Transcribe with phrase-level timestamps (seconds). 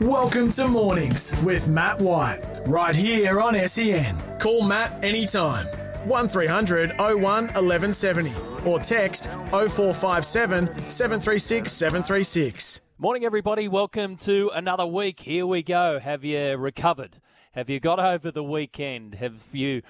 [0.00, 4.16] Welcome to Mornings with Matt White, right here on SEN.
[4.38, 5.66] Call Matt anytime.
[6.08, 8.32] 1300 01 1170
[8.64, 12.80] or text 0457 736 736.
[12.96, 13.68] Morning, everybody.
[13.68, 15.20] Welcome to another week.
[15.20, 15.98] Here we go.
[15.98, 17.20] Have you recovered?
[17.52, 19.16] Have you got over the weekend?
[19.16, 19.82] Have you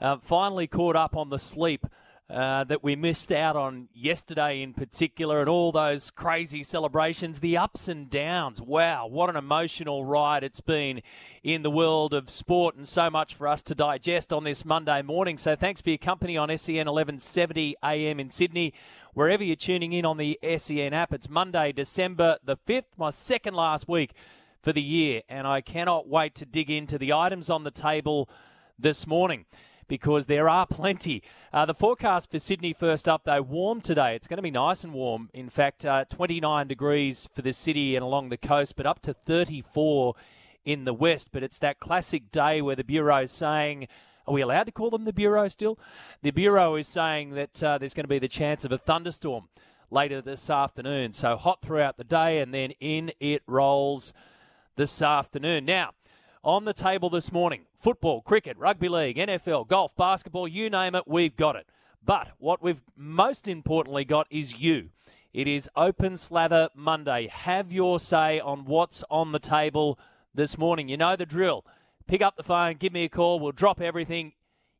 [0.00, 1.84] uh, finally caught up on the sleep?
[2.30, 7.56] Uh, that we missed out on yesterday in particular, and all those crazy celebrations, the
[7.56, 8.60] ups and downs.
[8.60, 11.00] Wow, what an emotional ride it's been
[11.42, 15.00] in the world of sport, and so much for us to digest on this Monday
[15.00, 15.38] morning.
[15.38, 18.74] So thanks for your company on SEN 1170 AM in Sydney.
[19.14, 23.54] Wherever you're tuning in on the SEN app, it's Monday, December the 5th, my second
[23.54, 24.12] last week
[24.60, 28.28] for the year, and I cannot wait to dig into the items on the table
[28.78, 29.46] this morning
[29.88, 31.22] because there are plenty.
[31.52, 34.14] Uh, the forecast for Sydney first up, though, warm today.
[34.14, 35.30] It's going to be nice and warm.
[35.32, 39.14] In fact, uh, 29 degrees for the city and along the coast, but up to
[39.14, 40.14] 34
[40.64, 41.30] in the west.
[41.32, 43.88] But it's that classic day where the Bureau is saying,
[44.26, 45.78] are we allowed to call them the Bureau still?
[46.22, 49.48] The Bureau is saying that uh, there's going to be the chance of a thunderstorm
[49.90, 51.14] later this afternoon.
[51.14, 54.12] So hot throughout the day, and then in it rolls
[54.76, 55.64] this afternoon.
[55.64, 55.92] Now,
[56.44, 61.06] on the table this morning football, cricket, rugby league, NFL, golf, basketball, you name it,
[61.06, 61.66] we've got it.
[62.04, 64.90] But what we've most importantly got is you.
[65.32, 67.28] It is Open Slather Monday.
[67.28, 69.98] Have your say on what's on the table
[70.34, 70.88] this morning.
[70.88, 71.64] You know the drill.
[72.06, 74.32] Pick up the phone, give me a call, we'll drop everything.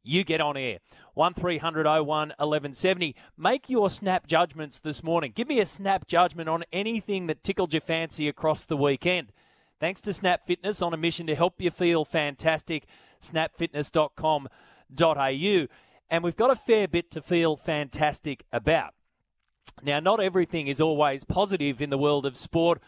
[0.03, 0.79] You get on air.
[1.15, 3.15] 1300 01 1170.
[3.37, 5.33] Make your snap judgments this morning.
[5.35, 9.33] Give me a snap judgment on anything that tickled your fancy across the weekend.
[9.81, 12.87] Thanks to Snap Fitness on a mission to help you feel fantastic.
[13.21, 15.67] Snapfitness.com.au.
[16.11, 18.95] And we've got a fair bit to feel fantastic about.
[19.83, 22.83] Now, not everything is always positive in the world of sport,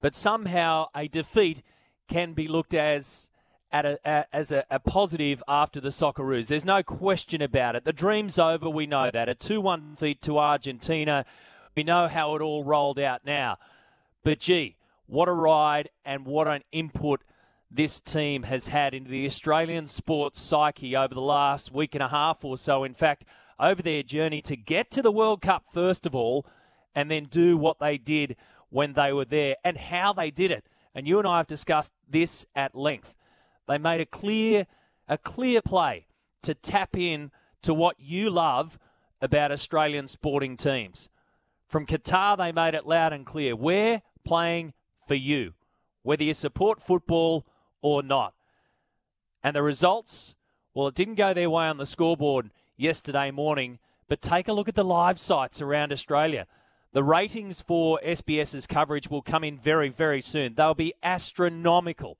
[0.00, 1.62] but somehow a defeat
[2.08, 3.28] can be looked as
[3.70, 6.48] at a, as a, a, positive after the Socceroos.
[6.48, 7.84] There's no question about it.
[7.84, 8.68] The dream's over.
[8.68, 9.30] We know that.
[9.30, 11.24] A 2 1 defeat to Argentina.
[11.74, 13.56] We know how it all rolled out now.
[14.22, 14.76] But gee,
[15.12, 17.22] what a ride and what an input
[17.70, 22.08] this team has had into the Australian sports psyche over the last week and a
[22.08, 22.82] half or so.
[22.82, 23.26] In fact,
[23.60, 26.46] over their journey to get to the World Cup, first of all,
[26.94, 28.36] and then do what they did
[28.70, 30.64] when they were there and how they did it.
[30.94, 33.12] And you and I have discussed this at length.
[33.68, 34.66] They made a clear,
[35.08, 36.06] a clear play
[36.42, 38.78] to tap in to what you love
[39.20, 41.10] about Australian sporting teams.
[41.68, 43.54] From Qatar, they made it loud and clear.
[43.54, 44.72] We're playing
[45.06, 45.54] for you,
[46.02, 47.46] whether you support football
[47.80, 48.34] or not.
[49.42, 50.34] And the results,
[50.74, 54.68] well, it didn't go their way on the scoreboard yesterday morning, but take a look
[54.68, 56.46] at the live sites around Australia.
[56.92, 60.54] The ratings for SBS's coverage will come in very, very soon.
[60.54, 62.18] They'll be astronomical.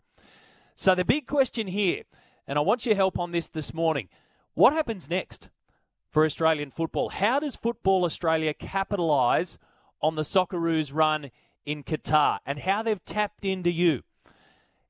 [0.75, 2.05] So, the big question here,
[2.49, 4.09] and I want your help on this this morning
[4.55, 5.49] what happens next
[6.11, 7.09] for Australian football?
[7.09, 9.57] How does Football Australia capitalise
[10.03, 11.31] on the Socceroos run
[11.65, 14.03] in Qatar and how they've tapped into you.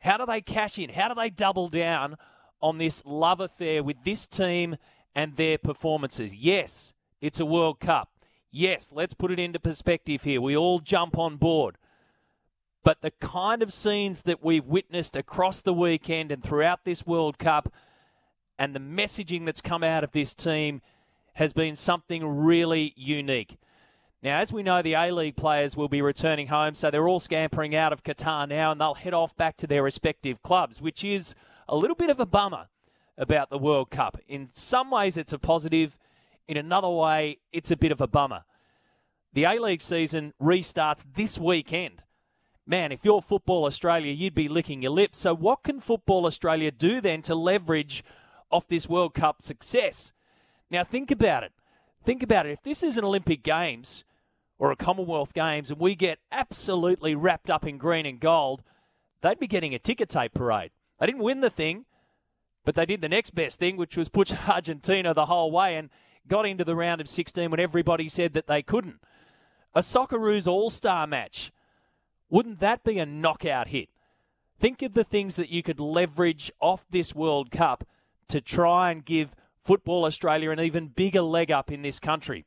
[0.01, 0.91] How do they cash in?
[0.91, 2.17] How do they double down
[2.61, 4.77] on this love affair with this team
[5.15, 6.35] and their performances?
[6.35, 8.11] Yes, it's a World Cup.
[8.51, 10.41] Yes, let's put it into perspective here.
[10.41, 11.79] We all jump on board.
[12.85, 17.39] But the kind of scenes that we've witnessed across the weekend and throughout this World
[17.39, 17.73] Cup
[18.59, 20.83] and the messaging that's come out of this team
[21.35, 23.57] has been something really unique.
[24.23, 27.19] Now, as we know, the A League players will be returning home, so they're all
[27.19, 31.03] scampering out of Qatar now and they'll head off back to their respective clubs, which
[31.03, 31.35] is
[31.69, 32.69] a little bit of a bummer
[33.19, 34.19] about the World Cup.
[34.29, 35.99] In some ways, it's a positive,
[36.47, 38.45] in another way, it's a bit of a bummer.
[39.33, 42.05] The A League season restarts this weekend.
[42.65, 45.19] Man, if you're Football Australia, you'd be licking your lips.
[45.19, 48.05] So, what can Football Australia do then to leverage
[48.53, 50.13] off this World Cup success?
[50.71, 51.53] Now, think about it.
[52.05, 52.53] Think about it.
[52.53, 54.05] If this is an Olympic Games,
[54.63, 58.63] or a Commonwealth Games and we get absolutely wrapped up in green and gold,
[59.21, 60.71] they'd be getting a ticker tape parade.
[61.01, 61.85] They didn't win the thing,
[62.65, 65.91] but they did the next best thing, which was push Argentina the whole way and
[66.29, 69.01] got into the round of 16 when everybody said that they couldn't.
[69.75, 71.51] A Socceroos All Star match.
[72.31, 73.89] Wouldn't that be a knockout hit?
[74.61, 77.83] Think of the things that you could leverage off this World Cup
[78.29, 79.35] to try and give
[79.65, 82.45] Football Australia an even bigger leg up in this country.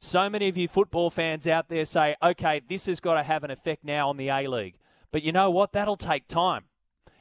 [0.00, 3.42] So many of you football fans out there say, okay, this has got to have
[3.42, 4.76] an effect now on the A League.
[5.10, 5.72] But you know what?
[5.72, 6.64] That'll take time.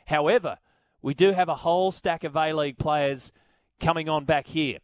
[0.07, 0.57] However,
[1.01, 3.31] we do have a whole stack of A League players
[3.79, 4.79] coming on back here.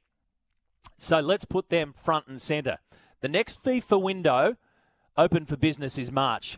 [0.97, 2.79] So let's put them front and centre.
[3.21, 4.57] The next FIFA window
[5.15, 6.57] open for business is March.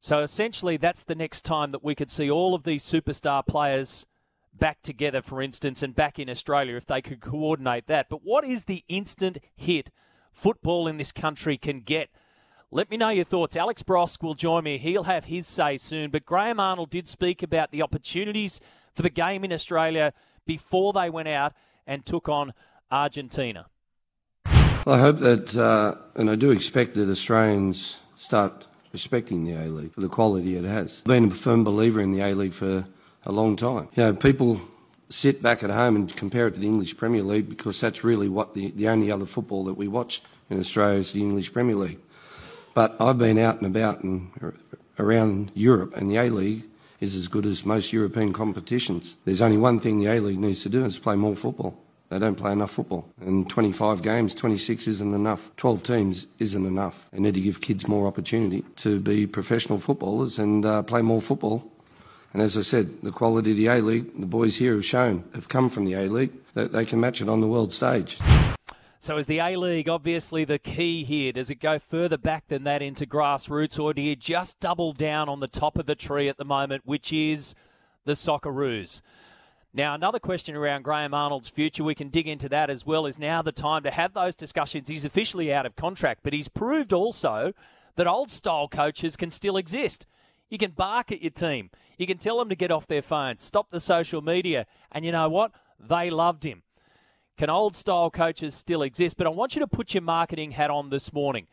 [0.00, 4.06] So essentially, that's the next time that we could see all of these superstar players
[4.52, 8.08] back together, for instance, and back in Australia if they could coordinate that.
[8.08, 9.90] But what is the instant hit
[10.36, 12.10] football in this country can get?
[12.70, 13.56] Let me know your thoughts.
[13.56, 14.78] Alex Brosque will join me.
[14.78, 16.10] He'll have his say soon.
[16.10, 18.60] But Graham Arnold did speak about the opportunities
[18.94, 20.12] for the game in Australia
[20.46, 21.52] before they went out
[21.86, 22.52] and took on
[22.90, 23.66] Argentina.
[24.44, 29.92] I hope that, uh, and I do expect that Australians start respecting the A League
[29.92, 31.00] for the quality it has.
[31.00, 32.86] I've been a firm believer in the A League for
[33.24, 33.88] a long time.
[33.94, 34.60] You know, people
[35.08, 38.28] sit back at home and compare it to the English Premier League because that's really
[38.28, 41.76] what the, the only other football that we watch in Australia is the English Premier
[41.76, 42.00] League.
[42.74, 44.30] But I've been out and about and
[44.98, 46.64] around Europe, and the A League
[47.00, 49.16] is as good as most European competitions.
[49.24, 51.78] There's only one thing the A League needs to do is play more football.
[52.08, 53.08] They don't play enough football.
[53.20, 55.50] And 25 games, 26 isn't enough.
[55.56, 57.06] 12 teams isn't enough.
[57.10, 61.20] They need to give kids more opportunity to be professional footballers and uh, play more
[61.20, 61.70] football.
[62.36, 65.24] And as I said, the quality of the A League, the boys here have shown,
[65.32, 68.18] have come from the A League, that they can match it on the world stage.
[69.00, 71.32] So is the A League obviously the key here?
[71.32, 75.30] Does it go further back than that into grassroots, or do you just double down
[75.30, 77.54] on the top of the tree at the moment, which is
[78.04, 79.00] the Socceroos?
[79.72, 83.06] Now, another question around Graham Arnold's future, we can dig into that as well.
[83.06, 84.88] Is now the time to have those discussions?
[84.88, 87.54] He's officially out of contract, but he's proved also
[87.94, 90.04] that old style coaches can still exist.
[90.48, 93.42] You can bark at your team, you can tell them to get off their phones,
[93.42, 95.52] stop the social media, and you know what?
[95.78, 96.62] They loved him.
[97.36, 99.16] Can old style coaches still exist?
[99.16, 101.46] But I want you to put your marketing hat on this morning.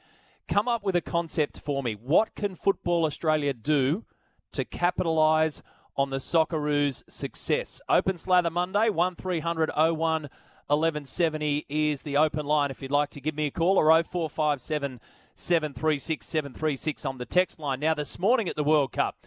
[0.47, 1.93] Come up with a concept for me.
[1.93, 4.05] What can Football Australia do
[4.53, 5.61] to capitalise
[5.95, 7.81] on the Socceroos' success.
[7.89, 10.29] Open Slather Monday, 1300 01
[10.67, 15.01] 1170 is the open line if you'd like to give me a call or 0457
[15.35, 17.79] 736 736 on the text line.
[17.79, 19.17] Now, this morning at the World Cup,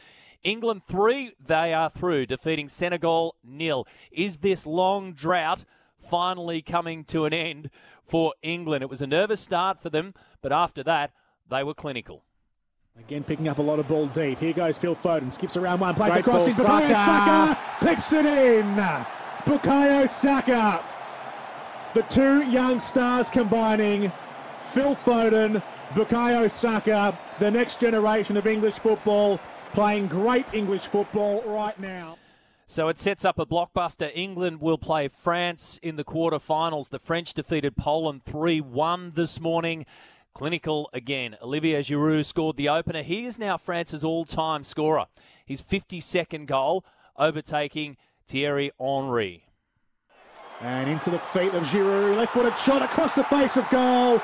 [0.43, 3.87] England 3, they are through, defeating Senegal nil.
[4.13, 5.65] Is this long drought
[5.99, 7.71] finally coming to an end
[8.05, 8.83] for England?
[8.83, 11.11] It was a nervous start for them, but after that,
[11.51, 12.23] they were clinical.
[12.99, 14.39] Again, picking up a lot of ball deep.
[14.39, 15.31] Here goes Phil Foden.
[15.31, 16.63] Skips around one, plays Great across.
[16.63, 17.59] Ball, Bukayo Saka.
[17.79, 18.75] clips it in.
[19.45, 20.85] Bukayo Saka.
[21.93, 24.11] The two young stars combining.
[24.61, 29.41] Phil Foden, Bukayo Saka, the next generation of English football,
[29.73, 32.19] playing great English football right now.
[32.67, 34.11] So it sets up a blockbuster.
[34.13, 36.91] England will play France in the quarterfinals.
[36.91, 39.87] The French defeated Poland 3 1 this morning.
[40.35, 41.37] Clinical again.
[41.41, 43.03] Olivier Giroud scored the opener.
[43.03, 45.07] He is now France's all time scorer.
[45.47, 46.85] His 52nd goal,
[47.17, 47.97] overtaking
[48.27, 49.45] Thierry Henry.
[50.61, 52.17] And into the feet of Giroud.
[52.17, 54.21] Left footed shot across the face of goal.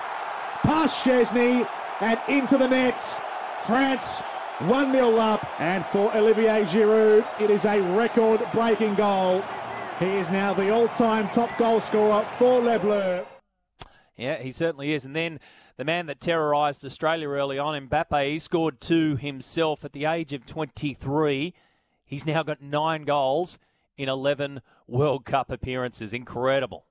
[0.63, 1.69] Past Szczesny
[2.01, 3.19] and into the nets.
[3.61, 4.21] France
[4.61, 5.45] 1 0 up.
[5.61, 9.43] And for Olivier Giroud, it is a record breaking goal.
[9.99, 13.25] He is now the all time top goal scorer for Le Bleu.
[14.17, 15.05] Yeah, he certainly is.
[15.05, 15.41] And then
[15.77, 20.33] the man that terrorised Australia early on, Mbappe, he scored two himself at the age
[20.33, 21.55] of 23.
[22.05, 23.59] He's now got nine goals
[23.97, 26.13] in 11 World Cup appearances.
[26.13, 26.87] Incredible.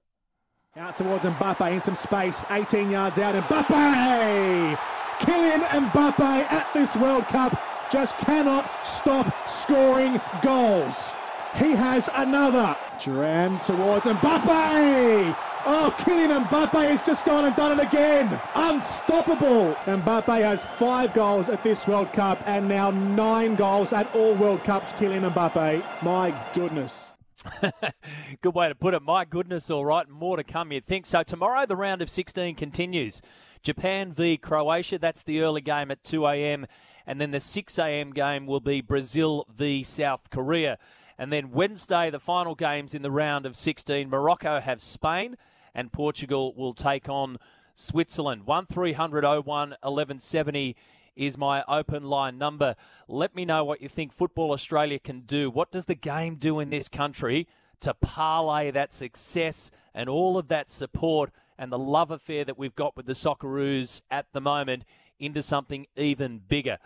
[0.78, 3.36] Out towards Mbappe in some space, 18 yards out.
[3.36, 4.78] Mbappe!
[5.20, 7.62] Kylian Mbappe at this World Cup
[7.92, 11.12] just cannot stop scoring goals.
[11.56, 12.78] He has another.
[13.04, 15.36] Duran towards Mbappe!
[15.66, 18.40] Oh, Kylian Mbappe has just gone and done it again.
[18.56, 19.76] Unstoppable.
[19.84, 24.64] Mbappe has five goals at this World Cup and now nine goals at all World
[24.64, 24.94] Cups.
[24.94, 25.84] Kylian Mbappe.
[26.02, 27.11] My goodness.
[28.42, 29.02] Good way to put it.
[29.02, 30.08] My goodness, all right.
[30.08, 31.06] More to come, you'd think.
[31.06, 33.22] So, tomorrow the round of 16 continues.
[33.64, 34.98] Japan v Croatia.
[34.98, 36.66] That's the early game at 2 a.m.
[37.06, 38.12] And then the 6 a.m.
[38.12, 40.78] game will be Brazil v South Korea.
[41.18, 44.10] And then Wednesday, the final games in the round of 16.
[44.10, 45.38] Morocco have Spain
[45.74, 47.38] and Portugal will take on
[47.74, 48.46] Switzerland.
[48.46, 50.76] 1300 01 1170
[51.16, 52.76] is my open line number.
[53.08, 55.50] Let me know what you think Football Australia can do.
[55.50, 57.48] What does the game do in this country
[57.82, 62.76] to parlay that success and all of that support and the love affair that we've
[62.76, 64.84] got with the Socceroos at the moment
[65.20, 66.78] into something even bigger?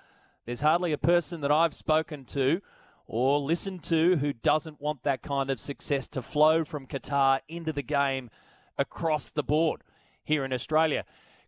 [0.46, 2.62] There's hardly a person that I've spoken to
[3.08, 7.72] or listened to who doesn't want that kind of success to flow from Qatar into
[7.72, 8.30] the game
[8.78, 9.82] across the board
[10.24, 11.06] here in Australia.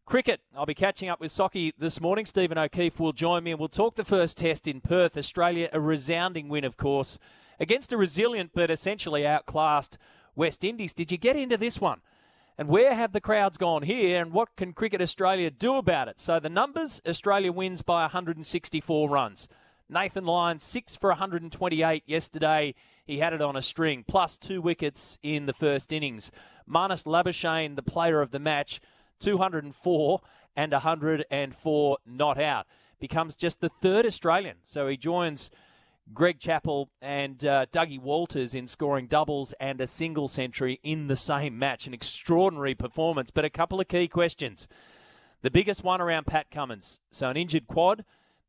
[0.08, 2.26] Cricket, I'll be catching up with Socky this morning.
[2.26, 5.18] Stephen O'Keefe will join me and we'll talk the first test in Perth.
[5.18, 7.20] Australia, a resounding win, of course,
[7.60, 9.98] against a resilient but essentially outclassed
[10.34, 10.94] West Indies.
[10.94, 12.00] Did you get into this one?
[12.58, 16.22] And where have the crowds gone here, and what can Cricket Australia do about it?
[16.22, 19.50] So the numbers Australia wins by 164 runs.
[19.90, 22.76] Nathan Lyon, 6 for 128 yesterday.
[23.06, 26.32] He had it on a string, plus two wickets in the first innings.
[26.66, 28.80] Marnus Labuschagne, the player of the match,
[29.20, 30.22] 204
[30.56, 32.68] and 104 not out.
[33.00, 34.58] Becomes just the third Australian.
[34.64, 35.52] So he joins
[36.14, 41.16] Greg Chappell and uh, Dougie Walters in scoring doubles and a single century in the
[41.16, 41.86] same match.
[41.86, 44.68] An extraordinary performance, but a couple of key questions.
[45.42, 47.00] The biggest one around Pat Cummins.
[47.12, 48.04] So, an injured quad.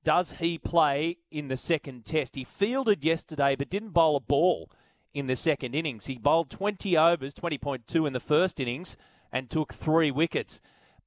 [0.05, 2.37] Does he play in the second test?
[2.37, 4.71] He fielded yesterday, but didn't bowl a ball
[5.13, 6.07] in the second innings.
[6.07, 8.97] He bowled 20 overs, 20.2 in the first innings,
[9.32, 10.61] and took three wickets.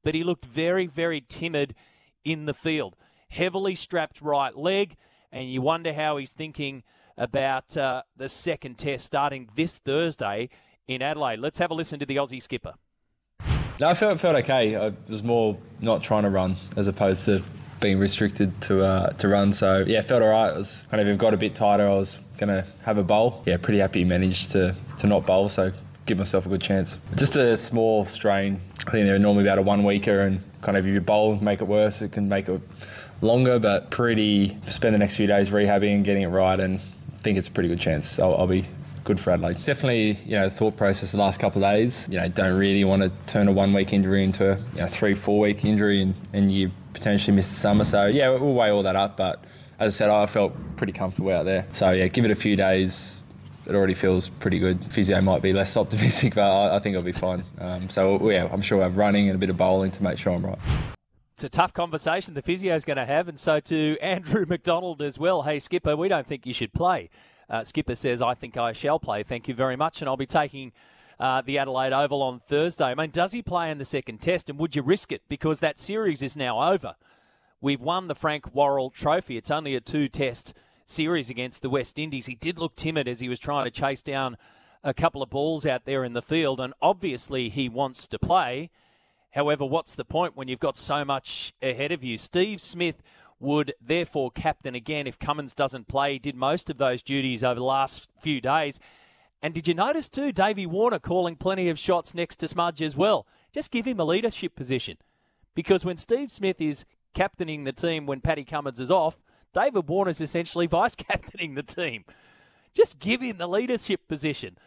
[0.03, 1.75] But he looked very, very timid
[2.23, 2.95] in the field.
[3.29, 4.97] Heavily strapped right leg
[5.31, 6.83] and you wonder how he's thinking
[7.17, 10.49] about uh, the second test starting this Thursday
[10.87, 11.39] in Adelaide.
[11.39, 12.73] Let's have a listen to the Aussie skipper.
[13.79, 14.75] No, I felt felt okay.
[14.75, 17.41] I was more not trying to run as opposed to
[17.79, 19.53] being restricted to uh, to run.
[19.53, 20.53] So yeah, felt alright.
[20.53, 21.87] I was kind of got a bit tighter.
[21.87, 23.41] I was gonna have a bowl.
[23.45, 25.49] Yeah, pretty happy managed to to not bowl.
[25.49, 25.71] So
[26.05, 26.97] give myself a good chance.
[27.15, 28.61] Just a small strain.
[28.87, 31.61] I think they're normally about a one weeker, and kind of if you bowl, make
[31.61, 32.61] it worse, it can make it
[33.21, 34.57] longer, but pretty.
[34.67, 36.79] Spend the next few days rehabbing and getting it right, and
[37.21, 38.19] think it's a pretty good chance.
[38.19, 38.65] I'll, I'll be
[39.03, 39.63] good for Adelaide.
[39.63, 42.07] Definitely, you know, thought process the last couple of days.
[42.09, 44.87] You know, don't really want to turn a one week injury into a you know,
[44.87, 47.83] three, four week injury and, and you potentially miss the summer.
[47.83, 49.17] So, yeah, we'll weigh all that up.
[49.17, 49.43] But
[49.79, 51.65] as I said, I felt pretty comfortable out there.
[51.73, 53.20] So, yeah, give it a few days.
[53.71, 54.83] It already feels pretty good.
[54.85, 57.43] Physio might be less optimistic, but I, I think I'll be fine.
[57.59, 60.17] Um, so, yeah, I'm sure I'll have running and a bit of bowling to make
[60.17, 60.59] sure I'm right
[61.41, 65.01] it's a tough conversation the physio is going to have, and so to Andrew McDonald
[65.01, 65.41] as well.
[65.41, 67.09] Hey, Skipper, we don't think you should play.
[67.49, 69.23] Uh, Skipper says, I think I shall play.
[69.23, 70.01] Thank you very much.
[70.01, 70.71] And I'll be taking
[71.19, 72.85] uh, the Adelaide Oval on Thursday.
[72.85, 75.23] I mean, does he play in the second test, and would you risk it?
[75.27, 76.95] Because that series is now over.
[77.59, 79.35] We've won the Frank Worrell Trophy.
[79.35, 80.53] It's only a two test
[80.91, 82.25] series against the West Indies.
[82.25, 84.37] He did look timid as he was trying to chase down
[84.83, 88.69] a couple of balls out there in the field, and obviously he wants to play.
[89.31, 92.17] However, what's the point when you've got so much ahead of you?
[92.17, 93.01] Steve Smith
[93.39, 96.13] would therefore captain again if Cummins doesn't play.
[96.13, 98.79] He did most of those duties over the last few days.
[99.41, 102.95] And did you notice too, Davey Warner calling plenty of shots next to Smudge as
[102.95, 103.25] well?
[103.51, 104.97] Just give him a leadership position.
[105.55, 110.21] Because when Steve Smith is captaining the team when Paddy Cummins is off, David Warner's
[110.21, 112.05] essentially vice captaining the team.
[112.73, 114.57] Just give him the leadership position.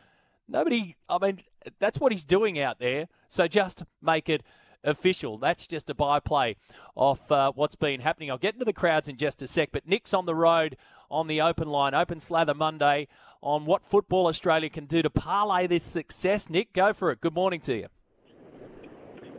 [0.47, 1.41] Nobody, I mean,
[1.79, 3.09] that's what he's doing out there.
[3.29, 4.43] So just make it
[4.85, 5.38] official.
[5.38, 6.57] That's just a byplay
[6.97, 8.31] of uh, what's been happening.
[8.31, 10.76] I'll get into the crowds in just a sec, but Nick's on the road
[11.11, 13.09] on the open line, Open Slather Monday,
[13.41, 16.49] on what Football Australia can do to parlay this success.
[16.49, 17.21] Nick, go for it.
[17.21, 17.87] Good morning to you.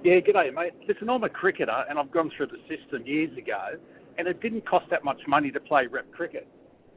[0.04, 0.74] Yeah, good day, mate.
[0.88, 3.78] Listen, I'm a cricketer, and I've gone through the system years ago,
[4.17, 6.48] and it didn't cost that much money to play rep cricket.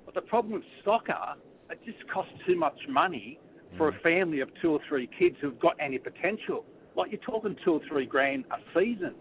[0.05, 1.35] But the problem with soccer,
[1.71, 3.39] it just costs too much money
[3.77, 6.65] for a family of two or three kids who've got any potential.
[6.97, 9.15] Like you're talking two or three grand a season.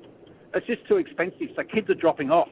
[0.53, 2.49] It's just too expensive, so kids are dropping off.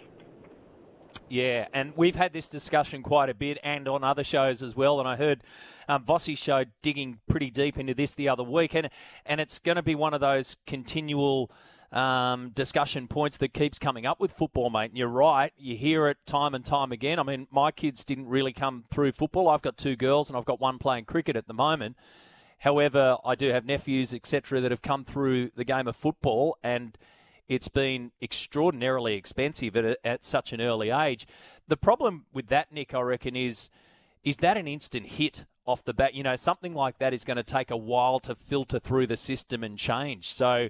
[1.30, 5.00] Yeah, and we've had this discussion quite a bit and on other shows as well.
[5.00, 5.42] And I heard
[5.88, 8.76] um, Vossi's show digging pretty deep into this the other week.
[8.76, 8.90] And,
[9.26, 11.50] and it's going to be one of those continual
[11.96, 14.92] um, discussion points that keeps coming up with football, mate.
[14.92, 15.54] And you're right.
[15.58, 17.20] You hear it time and time again.
[17.20, 19.48] I mean, my kids didn't really come through football.
[19.48, 21.96] I've got two girls and I've got one playing cricket at the moment.
[22.60, 26.98] However, I do have nephews, etc., that have come through the game of football, and
[27.48, 31.28] it's been extraordinarily expensive at, a, at such an early age.
[31.68, 33.70] The problem with that, Nick, I reckon, is
[34.24, 36.16] is that an instant hit off the bat?
[36.16, 39.18] You know, something like that is going to take a while to filter through the
[39.18, 40.34] system and change.
[40.34, 40.70] So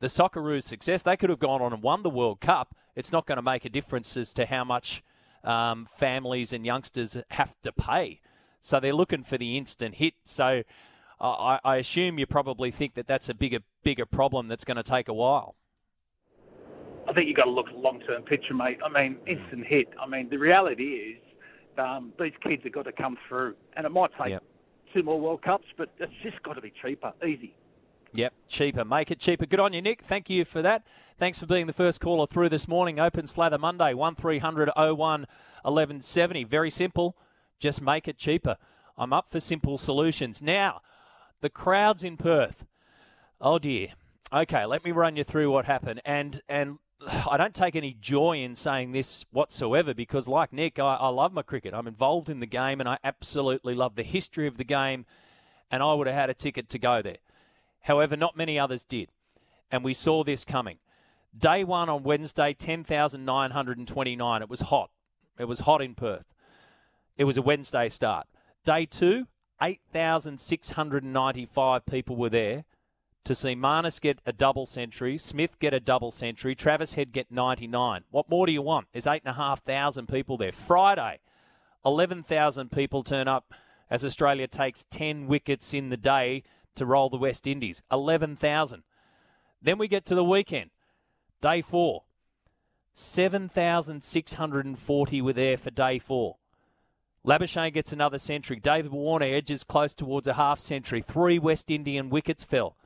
[0.00, 2.74] the Socceroos' success, they could have gone on and won the World Cup.
[2.94, 5.02] It's not going to make a difference as to how much
[5.44, 8.20] um, families and youngsters have to pay.
[8.60, 10.14] So they're looking for the instant hit.
[10.24, 10.62] So
[11.20, 14.82] I, I assume you probably think that that's a bigger bigger problem that's going to
[14.82, 15.54] take a while.
[17.08, 18.78] I think you've got to look at the long term picture, mate.
[18.84, 19.88] I mean, instant hit.
[20.00, 21.22] I mean, the reality is
[21.78, 24.42] um, these kids have got to come through, and it might take yep.
[24.92, 27.54] two more World Cups, but it's just got to be cheaper, easy
[28.14, 28.84] Yep, cheaper.
[28.84, 29.46] Make it cheaper.
[29.46, 30.02] Good on you, Nick.
[30.02, 30.86] Thank you for that.
[31.18, 32.98] Thanks for being the first caller through this morning.
[32.98, 36.44] Open Slather Monday, 1300 01 1170.
[36.44, 37.16] Very simple.
[37.58, 38.56] Just make it cheaper.
[38.96, 40.40] I'm up for simple solutions.
[40.40, 40.80] Now,
[41.40, 42.64] the crowds in Perth.
[43.40, 43.88] Oh dear.
[44.32, 46.00] Okay, let me run you through what happened.
[46.04, 46.78] And and
[47.30, 51.32] I don't take any joy in saying this whatsoever because, like Nick, I, I love
[51.32, 51.74] my cricket.
[51.74, 55.06] I'm involved in the game and I absolutely love the history of the game.
[55.70, 57.18] And I would have had a ticket to go there.
[57.82, 59.10] However, not many others did.
[59.70, 60.78] And we saw this coming.
[61.36, 64.42] Day one on Wednesday, 10,929.
[64.42, 64.90] It was hot.
[65.38, 66.24] It was hot in Perth.
[67.16, 68.26] It was a Wednesday start.
[68.64, 69.26] Day two,
[69.60, 72.64] 8,695 people were there
[73.24, 77.30] to see Marnus get a double century, Smith get a double century, Travis Head get
[77.30, 78.04] 99.
[78.10, 78.86] What more do you want?
[78.92, 80.52] There's 8,500 people there.
[80.52, 81.18] Friday,
[81.84, 83.52] 11,000 people turn up
[83.90, 86.44] as Australia takes 10 wickets in the day
[86.78, 87.82] to roll the West Indies.
[87.92, 88.82] 11,000.
[89.60, 90.70] Then we get to the weekend,
[91.40, 92.04] day four.
[92.94, 96.36] 7,640 were there for day four.
[97.24, 98.58] Labuschagne gets another century.
[98.58, 101.00] David Warner edges close towards a half century.
[101.02, 102.76] Three West Indian wickets fell.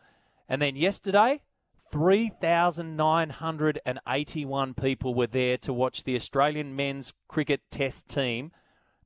[0.49, 1.41] And then yesterday,
[1.91, 8.51] 3,981 people were there to watch the Australian men's cricket test team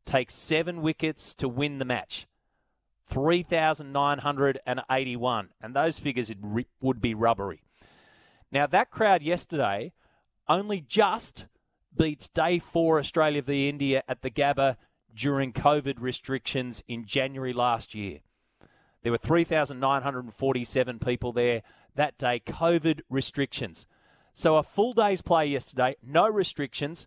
[0.05, 2.29] take seven wickets to win the match.
[3.09, 5.49] 3,981.
[5.61, 6.33] And those figures
[6.81, 7.63] would be rubbery.
[8.53, 9.93] Now, that crowd yesterday
[10.49, 11.47] only just
[11.97, 14.77] beats day four Australia v India at the Gabba
[15.15, 18.21] during COVID restrictions in January last year.
[19.03, 21.63] There were 3,947 people there
[21.95, 23.87] that day, COVID restrictions.
[24.33, 27.07] So a full day's play yesterday, no restrictions,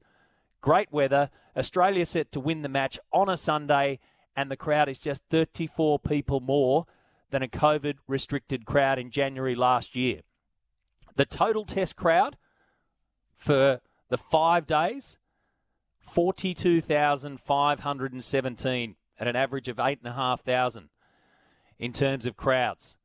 [0.62, 1.30] great weather.
[1.56, 4.00] Australia set to win the match on a Sunday,
[4.40, 6.86] and the crowd is just 34 people more
[7.30, 10.22] than a COVID restricted crowd in January last year.
[11.18, 12.38] The total test crowd
[13.36, 15.18] for the five days
[16.00, 20.88] 42,517 at an average of 8,500
[21.78, 22.96] in terms of crowds.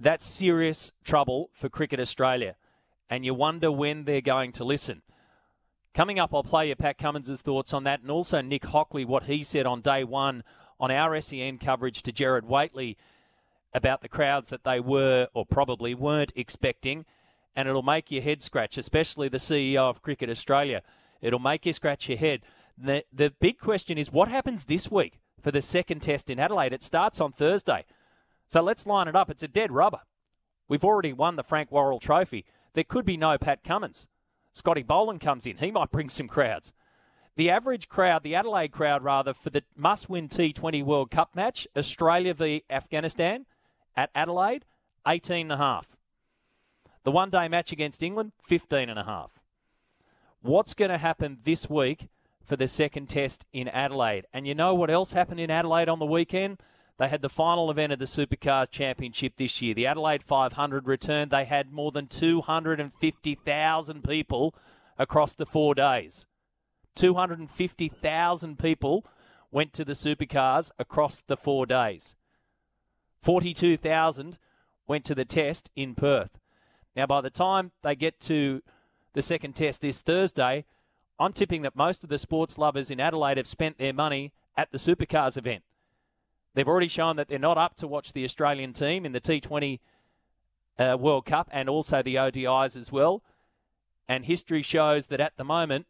[0.00, 2.56] That's serious trouble for Cricket Australia,
[3.08, 5.02] and you wonder when they're going to listen.
[5.94, 9.24] Coming up, I'll play you Pat Cummins' thoughts on that, and also Nick Hockley, what
[9.24, 10.42] he said on day one
[10.80, 12.96] on our SEN coverage to Gerard Whateley
[13.72, 17.04] about the crowds that they were or probably weren't expecting.
[17.54, 20.82] And it'll make your head scratch, especially the CEO of Cricket Australia.
[21.22, 22.40] It'll make you scratch your head.
[22.76, 26.72] The, the big question is what happens this week for the second test in Adelaide?
[26.72, 27.84] It starts on Thursday.
[28.48, 29.30] So let's line it up.
[29.30, 30.00] It's a dead rubber.
[30.68, 32.44] We've already won the Frank Worrell Trophy.
[32.72, 34.08] There could be no Pat Cummins.
[34.54, 35.58] Scotty Boland comes in.
[35.58, 36.72] He might bring some crowds.
[37.36, 41.66] The average crowd, the Adelaide crowd rather, for the must win T20 World Cup match,
[41.76, 43.46] Australia v Afghanistan
[43.96, 44.64] at Adelaide,
[45.04, 45.82] 18.5.
[47.02, 49.30] The one day match against England, 15.5.
[50.40, 52.08] What's going to happen this week
[52.44, 54.26] for the second test in Adelaide?
[54.32, 56.58] And you know what else happened in Adelaide on the weekend?
[56.98, 59.74] They had the final event of the Supercars Championship this year.
[59.74, 61.30] The Adelaide 500 returned.
[61.30, 64.54] They had more than 250,000 people
[64.96, 66.26] across the four days.
[66.94, 69.04] 250,000 people
[69.50, 72.14] went to the Supercars across the four days.
[73.22, 74.38] 42,000
[74.86, 76.38] went to the test in Perth.
[76.94, 78.62] Now, by the time they get to
[79.14, 80.64] the second test this Thursday,
[81.18, 84.70] I'm tipping that most of the sports lovers in Adelaide have spent their money at
[84.70, 85.64] the Supercars event.
[86.54, 89.80] They've already shown that they're not up to watch the Australian team in the T20
[90.78, 93.22] uh, World Cup and also the ODIs as well.
[94.08, 95.86] And history shows that at the moment,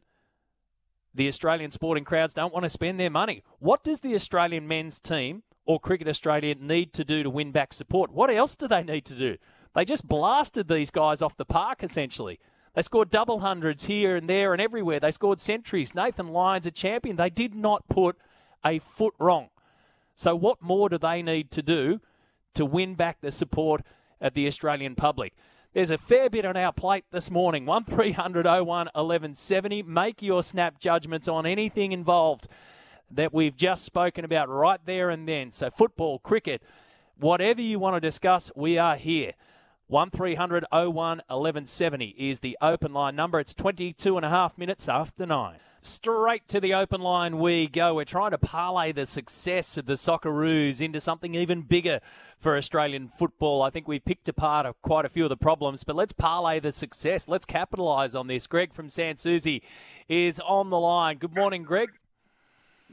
[1.15, 3.43] the Australian sporting crowds don't want to spend their money.
[3.59, 7.73] What does the Australian men's team or Cricket Australia need to do to win back
[7.73, 8.13] support?
[8.13, 9.37] What else do they need to do?
[9.75, 12.39] They just blasted these guys off the park, essentially.
[12.75, 14.99] They scored double hundreds here and there and everywhere.
[14.99, 15.95] They scored centuries.
[15.95, 17.17] Nathan Lyon's a champion.
[17.17, 18.17] They did not put
[18.65, 19.51] a foot wrong.
[20.17, 22.01] So, what more do they need to do
[22.55, 23.83] to win back the support
[24.21, 25.35] of the Australian public?
[25.73, 27.67] There's a fair bit on our plate this morning.
[27.67, 29.83] 1300 01 1170.
[29.83, 32.47] Make your snap judgments on anything involved
[33.11, 35.51] that we've just spoken about right there and then.
[35.51, 36.63] So, football, cricket,
[37.19, 39.33] whatever you want to discuss, we are here.
[39.89, 43.41] 1300 01 1170 is the open line number.
[43.41, 45.59] It's 22 and a half minutes after nine.
[45.87, 47.97] Straight to the open line we go.
[47.97, 52.01] We're trying to parlay the success of the Socceroos into something even bigger
[52.39, 53.61] for Australian football.
[53.61, 56.73] I think we've picked apart quite a few of the problems, but let's parlay the
[56.73, 57.29] success.
[57.29, 58.47] Let's capitalise on this.
[58.47, 59.63] Greg from Sans Souci
[60.09, 61.19] is on the line.
[61.19, 61.91] Good morning, Greg.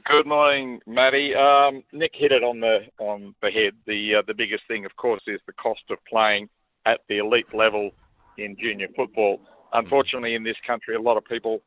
[0.04, 1.34] Good morning, Matty.
[1.34, 3.72] Um, Nick hit it on the on the head.
[3.86, 6.50] The uh, the biggest thing, of course, is the cost of playing
[6.84, 7.92] at the elite level
[8.36, 9.40] in junior football.
[9.72, 11.62] Unfortunately, in this country, a lot of people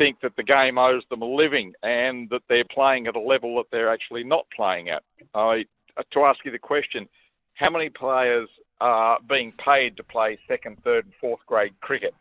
[0.00, 3.56] think that the game owes them a living and that they're playing at a level
[3.56, 5.02] that they're actually not playing at.
[5.34, 5.64] I,
[6.12, 7.06] to ask you the question,
[7.52, 8.48] how many players
[8.80, 12.14] are being paid to play second, third, and fourth grade cricket?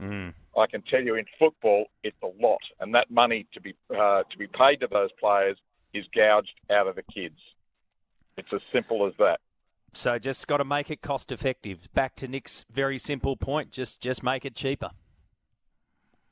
[0.00, 0.32] Mm.
[0.56, 4.22] I can tell you in football, it's a lot, and that money to be uh,
[4.30, 5.58] to be paid to those players
[5.92, 7.38] is gouged out of the kids.
[8.38, 9.40] It's as simple as that.
[9.92, 11.88] So just got to make it cost effective.
[11.92, 14.90] Back to Nick's very simple point: just just make it cheaper.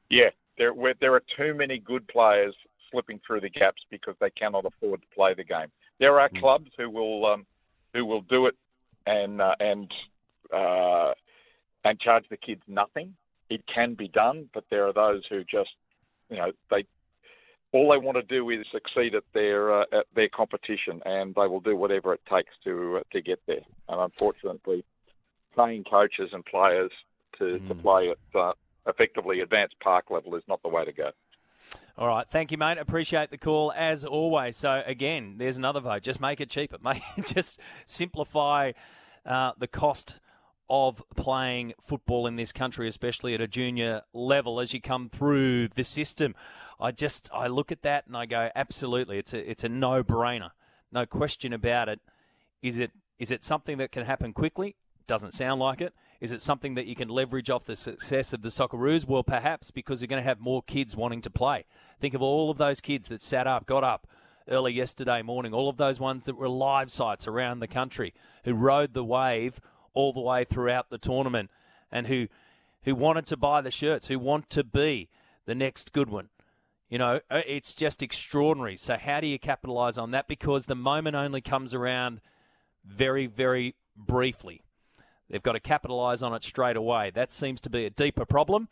[0.08, 2.54] Yeah, there there are too many good players
[2.90, 5.68] slipping through the gaps because they cannot afford to play the game.
[5.98, 6.40] There are mm.
[6.40, 7.46] clubs who will um,
[7.94, 8.54] who will do it
[9.06, 9.90] and uh, and
[10.52, 11.12] uh,
[11.84, 13.14] and charge the kids nothing.
[13.48, 15.70] It can be done, but there are those who just
[16.30, 16.84] you know they
[17.72, 21.46] all they want to do is succeed at their uh, at their competition, and they
[21.46, 23.64] will do whatever it takes to uh, to get there.
[23.88, 24.84] And unfortunately,
[25.56, 26.90] paying coaches and players
[27.38, 27.68] to, mm.
[27.68, 28.52] to play at uh,
[28.86, 31.10] effectively advanced park level is not the way to go.
[31.98, 32.78] All right, thank you, mate.
[32.78, 34.56] Appreciate the call as always.
[34.56, 36.02] So again, there's another vote.
[36.02, 36.76] Just make it cheaper.
[36.82, 38.72] Make just simplify
[39.24, 40.20] uh, the cost
[40.68, 45.68] of playing football in this country, especially at a junior level, as you come through
[45.68, 46.34] the system.
[46.78, 50.02] I just I look at that and I go, absolutely, it's a it's a no
[50.02, 50.50] brainer,
[50.92, 52.00] no question about it.
[52.62, 54.76] Is it is it something that can happen quickly?
[55.06, 55.94] Doesn't sound like it.
[56.20, 59.06] Is it something that you can leverage off the success of the Socceroos?
[59.06, 61.64] Well, perhaps because you're going to have more kids wanting to play.
[62.00, 64.06] Think of all of those kids that sat up, got up
[64.48, 68.54] early yesterday morning, all of those ones that were live sites around the country who
[68.54, 69.60] rode the wave
[69.92, 71.50] all the way throughout the tournament
[71.90, 72.28] and who
[72.84, 75.08] who wanted to buy the shirts, who want to be
[75.44, 76.28] the next good one.
[76.88, 78.76] You know, uh, it's just extraordinary.
[78.76, 82.20] So how do you capitalize on that because the moment only comes around
[82.84, 84.62] very very briefly.
[85.30, 87.10] They've got to capitalize on it straight away.
[87.14, 88.68] That seems to be a deeper problem.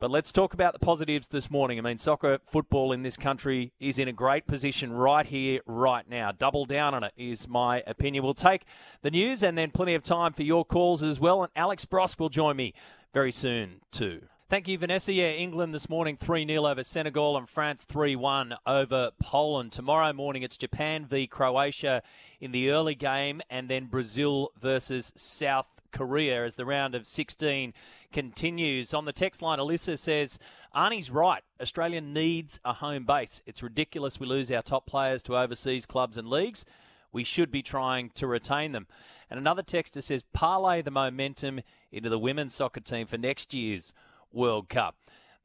[0.00, 1.76] But let's talk about the positives this morning.
[1.76, 6.08] I mean, soccer football in this country is in a great position right here, right
[6.08, 6.30] now.
[6.30, 8.22] Double down on it is my opinion.
[8.22, 8.62] We'll take
[9.02, 11.42] the news and then plenty of time for your calls as well.
[11.42, 12.74] And Alex Brosque will join me
[13.12, 14.22] very soon, too.
[14.48, 15.12] Thank you, Vanessa.
[15.12, 19.72] Yeah, England this morning 3 0 over Senegal and France 3 1 over Poland.
[19.72, 22.02] Tomorrow morning it's Japan v Croatia
[22.40, 27.72] in the early game and then Brazil versus South Korea as the round of 16
[28.12, 28.94] continues.
[28.94, 30.38] On the text line, Alyssa says,
[30.74, 31.42] Arnie's right.
[31.60, 33.42] Australia needs a home base.
[33.46, 36.64] It's ridiculous we lose our top players to overseas clubs and leagues.
[37.12, 38.86] We should be trying to retain them.
[39.30, 43.94] And another texter says, parlay the momentum into the women's soccer team for next year's
[44.32, 44.96] World Cup.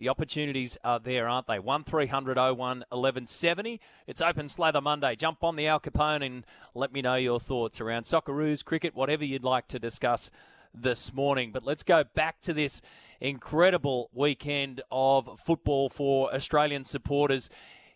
[0.04, 1.60] The opportunities are there, aren't they?
[1.60, 3.80] 1300 01 1170.
[4.06, 5.16] It's Open Slather Monday.
[5.16, 9.24] Jump on the Al Capone and let me know your thoughts around Socceroos, cricket, whatever
[9.24, 10.30] you'd like to discuss
[10.74, 11.52] this morning.
[11.54, 12.82] But let's go back to this
[13.22, 17.50] incredible weekend of football for Australian supporters.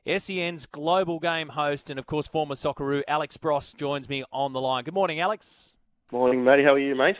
[0.05, 4.61] SEN's global game host and, of course, former Socceroo Alex Brosque joins me on the
[4.61, 4.85] line.
[4.85, 5.73] Good morning, Alex.
[6.13, 6.63] Morning, Matty.
[6.63, 7.17] How are you, mate?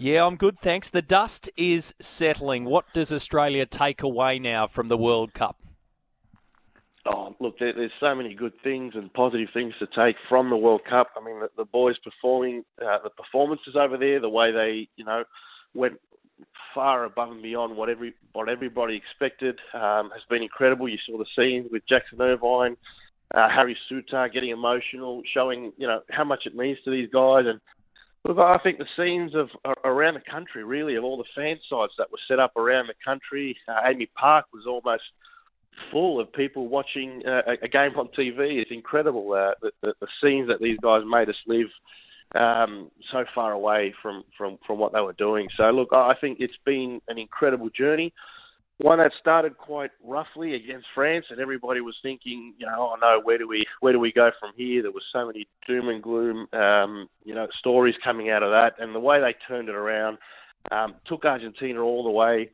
[0.00, 0.90] Yeah, I'm good, thanks.
[0.90, 2.64] The dust is settling.
[2.64, 5.56] What does Australia take away now from the World Cup?
[7.12, 10.56] Oh, look, there, there's so many good things and positive things to take from the
[10.56, 11.08] World Cup.
[11.16, 15.04] I mean, the, the boys performing, uh, the performances over there, the way they, you
[15.04, 15.24] know,
[15.74, 15.94] went
[16.72, 20.88] far above and beyond what every what everybody expected um, has been incredible.
[20.88, 22.76] You saw the scenes with Jackson Irvine,
[23.34, 27.46] uh, Harry Souttar getting emotional, showing you know how much it means to these guys,
[27.46, 27.60] and
[28.24, 29.48] Look, I think the scenes of
[29.84, 32.94] around the country, really, of all the fan sites that were set up around the
[33.04, 33.56] country.
[33.66, 35.04] Uh, AAMI Park was almost
[35.92, 38.60] full of people watching uh, a game on TV.
[38.60, 41.68] It's incredible uh, the, the, the scenes that these guys made us live
[42.34, 45.48] um, so far away from, from, from what they were doing.
[45.56, 48.12] So, look, I think it's been an incredible journey
[48.78, 53.20] one that started quite roughly against France, and everybody was thinking, you know, oh no,
[53.22, 54.82] where do we where do we go from here?
[54.82, 58.74] There was so many doom and gloom, um, you know, stories coming out of that,
[58.78, 60.18] and the way they turned it around,
[60.70, 62.50] um, took Argentina all the way.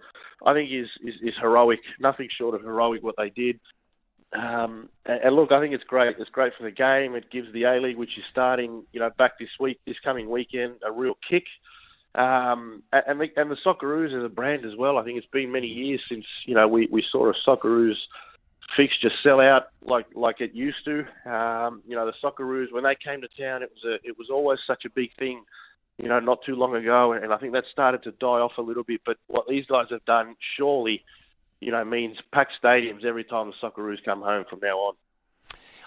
[0.46, 1.80] I think is, is is heroic.
[2.00, 3.60] Nothing short of heroic what they did.
[4.32, 6.16] Um, and, and look, I think it's great.
[6.18, 7.14] It's great for the game.
[7.14, 10.28] It gives the A League, which is starting, you know, back this week, this coming
[10.28, 11.44] weekend, a real kick.
[12.14, 14.98] Um, and the, and the Socceroos as a brand as well.
[14.98, 17.96] I think it's been many years since you know we, we saw a Socceroos
[18.76, 21.00] fixture sell out like like it used to.
[21.26, 24.30] Um, you know the Socceroos when they came to town, it was a it was
[24.30, 25.42] always such a big thing.
[25.98, 28.62] You know, not too long ago, and I think that started to die off a
[28.62, 29.02] little bit.
[29.06, 31.04] But what these guys have done, surely,
[31.60, 34.94] you know, means packed stadiums every time the Socceroos come home from now on.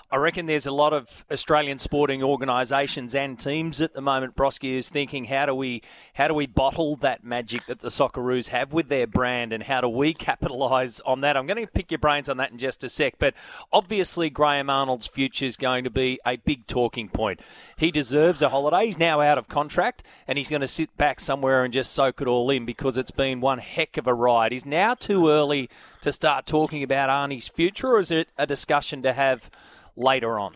[0.09, 4.77] I reckon there's a lot of Australian sporting organisations and teams at the moment, Broski,
[4.77, 5.81] is thinking how do we
[6.13, 9.81] how do we bottle that magic that the Socceroos have with their brand and how
[9.81, 11.35] do we capitalise on that?
[11.35, 13.33] I'm going to pick your brains on that in just a sec, but
[13.73, 17.41] obviously Graham Arnold's future is going to be a big talking point.
[17.75, 18.85] He deserves a holiday.
[18.85, 22.21] He's now out of contract and he's going to sit back somewhere and just soak
[22.21, 24.53] it all in because it's been one heck of a ride.
[24.53, 25.69] Is now too early
[26.01, 29.51] to start talking about Arnie's future or is it a discussion to have
[29.97, 30.55] later on?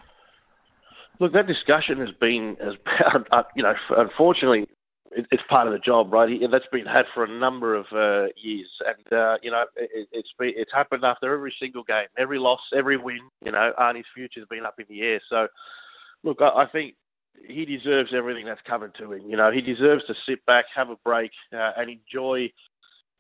[1.20, 2.74] Look, that discussion has been, has,
[3.32, 4.68] uh, you know, unfortunately,
[5.14, 6.30] it's part of the job, right?
[6.52, 10.32] That's been had for a number of uh, years, and uh, you know, it, it's
[10.40, 13.20] been, it's happened after every single game, every loss, every win.
[13.46, 15.22] You know, Arnie's future's been up in the air.
[15.30, 15.48] So,
[16.24, 16.96] look, I, I think
[17.46, 19.30] he deserves everything that's coming to him.
[19.30, 22.50] You know, he deserves to sit back, have a break, uh, and enjoy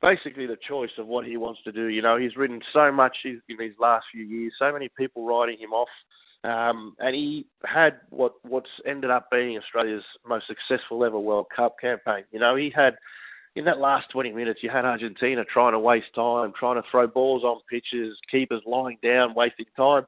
[0.01, 1.87] basically the choice of what he wants to do.
[1.87, 5.57] You know, he's ridden so much in these last few years, so many people writing
[5.59, 5.89] him off.
[6.43, 11.75] Um, and he had what what's ended up being Australia's most successful ever World Cup
[11.79, 12.23] campaign.
[12.31, 12.95] You know, he had
[13.55, 17.05] in that last 20 minutes, you had Argentina trying to waste time, trying to throw
[17.05, 20.03] balls on pitches, keepers lying down, wasting time.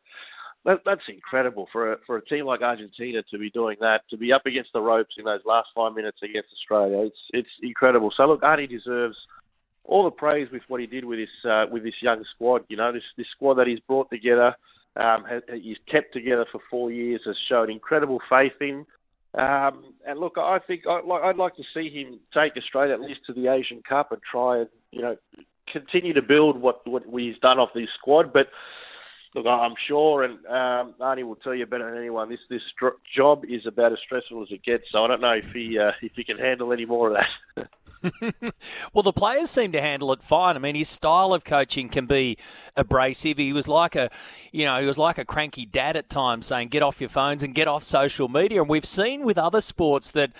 [0.65, 4.17] That, that's incredible for a, for a team like Argentina to be doing that, to
[4.17, 7.05] be up against the ropes in those last five minutes against Australia.
[7.05, 8.11] It's it's incredible.
[8.15, 9.17] So look, Arnie deserves
[9.85, 12.63] all the praise with what he did with this uh, with this young squad.
[12.69, 14.55] You know, this this squad that he's brought together
[15.03, 18.85] um, has, he's kept together for four years, has shown incredible faith in.
[19.35, 23.21] Um, and look, I think I, I'd like to see him take Australia at least
[23.27, 25.15] to the Asian Cup and try and you know
[25.71, 28.31] continue to build what what he's done off this squad.
[28.31, 28.47] But
[29.33, 32.29] look, I'm sure, and um, Arnie will tell you better than anyone.
[32.29, 32.61] This this
[33.15, 34.83] job is about as stressful as it gets.
[34.91, 37.17] So I don't know if he uh, if he can handle any more of
[37.57, 37.69] that.
[38.93, 40.55] well, the players seem to handle it fine.
[40.55, 42.37] I mean, his style of coaching can be
[42.75, 43.37] abrasive.
[43.37, 44.09] He was like a,
[44.51, 47.43] you know, he was like a cranky dad at times, saying "get off your phones
[47.43, 50.31] and get off social media." And we've seen with other sports that.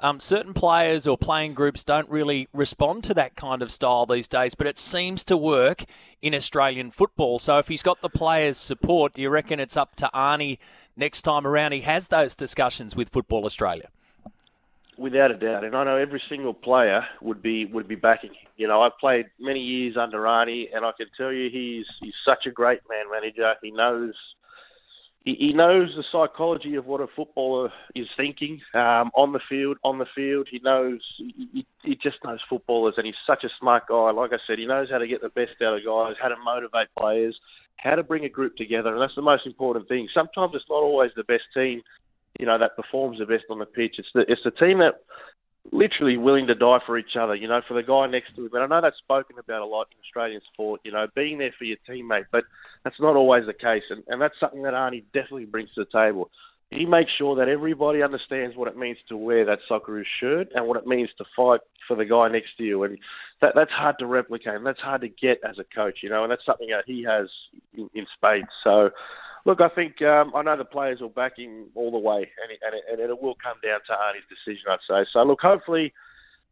[0.00, 4.28] Um, certain players or playing groups don't really respond to that kind of style these
[4.28, 5.86] days, but it seems to work
[6.22, 7.40] in Australian football.
[7.40, 10.58] So if he's got the players' support, do you reckon it's up to Arnie
[10.96, 11.72] next time around?
[11.72, 13.88] He has those discussions with Football Australia
[14.98, 18.32] without a doubt, and I know every single player would be would be backing.
[18.56, 22.14] You know, I've played many years under Arnie, and I can tell you he's he's
[22.26, 23.54] such a great man manager.
[23.62, 24.14] He knows
[25.24, 29.78] he, he knows the psychology of what a footballer is thinking um, on the field.
[29.84, 33.84] On the field, he knows he, he just knows footballers, and he's such a smart
[33.88, 34.10] guy.
[34.10, 36.36] Like I said, he knows how to get the best out of guys, how to
[36.44, 37.38] motivate players,
[37.76, 40.08] how to bring a group together, and that's the most important thing.
[40.12, 41.82] Sometimes it's not always the best team
[42.38, 43.96] you know, that performs the best on the pitch.
[43.98, 45.00] It's the it's the team that
[45.72, 48.50] literally willing to die for each other, you know, for the guy next to him.
[48.54, 51.52] And I know that's spoken about a lot in Australian sport, you know, being there
[51.58, 52.44] for your teammate, but
[52.84, 53.82] that's not always the case.
[53.90, 56.30] And, and that's something that Arnie definitely brings to the table.
[56.70, 60.66] He makes sure that everybody understands what it means to wear that Socceroos shirt and
[60.66, 62.84] what it means to fight for the guy next to you.
[62.84, 62.98] And
[63.40, 66.24] that, that's hard to replicate and that's hard to get as a coach, you know,
[66.24, 67.28] and that's something that he has
[67.74, 68.48] in, in spades.
[68.62, 68.90] So,
[69.44, 72.50] Look, I think um, I know the players will back him all the way, and
[72.50, 75.08] it, and, it, and it will come down to Arnie's decision, I'd say.
[75.12, 75.92] So, look, hopefully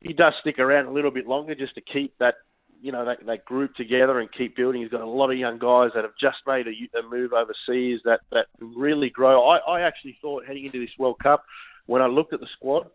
[0.00, 2.34] he does stick around a little bit longer just to keep that,
[2.80, 4.82] you know, that, that group together and keep building.
[4.82, 8.00] He's got a lot of young guys that have just made a, a move overseas
[8.04, 9.48] that that really grow.
[9.48, 11.44] I, I actually thought heading into this World Cup,
[11.86, 12.88] when I looked at the squad,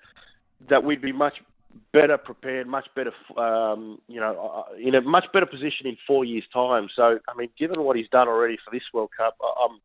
[0.70, 1.34] that we'd be much
[1.94, 6.24] better prepared, much better, um, you know, uh, in a much better position in four
[6.26, 6.88] years' time.
[6.96, 9.80] So, I mean, given what he's done already for this World Cup, I'm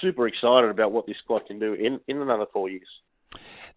[0.00, 2.88] super excited about what this squad can do in, in another four years.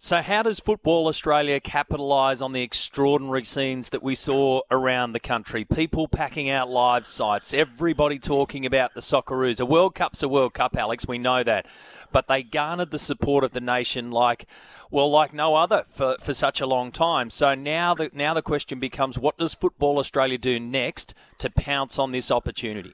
[0.04, 5.20] So, how does Football Australia capitalise on the extraordinary scenes that we saw around the
[5.20, 5.64] country?
[5.64, 9.60] People packing out live sites, everybody talking about the Socceroos.
[9.60, 11.68] A World Cup's a World Cup, Alex, we know that.
[12.12, 14.48] But they garnered the support of the nation like,
[14.90, 17.30] well, like no other for, for such a long time.
[17.30, 22.00] So now the, now the question becomes what does Football Australia do next to pounce
[22.00, 22.94] on this opportunity?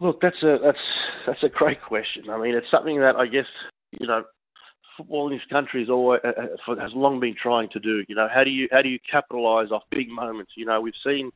[0.00, 0.78] Look, that's a that's
[1.28, 2.28] that's a great question.
[2.28, 3.46] I mean, it's something that I guess
[3.92, 4.24] you know
[5.02, 8.04] football in this country has always uh, uh has long been trying to do.
[8.08, 10.52] You know, how do you how do you capitalise off big moments?
[10.56, 11.30] You know, we've seen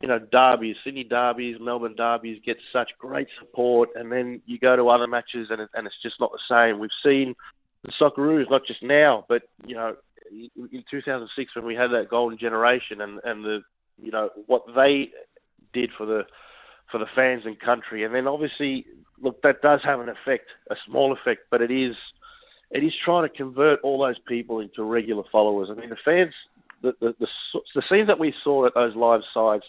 [0.00, 4.76] you know derbies, Sydney derbies, Melbourne derbies get such great support, and then you go
[4.76, 6.80] to other matches and and it's just not the same.
[6.80, 7.34] We've seen
[7.82, 9.96] the Socceroos not just now, but you know
[10.30, 13.60] in 2006 when we had that golden generation and and the
[14.00, 15.10] you know what they
[15.72, 16.24] did for the
[16.90, 18.04] for the fans and country.
[18.04, 18.84] And then obviously,
[19.20, 21.94] look, that does have an effect, a small effect, but it is
[22.70, 25.68] it is trying to convert all those people into regular followers.
[25.70, 26.34] I mean, the fans,
[26.82, 27.26] the the, the,
[27.74, 29.66] the scenes that we saw at those live sites,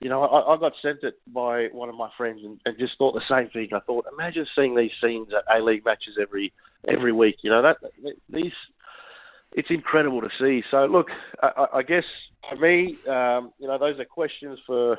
[0.00, 2.98] you know, I, I got sent it by one of my friends and, and just
[2.98, 3.68] thought the same thing.
[3.72, 6.52] I thought, imagine seeing these scenes at A League matches every
[6.88, 7.36] every week.
[7.42, 7.76] You know that
[8.28, 8.52] these,
[9.52, 10.62] it's incredible to see.
[10.70, 11.08] So look,
[11.42, 12.04] I, I guess
[12.48, 14.98] for me, um, you know, those are questions for,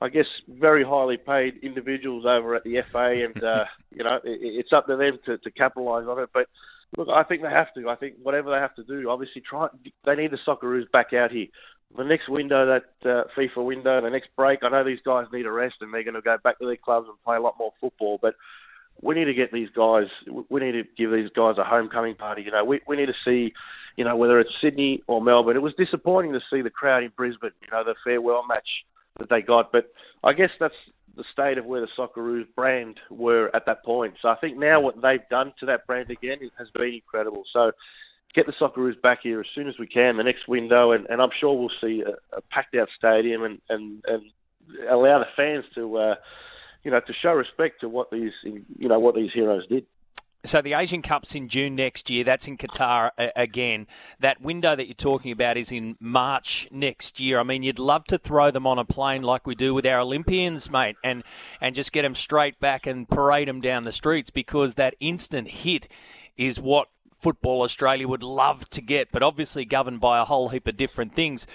[0.00, 4.40] I guess, very highly paid individuals over at the FA, and uh, you know, it,
[4.42, 6.30] it's up to them to, to capitalise on it.
[6.32, 6.48] But
[6.96, 7.88] look, I think they have to.
[7.88, 9.68] I think whatever they have to do, obviously, try.
[10.04, 11.46] They need the Socceroos back out here
[11.94, 15.46] the next window, that uh, FIFA window, the next break, I know these guys need
[15.46, 17.56] a rest and they're going to go back to their clubs and play a lot
[17.58, 18.18] more football.
[18.20, 18.34] But
[19.00, 20.06] we need to get these guys.
[20.48, 22.42] We need to give these guys a homecoming party.
[22.42, 23.52] You know, we we need to see,
[23.96, 25.56] you know, whether it's Sydney or Melbourne.
[25.56, 27.50] It was disappointing to see the crowd in Brisbane.
[27.62, 28.68] You know, the farewell match
[29.18, 29.72] that they got.
[29.72, 30.74] But I guess that's
[31.16, 34.14] the state of where the Socceroos brand were at that point.
[34.20, 37.44] So I think now what they've done to that brand again has been incredible.
[37.52, 37.72] So
[38.34, 41.22] get the Socceroos back here as soon as we can, the next window, and, and
[41.22, 44.22] I'm sure we'll see a, a packed out stadium and, and, and
[44.90, 46.14] allow the fans to, uh,
[46.84, 49.86] you know, to show respect to what these, you know, what these heroes did.
[50.46, 52.24] So the Asian Cup's in June next year.
[52.24, 53.86] That's in Qatar uh, again.
[54.20, 57.38] That window that you're talking about is in March next year.
[57.40, 60.00] I mean, you'd love to throw them on a plane like we do with our
[60.00, 61.24] Olympians, mate, and
[61.60, 65.48] and just get them straight back and parade them down the streets because that instant
[65.48, 65.88] hit
[66.36, 66.88] is what
[67.20, 71.14] Football Australia would love to get, but obviously governed by a whole heap of different
[71.14, 71.46] things.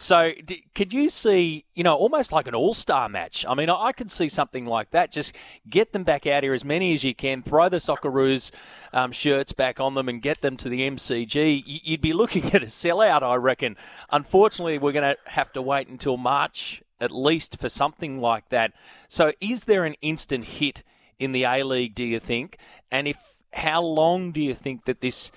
[0.00, 3.44] So, d- could you see, you know, almost like an all star match?
[3.46, 5.12] I mean, I-, I could see something like that.
[5.12, 5.34] Just
[5.68, 8.50] get them back out here, as many as you can, throw the Socceroos
[8.94, 11.66] um, shirts back on them and get them to the MCG.
[11.66, 13.76] Y- you'd be looking at a sellout, I reckon.
[14.08, 18.72] Unfortunately, we're going to have to wait until March at least for something like that.
[19.06, 20.82] So, is there an instant hit
[21.18, 22.56] in the A League, do you think?
[22.90, 23.18] And if
[23.52, 25.30] how long do you think that this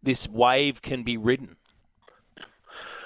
[0.00, 1.56] this wave can be ridden?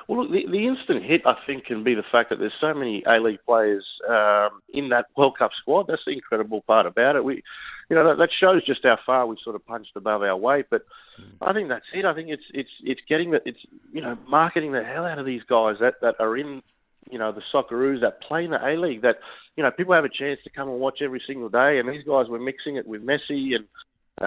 [0.09, 2.73] Well, look, the, the instant hit, I think, can be the fact that there's so
[2.73, 5.87] many A League players um, in that World Cup squad.
[5.87, 7.25] That's the incredible part about it.
[7.25, 7.43] We,
[7.91, 10.67] you know, that, that shows just how far we've sort of punched above our weight.
[10.71, 10.87] But
[11.21, 11.33] mm.
[11.43, 12.07] I think that's it.
[12.07, 13.59] I think it's it's it's getting that it's
[13.93, 16.63] you know marketing the hell out of these guys that that are in
[17.11, 19.03] you know the Socceroos that play in the A League.
[19.03, 19.17] That
[19.57, 21.79] you know people have a chance to come and watch every single day.
[21.79, 23.67] And these guys were mixing it with Messi and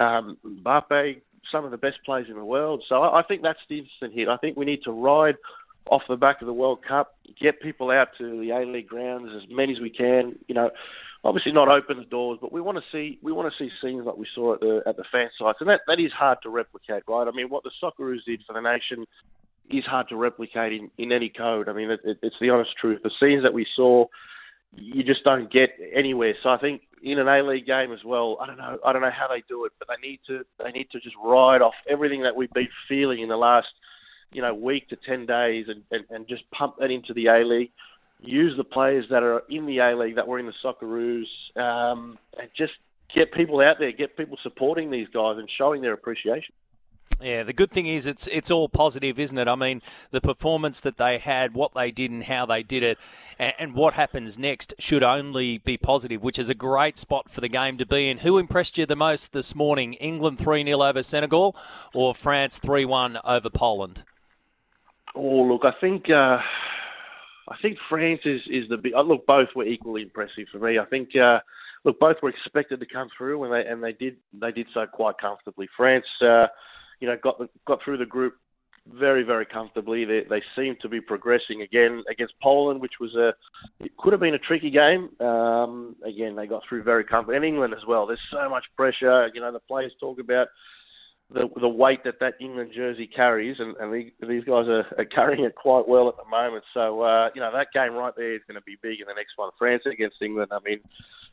[0.00, 2.84] um, Mbappe, some of the best players in the world.
[2.88, 4.28] So I, I think that's the instant hit.
[4.28, 5.36] I think we need to ride
[5.90, 9.30] off the back of the World Cup, get people out to the A League grounds
[9.36, 10.38] as many as we can.
[10.46, 10.70] You know,
[11.24, 14.04] obviously not open the doors, but we want to see we want to see scenes
[14.06, 16.50] like we saw at the at the fan sites, and that that is hard to
[16.50, 17.26] replicate, right?
[17.26, 19.06] I mean, what the Socceroos did for the nation
[19.70, 21.68] is hard to replicate in, in any code.
[21.68, 23.00] I mean, it, it, it's the honest truth.
[23.02, 24.06] The scenes that we saw,
[24.74, 26.34] you just don't get anywhere.
[26.42, 28.38] So I think in an A League game as well.
[28.40, 28.78] I don't know.
[28.84, 30.44] I don't know how they do it, but they need to.
[30.62, 33.68] They need to just ride off everything that we've been feeling in the last,
[34.32, 37.44] you know, week to ten days, and, and, and just pump that into the A
[37.44, 37.70] League.
[38.20, 41.26] Use the players that are in the A League that were in the Socceroos,
[41.60, 42.72] um, and just
[43.14, 46.54] get people out there, get people supporting these guys and showing their appreciation.
[47.22, 49.46] Yeah, the good thing is it's it's all positive, isn't it?
[49.46, 52.98] I mean, the performance that they had, what they did, and how they did it,
[53.38, 57.40] and, and, what happens next should only be positive, which is a great spot for
[57.40, 58.18] the game to be in.
[58.18, 59.94] Who impressed you the most this morning?
[59.94, 61.54] England three 0 over Senegal,
[61.94, 64.02] or France three one over Poland?
[65.14, 66.38] Oh, look, I think uh,
[67.48, 68.94] I think France is is the big.
[68.94, 70.78] Uh, look, both were equally impressive for me.
[70.78, 71.10] I think.
[71.16, 71.40] Uh,
[71.84, 74.86] look, both were expected to come through, and they and they did they did so
[74.86, 75.68] quite comfortably.
[75.76, 76.06] France.
[76.20, 76.46] Uh,
[77.00, 78.34] you know, got got through the group
[78.90, 80.04] very, very comfortably.
[80.04, 83.32] They, they seem to be progressing again against Poland, which was a
[83.84, 85.10] it could have been a tricky game.
[85.20, 88.06] Um, again, they got through very comfortably, and England as well.
[88.06, 89.30] There's so much pressure.
[89.34, 90.48] You know, the players talk about
[91.34, 95.44] the the weight that that England jersey carries, and, and these guys are, are carrying
[95.44, 96.64] it quite well at the moment.
[96.74, 99.14] So uh, you know, that game right there is going to be big in the
[99.14, 99.50] next one.
[99.58, 100.52] France against England.
[100.52, 100.80] I mean,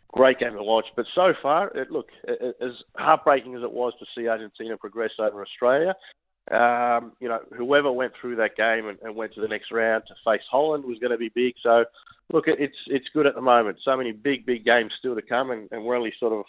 [0.10, 0.86] great game to watch.
[0.96, 5.12] But so far, it, look, it, as heartbreaking as it was to see Argentina progress
[5.20, 5.96] over Australia,
[6.52, 10.04] um, you know, whoever went through that game and, and went to the next round
[10.08, 11.54] to face Holland was going to be big.
[11.62, 11.86] So,
[12.34, 13.78] look, it's it's good at the moment.
[13.86, 16.46] So many big, big games still to come, and, and we're only sort of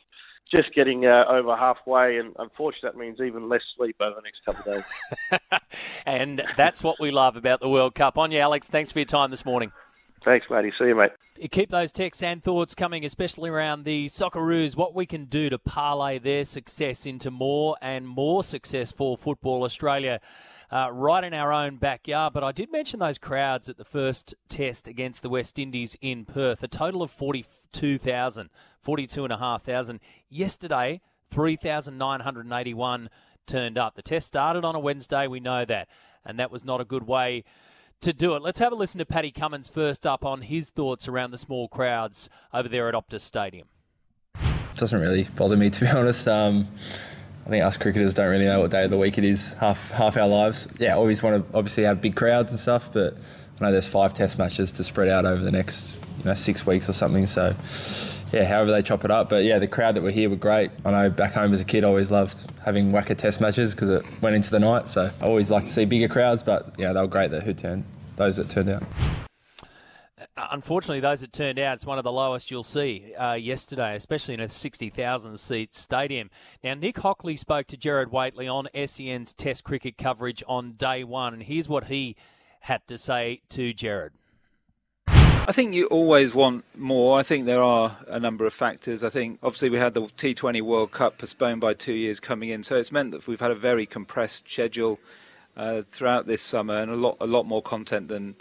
[0.55, 4.45] just getting uh, over halfway, and unfortunately, that means even less sleep over the next
[4.45, 4.85] couple of
[5.31, 5.61] days.
[6.07, 8.19] and that's what we love about the World Cup.
[8.19, 8.69] On you, Alex.
[8.69, 9.73] Thanks for your time this morning.
[10.25, 10.73] Thanks, matey.
[10.79, 11.13] See you, mate.
[11.51, 15.59] Keep those texts and thoughts coming, especially around the Socceroos, what we can do to
[15.59, 20.21] parlay their success into more and more success for Football Australia.
[20.73, 22.33] Uh, right in our own backyard.
[22.33, 26.25] But I did mention those crowds at the first test against the West Indies in
[26.25, 27.11] Perth, a total of
[27.73, 28.51] 42,000,
[28.81, 30.01] 42,500.
[30.29, 31.01] Yesterday,
[31.31, 33.11] 3,981
[33.47, 33.95] turned up.
[33.95, 35.89] The test started on a Wednesday, we know that,
[36.25, 37.45] and that was not a good way
[38.01, 38.43] to do it.
[38.43, 41.69] Let's have a listen to Paddy Cummins first up on his thoughts around the small
[41.69, 43.69] crowds over there at Optus Stadium.
[44.77, 46.27] Doesn't really bother me to be honest.
[46.27, 46.67] Um,
[47.47, 49.91] I think us cricketers don't really know what day of the week it is half
[49.91, 50.67] half our lives.
[50.79, 53.17] Yeah, always want to obviously have big crowds and stuff, but
[53.61, 56.67] I know there's five test matches to spread out over the next you know six
[56.67, 57.27] weeks or something.
[57.27, 57.55] So
[58.33, 59.29] yeah, however they chop it up.
[59.29, 60.71] But yeah, the crowd that were here were great.
[60.85, 63.89] I know back home as a kid, I always loved having WACA test matches because
[63.89, 64.89] it went into the night.
[64.89, 66.43] So I always like to see bigger crowds.
[66.43, 67.85] But yeah, they were great that who turned
[68.17, 68.83] those that turned out.
[70.37, 73.97] Uh, unfortunately, those that turned out, it's one of the lowest you'll see uh, yesterday,
[73.97, 76.31] especially in a 60,000 seat stadium.
[76.63, 81.33] Now, Nick Hockley spoke to Gerard Whateley on SEN's Test cricket coverage on day one,
[81.33, 82.17] and here's what he
[82.61, 84.13] had to say to Gerard?
[85.51, 87.19] I think you always want more.
[87.19, 89.03] I think there are a number of factors.
[89.03, 92.63] I think obviously we had the T20 World Cup postponed by two years coming in,
[92.63, 95.01] so it's meant that we've had a very compressed schedule
[95.57, 98.37] uh, throughout this summer and a lot a lot more content than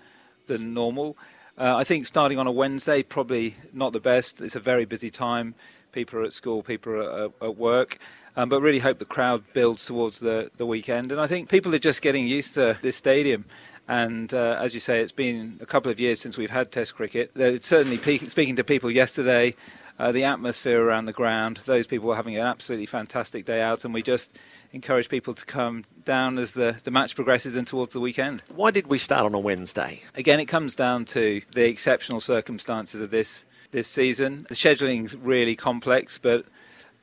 [0.47, 1.17] than normal.
[1.57, 4.41] Uh, I think starting on a Wednesday probably not the best.
[4.41, 5.55] It's a very busy time.
[5.91, 7.97] People are at school, people are at, at work.
[8.37, 11.11] Um, but really hope the crowd builds towards the, the weekend.
[11.11, 13.43] And I think people are just getting used to this stadium.
[13.89, 16.93] And uh, as you say, it's been a couple of years since we've had Test
[16.93, 17.31] cricket.
[17.35, 19.55] It's certainly speaking to people yesterday,
[19.97, 23.83] uh, the atmosphere around the ground, those people were having an absolutely fantastic day out,
[23.83, 24.37] and we just
[24.73, 28.43] encourage people to come down as the, the match progresses and towards the weekend.
[28.55, 30.03] Why did we start on a Wednesday?
[30.13, 34.45] Again, it comes down to the exceptional circumstances of this this season.
[34.49, 36.45] The scheduling's really complex, but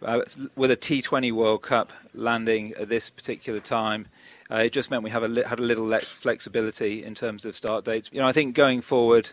[0.03, 0.21] uh,
[0.57, 4.07] with a T20 World Cup landing at this particular time,
[4.51, 7.45] uh, it just meant we have a li- had a little less flexibility in terms
[7.45, 8.11] of start dates.
[8.13, 9.31] You know, I think going forward,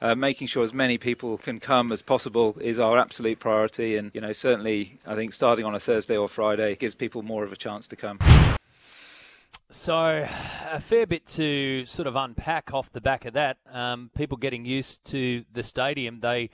[0.00, 3.96] uh, making sure as many people can come as possible is our absolute priority.
[3.96, 7.44] And you know, certainly, I think starting on a Thursday or Friday gives people more
[7.44, 8.18] of a chance to come.
[9.68, 10.26] So,
[10.70, 13.56] a fair bit to sort of unpack off the back of that.
[13.72, 16.20] Um, people getting used to the stadium.
[16.20, 16.50] They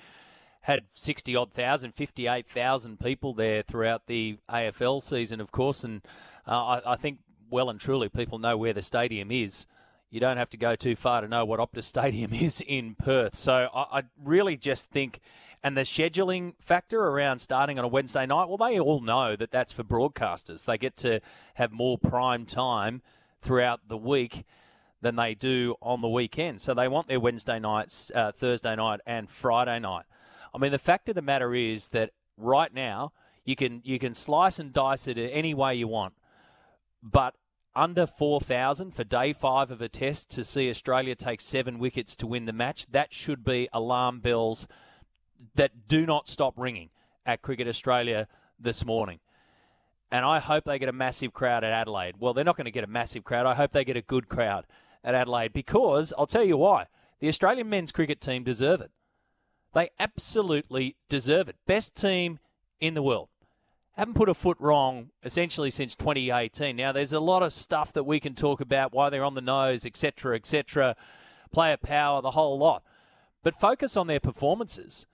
[0.63, 5.85] had 60 odd thousand, 58,000 people there throughout the AFL season, of course.
[5.85, 6.01] And
[6.47, 7.19] uh, I, I, think
[7.53, 9.67] well and truly people know where the stadium is.
[10.11, 13.35] You don't have to go too far to know what Optus Stadium is in Perth.
[13.35, 15.21] So I, I really just think,
[15.63, 19.51] and the scheduling factor around starting on a Wednesday night, well, they all know that
[19.51, 20.65] that's for broadcasters.
[20.65, 21.21] They get to
[21.55, 23.01] have more prime time
[23.41, 24.45] throughout the week
[25.01, 26.61] than they do on the weekend.
[26.61, 30.05] So they want their Wednesday nights, uh, Thursday night, and Friday night.
[30.55, 33.13] I mean, the fact of the matter is that right now
[33.45, 36.15] you can you can slice and dice it any way you want,
[37.03, 37.35] but
[37.75, 42.27] under 4,000 for day five of a test to see Australia take seven wickets to
[42.27, 42.87] win the match.
[42.89, 44.69] That should be alarm bells
[45.55, 46.91] that do not stop ringing
[47.25, 49.21] at Cricket Australia this morning.
[50.11, 52.17] And I hope they get a massive crowd at Adelaide.
[52.19, 53.47] Well, they're not going to get a massive crowd.
[53.47, 54.67] I hope they get a good crowd
[55.03, 56.87] at Adelaide because I'll tell you why.
[57.21, 58.91] The Australian men's cricket team deserve it.
[59.73, 61.57] They absolutely deserve it.
[61.67, 62.39] Best team
[62.79, 63.29] in the world
[63.97, 66.75] haven't put a foot wrong essentially since 2018.
[66.77, 69.41] Now, there's a lot of stuff that we can talk about, why they're on the
[69.41, 70.97] nose, etc., etc.,
[71.53, 72.83] player power, the whole lot.
[73.43, 75.07] But focus on their performances.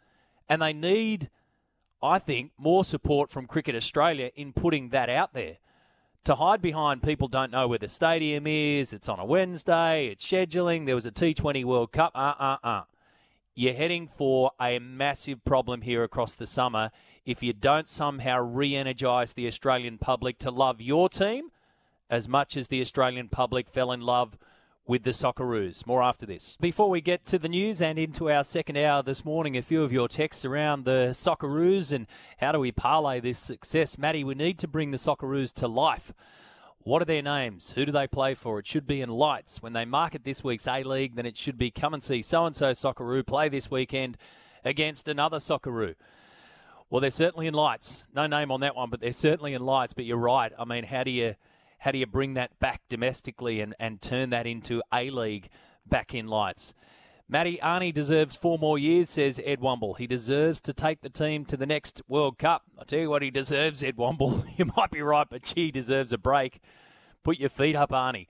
[0.48, 1.28] And they need,
[2.02, 5.58] I think, more support from Cricket Australia in putting that out there.
[6.24, 10.26] To hide behind people don't know where the stadium is, it's on a Wednesday, it's
[10.26, 12.82] scheduling, there was a T20 World Cup, uh uh uh.
[13.54, 16.90] You're heading for a massive problem here across the summer
[17.28, 21.50] if you don't somehow re energise the Australian public to love your team
[22.08, 24.38] as much as the Australian public fell in love
[24.86, 25.86] with the Socceroos.
[25.86, 26.56] More after this.
[26.58, 29.82] Before we get to the news and into our second hour this morning, a few
[29.82, 32.06] of your texts around the Socceroos and
[32.38, 33.98] how do we parlay this success.
[33.98, 36.14] Matty, we need to bring the Socceroos to life.
[36.78, 37.72] What are their names?
[37.72, 38.58] Who do they play for?
[38.58, 39.62] It should be in lights.
[39.62, 42.46] When they market this week's A League, then it should be come and see so
[42.46, 44.16] and so Socceroo play this weekend
[44.64, 45.94] against another Socceroo.
[46.90, 48.04] Well, they're certainly in lights.
[48.14, 49.92] No name on that one, but they're certainly in lights.
[49.92, 50.52] But you're right.
[50.58, 51.34] I mean, how do you
[51.78, 55.48] how do you bring that back domestically and, and turn that into A League
[55.86, 56.74] back in lights?
[57.28, 59.98] Matty Arnie deserves four more years, says Ed Womble.
[59.98, 62.62] He deserves to take the team to the next World Cup.
[62.78, 64.46] I'll tell you what he deserves, Ed Womble.
[64.56, 66.60] you might be right, but gee, deserves a break.
[67.22, 68.28] Put your feet up, Arnie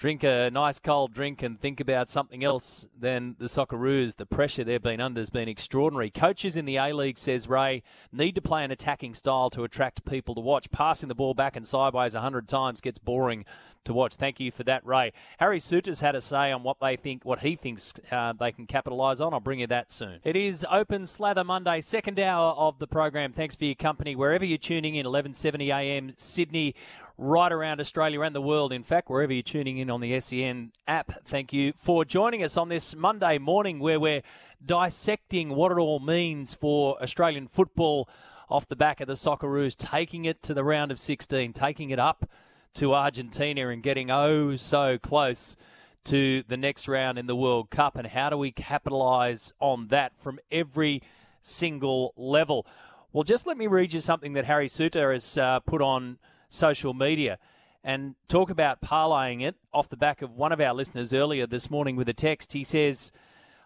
[0.00, 4.16] drink a nice cold drink and think about something else than the Socceroos.
[4.16, 6.10] The pressure they've been under has been extraordinary.
[6.10, 10.06] Coaches in the A League, says Ray, need to play an attacking style to attract
[10.06, 10.70] people to watch.
[10.70, 13.44] Passing the ball back and sideways a hundred times gets boring
[13.84, 14.14] to watch.
[14.14, 15.12] Thank you for that, Ray.
[15.38, 18.66] Harry Souttar's had a say on what they think, what he thinks uh, they can
[18.66, 19.34] capitalise on.
[19.34, 20.20] I'll bring you that soon.
[20.24, 23.32] It is Open Slather Monday, second hour of the program.
[23.32, 25.06] Thanks for your company wherever you're tuning in.
[25.06, 26.12] 11:70 a.m.
[26.16, 26.74] Sydney
[27.20, 30.72] right around Australia and the world, in fact, wherever you're tuning in on the SEN
[30.88, 31.22] app.
[31.26, 34.22] Thank you for joining us on this Monday morning where we're
[34.64, 38.08] dissecting what it all means for Australian football
[38.48, 41.98] off the back of the Socceroos taking it to the round of 16, taking it
[41.98, 42.24] up
[42.72, 45.56] to Argentina and getting oh so close
[46.04, 47.96] to the next round in the World Cup.
[47.96, 51.02] And how do we capitalise on that from every
[51.42, 52.66] single level?
[53.12, 56.16] Well, just let me read you something that Harry Souttar has uh, put on
[56.50, 57.38] social media
[57.82, 61.70] and talk about parlaying it off the back of one of our listeners earlier this
[61.70, 62.52] morning with a text.
[62.52, 63.10] He says,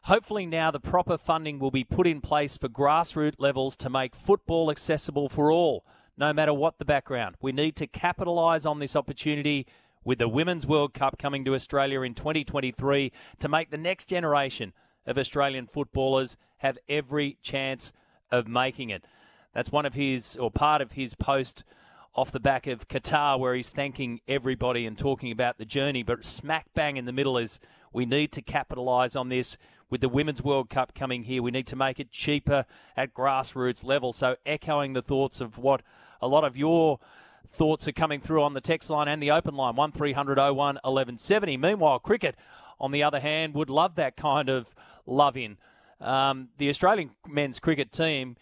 [0.05, 4.14] Hopefully, now the proper funding will be put in place for grassroots levels to make
[4.14, 5.85] football accessible for all,
[6.16, 7.37] no matter what the background.
[7.41, 9.66] We need to capitalise on this opportunity
[10.05, 14.74] with the Women's World Cup coming to Australia in 2023 to make the next generation
[15.07, 17.93] of Australian footballers have every chance
[18.30, 19.05] of making it.
[19.55, 21.64] That's one of his, or part of his post
[22.15, 26.03] off the back of Qatar, where he's thanking everybody and talking about the journey.
[26.03, 27.59] But smack bang in the middle is
[27.93, 29.57] we need to capitalise on this
[29.91, 31.43] with the Women's World Cup coming here.
[31.43, 34.12] We need to make it cheaper at grassroots level.
[34.12, 35.83] So, echoing the thoughts of what
[36.21, 37.01] a lot of your
[37.47, 41.57] thoughts are coming through on the text line and the open line 1300 01 1170.
[41.57, 42.37] Meanwhile, cricket,
[42.81, 44.75] on the other hand, would love that kind of
[45.07, 45.57] love in.
[46.01, 48.37] Um, the Australian men's cricket team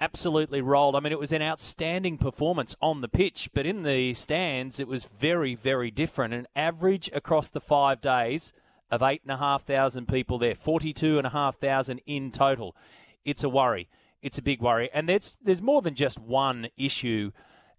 [0.00, 0.96] absolutely rolled.
[0.96, 4.88] I mean, it was an outstanding performance on the pitch, but in the stands, it
[4.88, 6.32] was very, very different.
[6.32, 8.52] An average across the five days
[8.90, 12.74] of 8,500 people there, 42,500 in total.
[13.24, 13.88] It's a worry.
[14.22, 14.90] It's a big worry.
[14.92, 17.32] And there's, there's more than just one issue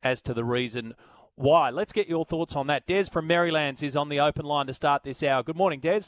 [0.04, 0.96] as to the reason
[1.36, 1.70] why.
[1.70, 2.88] Let's get your thoughts on that.
[2.88, 5.44] Des from Merrylands is on the open line to start this hour.
[5.44, 6.02] Good morning, Des.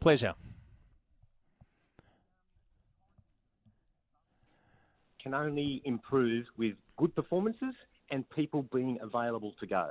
[0.00, 0.34] Pleasure.
[5.24, 7.74] Can only improve with good performances
[8.10, 9.90] and people being available to go.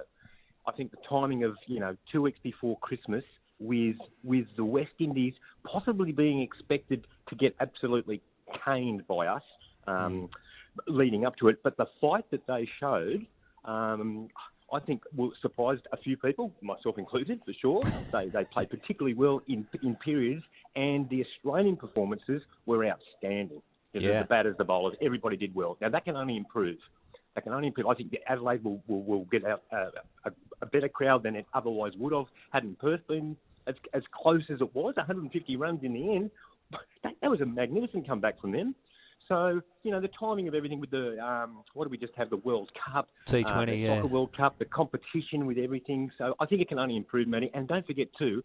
[0.65, 3.23] I think the timing of you know two weeks before Christmas,
[3.59, 5.34] with with the West Indies
[5.65, 8.21] possibly being expected to get absolutely
[8.63, 9.43] caned by us
[9.88, 10.29] um,
[10.88, 13.25] leading up to it, but the fight that they showed.
[13.65, 14.29] Um,
[14.71, 15.03] I think
[15.39, 17.86] surprised a few people, myself included, for sure.
[18.11, 20.43] They, they played particularly well in, in periods,
[20.75, 23.61] and the Australian performances were outstanding.
[23.93, 24.21] Yeah.
[24.21, 25.77] The batters, the bowlers, everybody did well.
[25.79, 26.77] Now that can only improve.
[27.35, 27.87] That can only improve.
[27.87, 29.89] I think Adelaide will, will, will get out uh,
[30.25, 30.31] a,
[30.61, 32.25] a, better crowd than it otherwise would have.
[32.51, 33.35] Hadn't Perth been
[33.67, 36.31] as, as close as it was, 150 runs in the end,
[37.03, 38.75] that, that was a magnificent comeback from them.
[39.29, 42.29] So you know the timing of everything with the um, what do we just have
[42.29, 46.11] the World Cup, T20, uh, the yeah, Soccer World Cup, the competition with everything.
[46.17, 47.49] So I think it can only improve, Matty.
[47.53, 48.43] And don't forget too,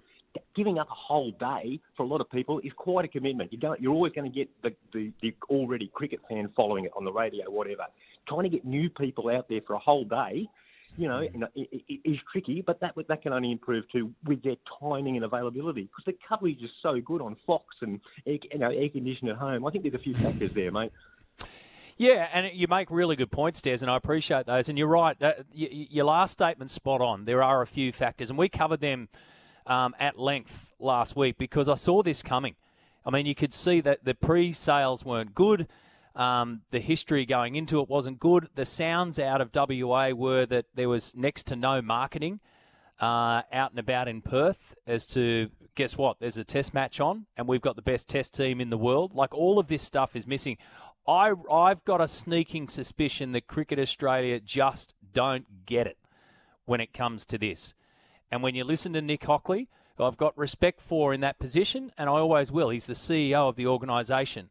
[0.55, 3.53] giving up a whole day for a lot of people is quite a commitment.
[3.53, 6.93] You don't, you're always going to get the, the, the already cricket fan following it
[6.97, 7.85] on the radio, whatever.
[8.29, 10.49] Trying to get new people out there for a whole day,
[10.97, 11.43] you know, mm.
[11.55, 15.25] it, it is tricky, but that that can only improve too with their timing and
[15.25, 19.31] availability because the coverage is so good on Fox and air, you know air conditioned
[19.31, 19.65] at home.
[19.65, 20.91] I think there's a few factors there, mate.
[21.99, 24.69] Yeah, and you make really good points, Des, and I appreciate those.
[24.69, 25.21] And you're right.
[25.21, 27.25] Uh, your last statement spot on.
[27.25, 29.09] There are a few factors, and we covered them
[29.69, 32.57] um, at length last week because I saw this coming.
[33.07, 35.69] I mean, you could see that the pre-sales weren't good.
[36.17, 38.49] Um, the history going into it wasn't good.
[38.57, 42.41] The sounds out of WA were that there was next to no marketing
[43.01, 46.19] uh, out and about in Perth as to guess what?
[46.19, 49.15] There's a test match on, and we've got the best test team in the world.
[49.15, 50.57] Like all of this stuff is missing.
[51.07, 55.99] I I've got a sneaking suspicion that Cricket Australia just don't get it
[56.65, 57.75] when it comes to this.
[58.31, 59.69] And when you listen to Nick Hockley,
[59.99, 62.71] I've got respect for in that position, and I always will.
[62.71, 64.51] He's the CEO of the organisation.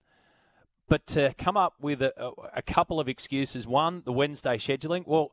[0.90, 5.32] But to come up with a, a, couple of excuses, one, the Wednesday scheduling, well,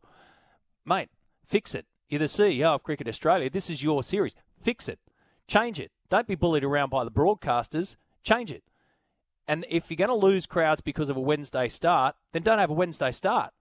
[0.84, 1.10] mate,
[1.46, 1.86] fix it.
[2.08, 3.48] You're the CEO of Cricket Australia.
[3.48, 4.34] This is your series.
[4.60, 4.98] Fix it.
[5.46, 5.92] Change it.
[6.10, 7.96] Don't be bullied around by the broadcasters.
[8.22, 8.64] Change it.
[9.46, 12.70] And if you're going to lose crowds because of a Wednesday start, then don't have
[12.70, 13.52] a Wednesday start.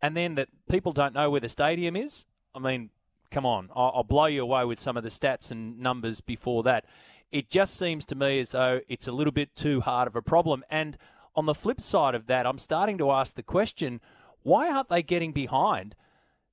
[0.00, 2.26] And then that people don't know where the stadium is.
[2.54, 2.90] I mean,
[3.32, 6.62] come on, I'll, I'll blow you away with some of the stats and numbers before
[6.64, 6.84] that.
[7.32, 10.22] It just seems to me as though it's a little bit too hard of a
[10.22, 10.62] problem.
[10.70, 10.98] And
[11.34, 14.00] on the flip side of that, I'm starting to ask the question
[14.42, 15.94] why aren't they getting behind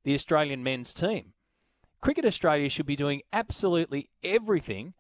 [0.03, 1.33] the Australian men's team?
[2.01, 4.93] Cricket Australia should be doing absolutely everything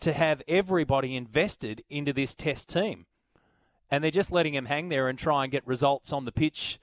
[0.00, 3.06] to have everybody invested into this test team.
[3.90, 6.78] And they're just letting them hang there and try and get results on the pitch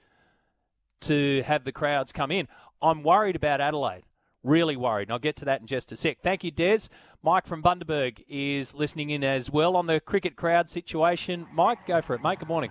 [1.02, 2.48] to have the crowds come in.
[2.82, 4.02] I'm worried about Adelaide
[4.42, 5.08] really worried.
[5.08, 6.18] And I'll get to that in just a sec.
[6.22, 6.88] Thank you, Des.
[7.22, 11.46] Mike from Bundaberg is listening in as well on the cricket crowd situation.
[11.52, 12.38] Mike, go for it, mate.
[12.38, 12.70] Good morning.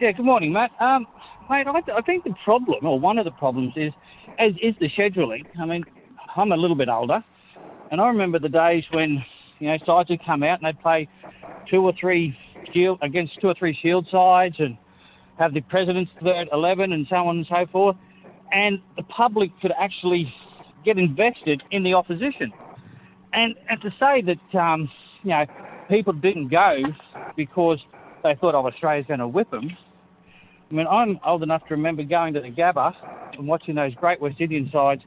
[0.00, 0.70] Yeah, good morning, Matt.
[0.80, 1.06] Um,
[1.50, 3.92] mate, I, I think the problem, or one of the problems, is
[4.38, 5.44] as is the scheduling.
[5.60, 5.84] I mean,
[6.34, 7.22] I'm a little bit older,
[7.90, 9.22] and I remember the days when
[9.58, 11.06] you know sides would come out and they'd play
[11.70, 12.34] two or three
[12.72, 14.78] shield against two or three shield sides, and
[15.38, 17.96] have the president's third eleven, and so on and so forth,
[18.52, 20.32] and the public could actually
[20.84, 22.52] get invested in the opposition.
[23.32, 24.88] And and to say that um,
[25.22, 25.44] you know
[25.88, 26.76] people didn't go
[27.36, 27.78] because
[28.22, 29.70] they thought oh Australia's going to whip them.
[30.70, 32.92] I mean, I'm old enough to remember going to the Gabba
[33.36, 35.02] and watching those great West Indian sides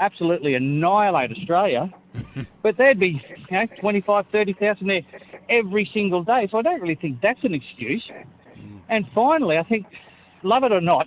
[0.00, 1.92] absolutely annihilate Australia.
[2.62, 3.20] but there'd be,
[3.50, 5.00] you know, 25, 30,000 there
[5.48, 6.48] every single day.
[6.50, 8.02] So I don't really think that's an excuse.
[8.88, 9.86] And finally, I think,
[10.42, 11.06] love it or not,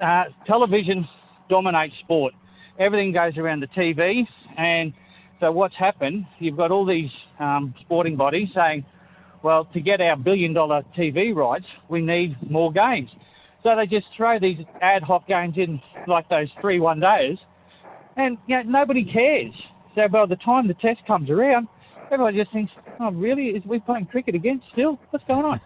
[0.00, 1.06] uh, television
[1.48, 2.34] dominates sport.
[2.78, 4.22] Everything goes around the TV.
[4.56, 4.92] And
[5.40, 8.84] so what's happened, you've got all these um, sporting bodies saying,
[9.42, 13.10] well, to get our billion dollar TV rights, we need more games.
[13.62, 17.36] So they just throw these ad hoc games in like those three one days,
[18.16, 19.52] and you know, nobody cares.
[19.94, 21.68] So by the time the test comes around,
[22.10, 23.48] everybody just thinks, "Oh, really?
[23.48, 25.00] Is we playing cricket again still?
[25.10, 25.60] What's going on?"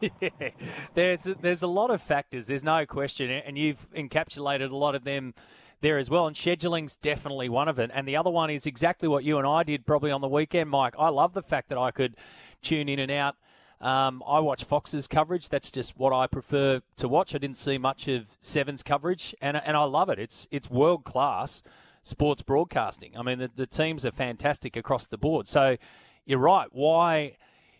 [0.20, 0.50] yeah,
[0.94, 2.46] there's there's a lot of factors.
[2.46, 5.34] There's no question, and you've encapsulated a lot of them
[5.80, 6.26] there as well.
[6.26, 7.90] And scheduling's definitely one of it.
[7.94, 10.70] And the other one is exactly what you and I did probably on the weekend,
[10.70, 10.94] Mike.
[10.98, 12.16] I love the fact that I could
[12.62, 13.36] tune in and out.
[13.80, 15.50] Um, I watch Fox's coverage.
[15.50, 17.34] That's just what I prefer to watch.
[17.34, 20.18] I didn't see much of Seven's coverage, and and I love it.
[20.18, 21.62] It's it's world class
[22.02, 23.16] sports broadcasting.
[23.16, 25.48] I mean, the, the teams are fantastic across the board.
[25.48, 25.76] So
[26.24, 26.68] you're right.
[26.70, 27.36] Why?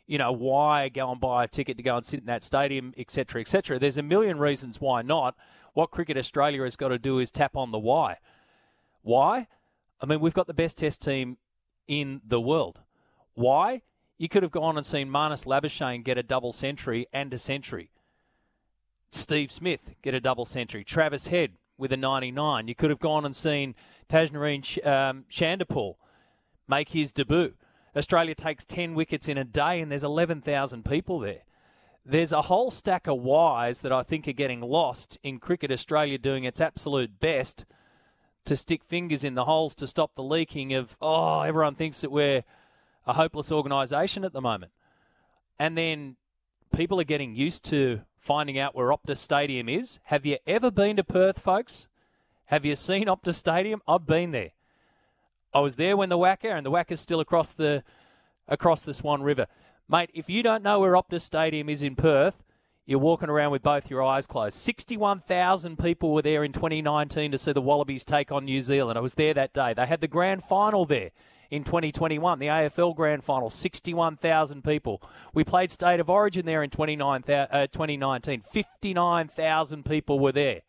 [0.06, 2.92] You know, why go and buy a ticket to go and sit in that stadium,
[2.98, 3.78] etc., etc.
[3.78, 5.34] There's a million reasons why not.
[5.72, 8.18] What Cricket Australia has got to do is tap on the why.
[9.02, 9.48] Why?
[10.00, 11.38] I mean, we've got the best test team
[11.88, 12.80] in the world.
[13.34, 13.82] Why?
[14.18, 17.90] You could have gone and seen Marnus Labuschagne get a double century and a century.
[19.10, 20.84] Steve Smith get a double century.
[20.84, 22.68] Travis Head with a 99.
[22.68, 23.74] You could have gone and seen
[24.08, 25.94] Tagenarine um, Chanderpaul
[26.68, 27.54] make his debut.
[27.96, 31.42] Australia takes 10 wickets in a day and there's 11,000 people there.
[32.04, 36.18] There's a whole stack of whys that I think are getting lost in Cricket Australia
[36.18, 37.64] doing its absolute best
[38.44, 42.10] to stick fingers in the holes to stop the leaking of, oh, everyone thinks that
[42.10, 42.44] we're
[43.06, 44.72] a hopeless organisation at the moment.
[45.58, 46.16] And then
[46.74, 49.98] people are getting used to finding out where Optus Stadium is.
[50.04, 51.86] Have you ever been to Perth, folks?
[52.46, 53.80] Have you seen Optus Stadium?
[53.86, 54.50] I've been there.
[55.54, 57.84] I was there when the WACA, and the WACA's still across the
[58.48, 59.46] across the Swan River.
[59.88, 62.42] Mate, if you don't know where Optus Stadium is in Perth,
[62.86, 64.56] you're walking around with both your eyes closed.
[64.56, 68.98] 61,000 people were there in 2019 to see the Wallabies take on New Zealand.
[68.98, 69.72] I was there that day.
[69.74, 71.10] They had the grand final there
[71.50, 75.00] in 2021, the AFL Grand Final, 61,000 people.
[75.32, 77.66] We played State of Origin there in 2019, uh,
[78.52, 80.62] 59,000 people were there.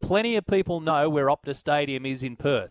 [0.00, 2.70] Plenty of people know where Optus Stadium is in Perth.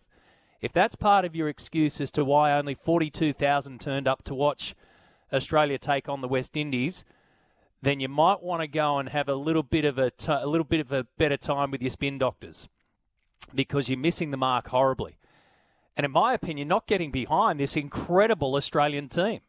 [0.60, 4.74] If that's part of your excuse as to why only 42,000 turned up to watch
[5.32, 7.04] Australia take on the West Indies,
[7.82, 10.46] then you might want to go and have a little bit of a, t- a
[10.46, 12.68] little bit of a better time with your spin doctors
[13.54, 15.16] because you're missing the mark horribly
[16.00, 19.40] and in my opinion, not getting behind this incredible Australian team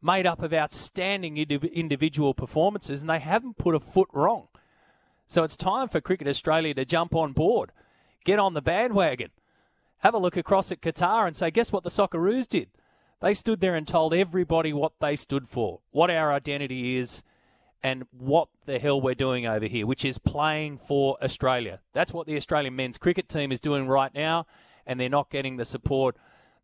[0.00, 4.46] made up of outstanding individual performances, and they haven't put a foot wrong.
[5.26, 7.72] So it's time for Cricket Australia to jump on board,
[8.24, 9.30] get on the bandwagon,
[10.06, 12.68] have a look across at Qatar and say, guess what the Socceroos did?
[13.20, 17.24] They stood there and told everybody what they stood for, what our identity is,
[17.82, 21.80] and what the hell we're doing over here, which is playing for Australia.
[21.92, 24.46] That's what the Australian men's cricket team is doing right now
[24.86, 26.16] and they're not getting the support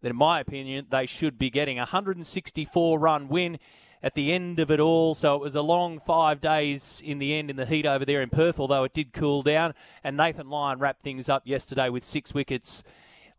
[0.02, 1.78] that, in my opinion, they should be getting.
[1.78, 3.58] A 164 run win
[4.04, 5.14] at the end of it all.
[5.14, 8.22] So it was a long five days in the end in the heat over there
[8.22, 9.74] in Perth, although it did cool down.
[10.04, 12.84] And Nathan Lyon wrapped things up yesterday with six wickets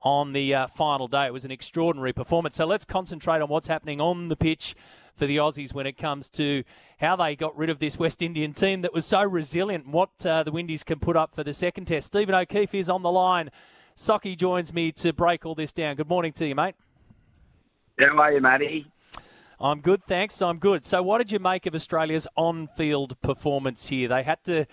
[0.03, 1.25] on the uh, final day.
[1.25, 2.55] It was an extraordinary performance.
[2.55, 4.75] So let's concentrate on what's happening on the pitch
[5.15, 6.63] for the Aussies when it comes to
[6.99, 10.25] how they got rid of this West Indian team that was so resilient and what
[10.25, 12.07] uh, the Windies can put up for the second test.
[12.07, 13.49] Stephen O'Keefe is on the line
[13.95, 15.95] Socky joins me to break all this down.
[15.95, 16.75] Good morning to you, mate.
[17.99, 18.87] How are you, Matty?
[19.59, 20.41] I'm good, thanks.
[20.41, 20.83] I'm good.
[20.83, 24.07] So, what did you make of Australia's on-field performance here?
[24.07, 24.65] They had to.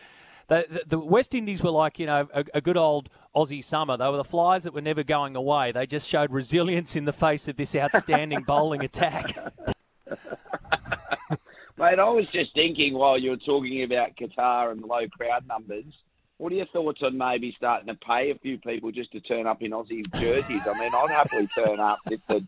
[0.51, 3.97] The, the West Indies were like, you know, a, a, good old Aussie summer.
[3.97, 5.71] They were the flies that were never going away.
[5.71, 9.37] They just showed resilience in the face of this outstanding bowling attack.
[11.79, 15.85] Mate, I was just thinking while you were talking about Qatar and low crowd numbers,
[16.41, 19.47] what are your thoughts on maybe starting to pay a few people just to turn
[19.47, 20.67] up in Aussie jerseys?
[20.67, 22.43] I mean, I'd happily turn up if the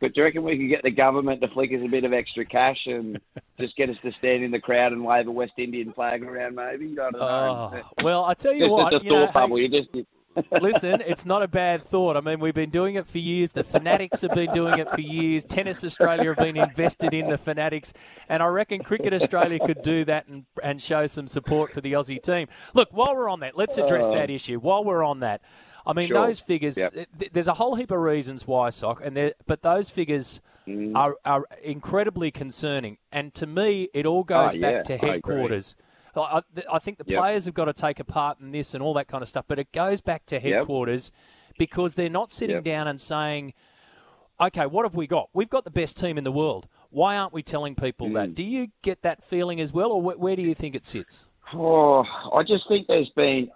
[0.00, 2.12] But do you reckon we could get the government to flick us a bit of
[2.12, 3.18] extra cash and
[3.58, 6.56] just get us to stand in the crowd and wave a West Indian flag around?
[6.56, 7.70] Maybe I don't know.
[7.72, 9.56] Oh, well, I tell you It's what, just a you know, bubble.
[9.56, 9.88] hey, You just
[10.60, 12.16] Listen, it's not a bad thought.
[12.16, 13.52] I mean, we've been doing it for years.
[13.52, 15.44] The Fanatics have been doing it for years.
[15.44, 17.92] Tennis Australia have been invested in the Fanatics.
[18.28, 21.92] And I reckon Cricket Australia could do that and, and show some support for the
[21.92, 22.48] Aussie team.
[22.74, 24.58] Look, while we're on that, let's address that issue.
[24.58, 25.40] While we're on that,
[25.86, 26.26] I mean, Sure.
[26.26, 26.94] those figures, Yep.
[27.18, 30.94] th- there's a whole heap of reasons why, Sock, and there, but those figures Mm.
[30.94, 32.98] are, are incredibly concerning.
[33.10, 35.74] And to me, it all goes Oh, back yeah, to headquarters.
[36.16, 37.18] I, think the Yep.
[37.20, 39.44] players have got to take a part in this and all that kind of stuff,
[39.48, 41.10] but it goes back to headquarters
[41.58, 42.64] because they're not sitting Yep.
[42.64, 43.54] down and saying,
[44.40, 45.28] okay, what have we got?
[45.32, 46.66] We've got the best team in the world.
[46.90, 48.14] Why aren't we telling people Mm.
[48.14, 48.34] that?
[48.34, 51.26] Do you get that feeling as well, or where, where do you think it sits?
[51.54, 53.50] Oh, I just think there's been.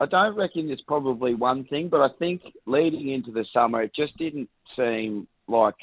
[0.00, 3.94] I don't reckon it's probably one thing, but I think leading into the summer, it
[3.94, 5.74] just didn't seem like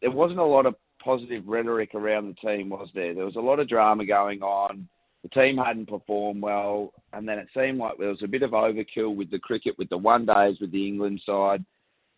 [0.00, 3.14] there wasn't a lot of positive rhetoric around the team, was there?
[3.14, 4.88] There was a lot of drama going on.
[5.26, 8.52] The team hadn't performed well, and then it seemed like there was a bit of
[8.52, 11.64] overkill with the cricket, with the one days with the England side,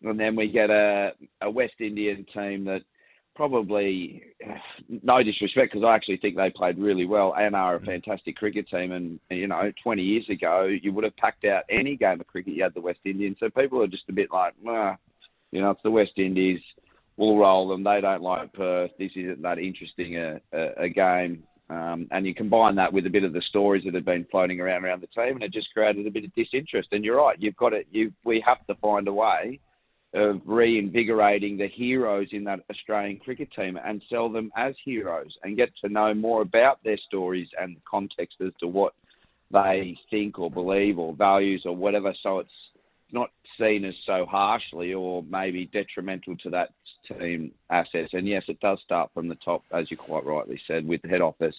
[0.03, 2.81] and then we get a, a West Indian team that
[3.35, 4.21] probably,
[5.01, 8.67] no disrespect, because I actually think they played really well and are a fantastic cricket
[8.69, 8.91] team.
[8.91, 12.53] And you know, 20 years ago, you would have packed out any game of cricket
[12.53, 13.37] you had the West Indians.
[13.39, 14.97] So people are just a bit like, ah,
[15.51, 16.59] you know, it's the West Indies.
[17.17, 17.83] We'll roll them.
[17.83, 18.91] They don't like Perth.
[18.99, 21.43] This isn't that interesting a, a, a game.
[21.69, 24.59] Um, and you combine that with a bit of the stories that have been floating
[24.59, 26.89] around around the team, and it just created a bit of disinterest.
[26.91, 27.87] And you're right, you've got it.
[27.91, 29.59] You we have to find a way
[30.15, 35.55] of reinvigorating the heroes in that Australian cricket team and sell them as heroes and
[35.55, 38.93] get to know more about their stories and context as to what
[39.51, 42.13] they think or believe or values or whatever.
[42.23, 42.49] So it's
[43.11, 46.69] not seen as so harshly or maybe detrimental to that
[47.07, 48.13] team assets.
[48.13, 51.09] And yes, it does start from the top, as you quite rightly said, with the
[51.09, 51.55] head office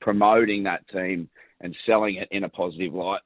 [0.00, 1.28] promoting that team
[1.60, 3.20] and selling it in a positive light.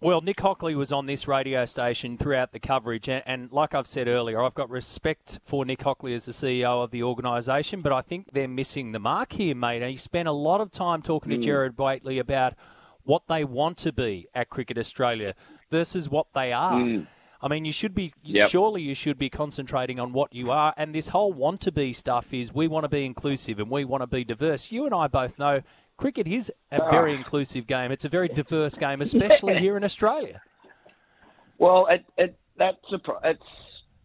[0.00, 3.86] Well, Nick Hockley was on this radio station throughout the coverage, and, and like I've
[3.86, 7.92] said earlier, I've got respect for Nick Hockley as the CEO of the organisation, but
[7.92, 9.80] I think they're missing the mark here, mate.
[9.80, 11.42] And he spent a lot of time talking to Mm.
[11.42, 12.54] Gerard Whateley about
[13.04, 15.34] what they want to be at Cricket Australia
[15.70, 16.74] versus what they are.
[16.74, 17.06] Mm.
[17.44, 18.48] I mean, you should be Yep.
[18.48, 21.92] surely you should be concentrating on what you are, and this whole want to be
[21.92, 24.72] stuff is we want to be inclusive and we want to be diverse.
[24.72, 25.60] You and I both know
[25.98, 27.18] cricket is a very Ah.
[27.18, 27.92] inclusive game.
[27.92, 29.60] It's a very diverse game, especially Yeah.
[29.66, 30.40] here in Australia.
[31.58, 33.42] Well, it, it that's a it's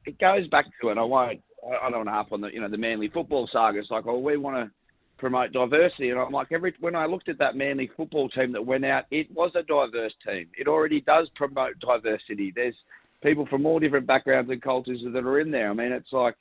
[0.05, 2.49] it goes back to and I won't I I don't want to harp on the
[2.49, 3.79] you know the Manly football saga.
[3.79, 4.71] It's like oh we want to
[5.17, 8.65] promote diversity, and I'm like every when I looked at that Manly football team that
[8.65, 10.47] went out, it was a diverse team.
[10.57, 12.51] It already does promote diversity.
[12.53, 12.75] There's
[13.21, 15.69] people from all different backgrounds and cultures that are in there.
[15.69, 16.35] I mean, it's like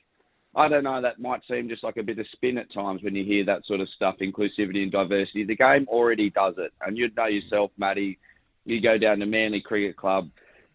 [0.55, 1.01] I don't know.
[1.01, 3.65] That might seem just like a bit of spin at times when you hear that
[3.65, 5.43] sort of stuff, inclusivity and diversity.
[5.43, 8.17] The game already does it, and you'd know yourself, Matty.
[8.65, 10.29] You go down to Manly Cricket Club,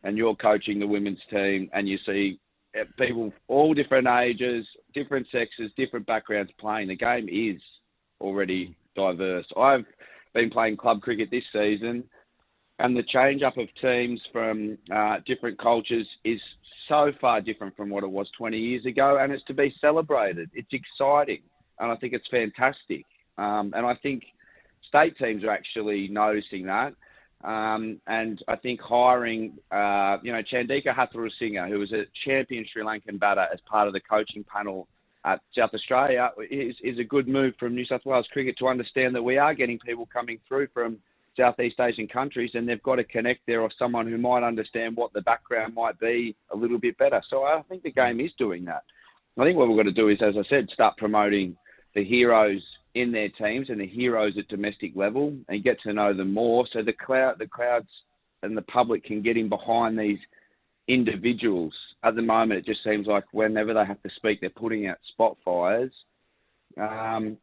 [0.04, 2.38] and you're coaching the women's team, and you see
[2.78, 6.88] uh, people all different ages, different sexes, different backgrounds playing.
[6.88, 7.60] The game is
[8.20, 9.46] already diverse.
[9.56, 9.84] I've
[10.34, 12.04] been playing club cricket this season,
[12.78, 16.40] and the change up of teams from uh, different cultures is
[16.88, 20.50] so far different from what it was 20 years ago, and it's to be celebrated.
[20.54, 21.42] It's exciting,
[21.78, 23.04] and I think it's fantastic.
[23.38, 24.24] Um, and I think
[24.88, 26.94] state teams are actually noticing that.
[27.44, 32.82] Um, and I think hiring, uh, you know, Chandika Hatharusingha, who was a champion Sri
[32.82, 34.88] Lankan batter as part of the coaching panel
[35.24, 39.14] at South Australia, is, is a good move from New South Wales Cricket to understand
[39.14, 40.98] that we are getting people coming through from
[41.36, 45.12] Southeast Asian countries and they've got to connect there or someone who might understand what
[45.12, 47.22] the background might be a little bit better.
[47.30, 48.82] So I think the game is doing that.
[49.38, 51.56] I think what we've got to do is, as I said, start promoting
[51.94, 52.62] the heroes
[52.94, 56.64] in their teams and the heroes at domestic level and get to know them more
[56.72, 57.88] so the crowd the crowds
[58.42, 60.18] and the public can get in behind these
[60.86, 61.72] individuals.
[62.04, 64.98] At the moment it just seems like whenever they have to speak they're putting out
[65.12, 65.92] spot fires.
[66.80, 67.38] Um,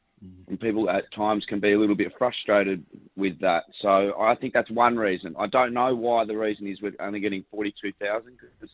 [0.47, 3.63] and people at times can be a little bit frustrated with that.
[3.81, 5.35] So I think that's one reason.
[5.39, 8.69] I don't know why the reason is we're only getting 42,000 because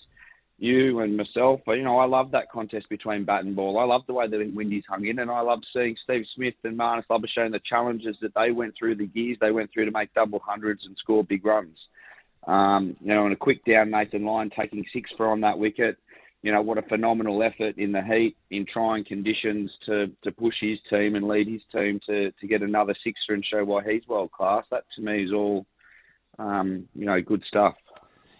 [0.58, 3.78] you and myself, you know, I love that contest between bat and ball.
[3.80, 6.78] I love the way that Windies hung in, and I love seeing Steve Smith and
[6.78, 10.14] Marnus Labuschagne the challenges that they went through, the years they went through to make
[10.16, 11.78] double hundreds and score big runs.
[12.48, 15.98] Um, you know, and a quick down Nathan Lyon taking six for on that wicket.
[16.44, 20.56] You know, what a phenomenal effort in the heat, in trying conditions to, to push
[20.62, 24.08] his team and lead his team to, to get another sixer and show why he's
[24.08, 24.64] world class.
[24.72, 25.66] That to me is all,
[26.38, 27.76] um, you know, good stuff.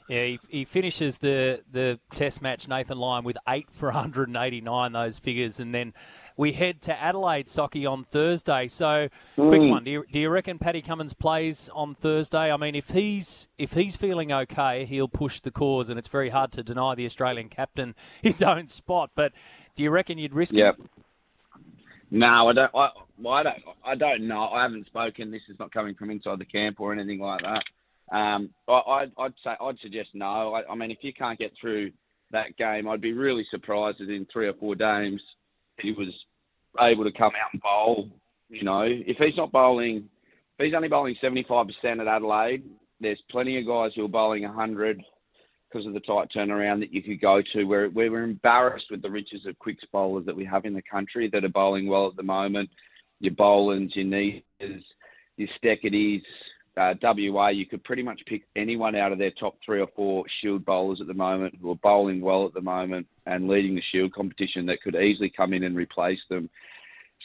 [0.08, 5.20] Yeah, he, he finishes the, the Test match, Nathan Lyon, with eight for 189, those
[5.20, 5.60] figures.
[5.60, 5.94] And then
[6.38, 8.68] we head to Adelaide, Socky, on Thursday.
[8.70, 9.70] So, quick Mm.
[9.70, 9.84] one.
[9.84, 12.52] Do you, do you reckon Paddy Cummins plays on Thursday?
[12.52, 16.30] I mean, if he's if he's feeling okay, he'll push the cause, and it's very
[16.30, 19.12] hard to deny the Australian captain his own spot.
[19.14, 19.34] But
[19.76, 20.76] do you reckon you'd risk Yep.
[20.80, 20.86] it?
[22.12, 22.72] No, I don't.
[22.74, 22.90] I,
[23.20, 23.58] well, I don't.
[23.86, 24.44] I don't know.
[24.48, 25.32] I haven't spoken.
[25.32, 27.64] This is not coming from inside the camp or anything like that.
[28.12, 30.54] Um, I, I'd, I'd say I'd suggest no.
[30.54, 31.92] I, I mean, if you can't get through
[32.32, 35.22] that game, I'd be really surprised that in three or four games
[35.82, 36.14] he was
[36.80, 38.10] able to come out and bowl.
[38.50, 40.10] You know, if he's not bowling,
[40.58, 42.64] if he's only bowling seventy five percent at Adelaide,
[43.02, 45.02] there's plenty of guys who are bowling hundred
[45.70, 47.66] because of the tight turnaround that you could go to.
[47.66, 51.30] We're, we're embarrassed with the riches of quicks bowlers that we have in the country
[51.34, 52.70] that are bowling well at the moment.
[53.20, 54.84] Your Bolands, your Nesers,
[55.36, 56.22] your Steketees,
[56.78, 60.24] uh, WA, you could pretty much pick anyone out of their top three or four
[60.42, 63.82] Shield bowlers at the moment who are bowling well at the moment and leading the
[63.92, 66.50] Shield competition that could easily come in and replace them.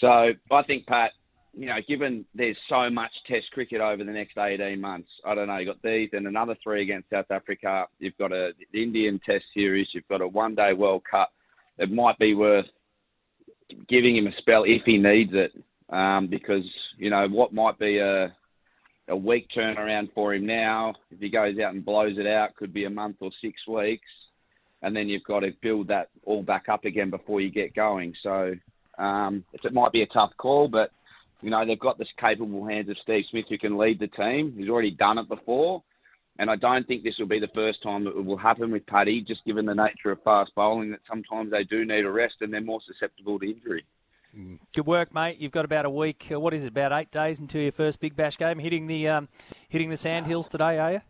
[0.01, 0.07] So
[0.51, 1.11] I think, Pat,
[1.55, 5.49] you know, given there's so much Test cricket over the next 18 months, I don't
[5.49, 5.59] know.
[5.59, 7.87] You've got these and another three against South Africa.
[7.99, 9.89] You've got a Indian Test series.
[9.93, 11.31] You've got a One-Day World Cup.
[11.79, 12.67] It might be worth
[13.89, 15.53] giving him a spell if he needs it,
[15.95, 16.65] um, because
[16.99, 18.35] you know what might be a
[19.09, 20.95] a week turnaround for him now.
[21.11, 24.09] If he goes out and blows it out, could be a month or six weeks,
[24.81, 28.15] and then you've got to build that all back up again before you get going.
[28.23, 28.55] So
[28.99, 30.91] um, it might be a tough call, but
[31.41, 34.55] you know they've got this capable hands of Steve Smith who can lead the team.
[34.57, 35.83] He's already done it before,
[36.39, 38.87] and I don't think this will be the first time that it will happen with
[38.87, 39.25] Paddy.
[39.27, 42.53] Just given the nature of fast bowling, that sometimes they do need a rest and
[42.53, 43.85] they're more susceptible to injury.
[44.75, 45.39] Good work, mate.
[45.39, 46.29] You've got about a week.
[46.33, 46.69] Uh, what is it?
[46.69, 48.59] About eight days until your first Big Bash game.
[48.59, 49.29] Hitting the um,
[49.69, 51.01] hitting the sandhills today, are you?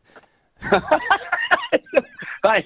[2.42, 2.64] hey,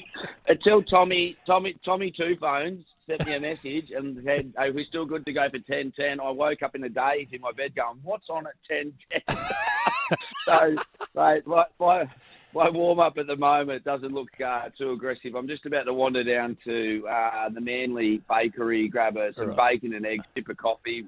[0.48, 5.04] until Tommy, Tommy, Tommy Two Phones sent me a message and said, "Hey, we're still
[5.04, 7.74] good to go for ten ten." I woke up in a daze in my bed,
[7.74, 9.38] going, "What's on at ten ten?
[10.46, 10.74] so,
[11.14, 12.04] mate, my, my,
[12.56, 15.34] my warm up at the moment doesn't look uh, too aggressive.
[15.34, 19.74] I'm just about to wander down to uh, the Manly Bakery, grab a, some Right.
[19.80, 21.04] bacon and eggs, sip of coffee,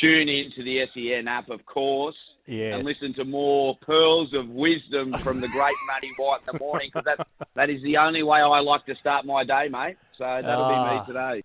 [0.00, 2.16] tune into the SEN app, of course.
[2.46, 2.74] Yes.
[2.74, 6.90] And listen to more pearls of wisdom from the great Matty White in the morning
[6.92, 9.96] because that, that is the only way I like to start my day, mate.
[10.18, 10.68] So that'll Ah.
[10.68, 11.42] be me today.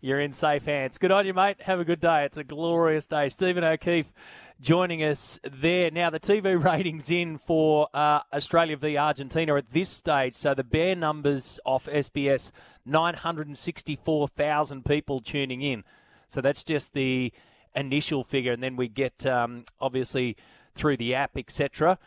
[0.00, 0.96] You're in safe hands.
[0.96, 1.60] Good on you, mate.
[1.62, 2.24] Have a good day.
[2.24, 3.28] It's a glorious day.
[3.30, 4.12] Stephen O'Keefe
[4.60, 5.90] joining us there.
[5.90, 10.36] Now, the TV ratings in for uh, Australia v Argentina at this stage.
[10.36, 12.52] So the bare numbers off SBS
[12.86, 15.82] 964,000 people tuning in.
[16.28, 17.32] So that's just the
[17.74, 18.52] initial figure.
[18.52, 20.36] And then we get, um, obviously,
[20.76, 21.98] through the app, etc.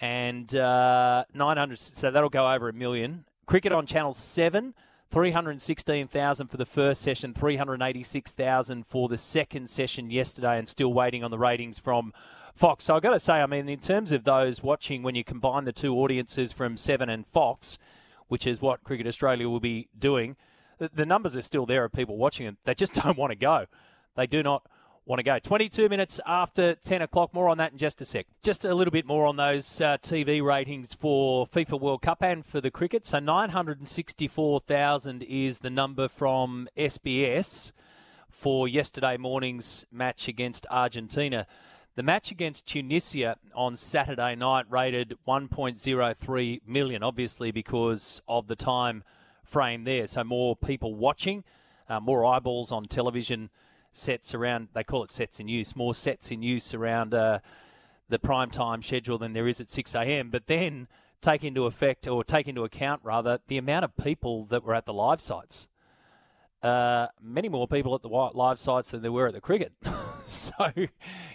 [0.00, 3.26] And uh, 900, so that'll go over a million.
[3.44, 4.72] Cricket on Channel 7.
[5.10, 11.30] 316,000 for the first session, 386,000 for the second session yesterday, and still waiting on
[11.30, 12.12] the ratings from
[12.54, 12.84] Fox.
[12.84, 15.64] So I've got to say, I mean, in terms of those watching, when you combine
[15.64, 17.78] the two audiences from Seven and Fox,
[18.28, 20.36] which is what Cricket Australia will be doing,
[20.78, 22.56] the, numbers are still there of people watching it.
[22.64, 23.66] They just don't want to go.
[24.16, 24.66] They do not
[25.06, 25.38] want to go.
[25.38, 27.32] 22 minutes after 10 o'clock.
[27.32, 28.26] More on that in just a sec.
[28.42, 32.44] Just a little bit more on those uh, TV ratings for FIFA World Cup and
[32.44, 33.06] for the cricket.
[33.06, 37.70] So 964,000 is the number from SBS
[38.28, 41.46] for yesterday morning's match against Argentina.
[41.94, 49.04] The match against Tunisia on Saturday night rated 1.03 million, obviously because of the time
[49.44, 50.08] frame there.
[50.08, 51.44] So more people watching,
[51.88, 53.50] uh, more eyeballs on television
[53.96, 57.40] sets around, they call it sets in use, more sets in use around uh,
[58.08, 60.30] the prime time schedule than there is at 6 a.m.
[60.30, 60.88] But then
[61.20, 64.86] take into effect, or take into account rather, the amount of people that were at
[64.86, 65.68] the live sites.
[66.62, 69.72] Uh, many more people at the live sites than there were at the cricket.
[70.26, 70.72] so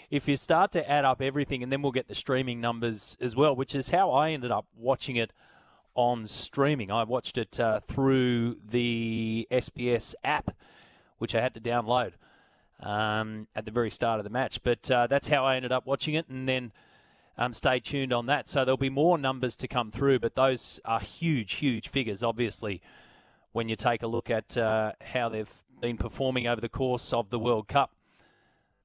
[0.09, 3.36] if you start to add up everything, and then we'll get the streaming numbers as
[3.36, 5.32] well, which is how I ended up watching it
[5.93, 6.91] on streaming.
[6.91, 10.55] I watched it uh, through the SBS app,
[11.18, 12.14] which I had to download
[12.82, 14.62] um, at the very start of the match.
[14.64, 16.72] But uh, that's how I ended up watching it, and then
[17.38, 18.48] um, stay tuned on that.
[18.48, 22.82] So there'll be more numbers to come through, but those are huge, huge figures, obviously,
[23.52, 27.30] when you take a look at uh, how they've been performing over the course of
[27.30, 27.92] the World Cup.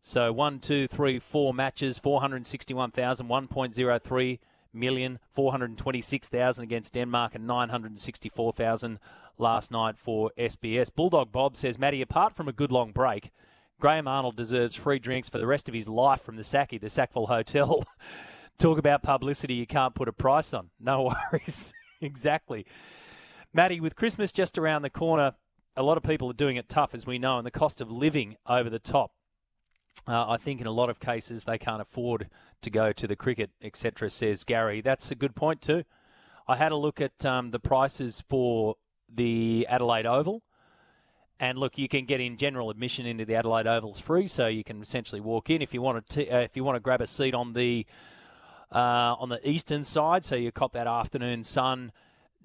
[0.00, 4.38] So one, two, three, four matches, 461,000, 1.03
[4.72, 8.98] million, 426,000 against Denmark, and 964,000
[9.38, 10.94] last night for SBS.
[10.94, 13.30] Bulldog Bob says, Matty, apart from a good long break,
[13.78, 16.88] Graham Arnold deserves free drinks for the rest of his life from the Saki, the
[16.88, 17.84] Sackville Hotel.
[18.58, 20.70] Talk about publicity you can't put a price on.
[20.80, 21.74] No worries.
[22.00, 22.64] exactly.
[23.52, 25.34] Matty, with Christmas just around the corner,
[25.76, 27.90] a lot of people are doing it tough, as we know, and the cost of
[27.90, 29.12] living over the top.
[30.08, 32.28] Uh, I think in a lot of cases they can't afford
[32.62, 34.80] to go to the cricket, etc., says Gary.
[34.80, 35.84] That's a good point, too.
[36.48, 38.76] I had a look at um, the prices for
[39.12, 40.42] the Adelaide Oval.
[41.38, 44.64] And look, you can get in general admission into the Adelaide Oval's free, so you
[44.64, 46.28] can essentially walk in if you want to.
[46.28, 47.84] Uh, if you want to grab a seat on the
[48.72, 51.92] uh, on the eastern side, so you cop that afternoon sun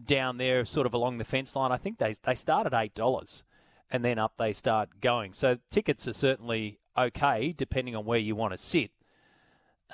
[0.03, 1.71] down there, sort of along the fence line.
[1.71, 3.43] I think they they start at eight dollars,
[3.89, 5.31] and then up they start going.
[5.31, 8.91] So tickets are certainly okay, depending on where you want to sit.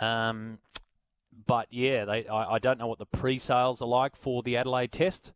[0.01, 0.57] Um,
[1.45, 4.91] but yeah, they I, I don't know what the pre-sales are like for the Adelaide
[4.91, 5.33] Test,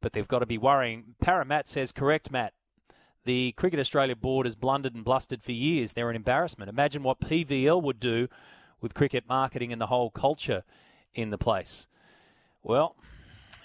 [0.00, 1.16] but they've got to be worrying.
[1.20, 2.52] Paramat says correct, Matt.
[3.24, 5.92] The Cricket Australia board has blundered and blustered for years.
[5.92, 6.70] They're an embarrassment.
[6.70, 8.28] Imagine what PVL would do
[8.80, 10.64] with cricket marketing and the whole culture
[11.14, 11.86] in the place.
[12.62, 12.96] Well,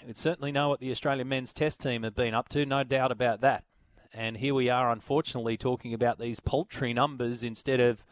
[0.06, 3.10] we certainly know what the Australian men's test team have been up to, no doubt
[3.10, 3.64] about that.
[4.12, 8.04] And here we are, unfortunately, talking about these paltry numbers instead of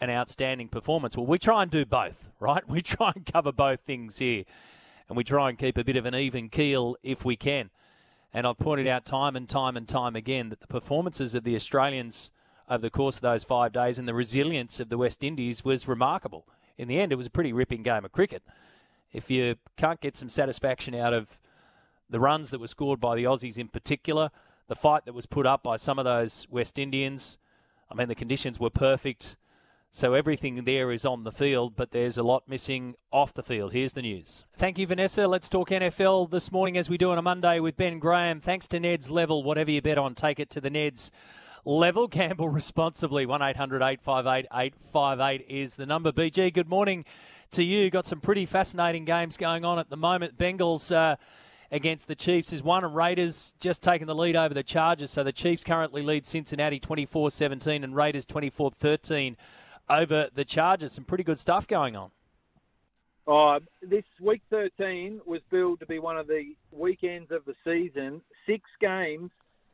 [0.00, 1.16] an outstanding performance.
[1.16, 2.62] Well, we try and do both, right?
[2.68, 4.44] We try and cover both things here.
[5.08, 7.70] And we try and keep a bit of an even keel if we can.
[8.32, 11.54] And I've pointed out time and time and time again that the performances of the
[11.54, 12.32] Australians
[12.68, 15.88] over the course of those five days and the resilience of the West Indies was
[15.88, 16.46] remarkable.
[16.76, 18.42] In the end, it was a pretty ripping game of cricket.
[19.12, 21.38] If you can't get some satisfaction out of
[22.10, 24.30] the runs that were scored by the Aussies in particular,
[24.68, 27.38] the fight that was put up by some of those West Indians,
[27.90, 29.36] I mean, the conditions were perfect.
[29.96, 33.72] So everything there is on the field, but there's a lot missing off the field.
[33.72, 34.44] Here's the news.
[34.58, 35.26] Thank you, Vanessa.
[35.26, 38.42] Let's talk NFL this morning as we do on a Monday with Ben Graham.
[38.42, 39.42] Thanks to Ned's level.
[39.42, 41.10] Whatever you bet on, take it to the Ned's
[41.64, 42.08] level.
[42.08, 43.24] Gamble responsibly.
[43.24, 46.12] 1 800 858 858 is the number.
[46.12, 47.06] BG, good morning
[47.52, 47.88] to you.
[47.88, 50.36] Got some pretty fascinating games going on at the moment.
[50.36, 50.94] Bengals.
[50.94, 51.16] Uh,
[51.72, 55.10] against the Chiefs is one, and Raiders just taking the lead over the Chargers.
[55.10, 59.36] So the Chiefs currently lead Cincinnati 24 17 and Raiders 24 13
[59.88, 60.92] over the Chargers.
[60.92, 62.10] Some pretty good stuff going on.
[63.26, 68.20] Oh, this week 13 was billed to be one of the weekends of the season.
[68.46, 69.30] Six games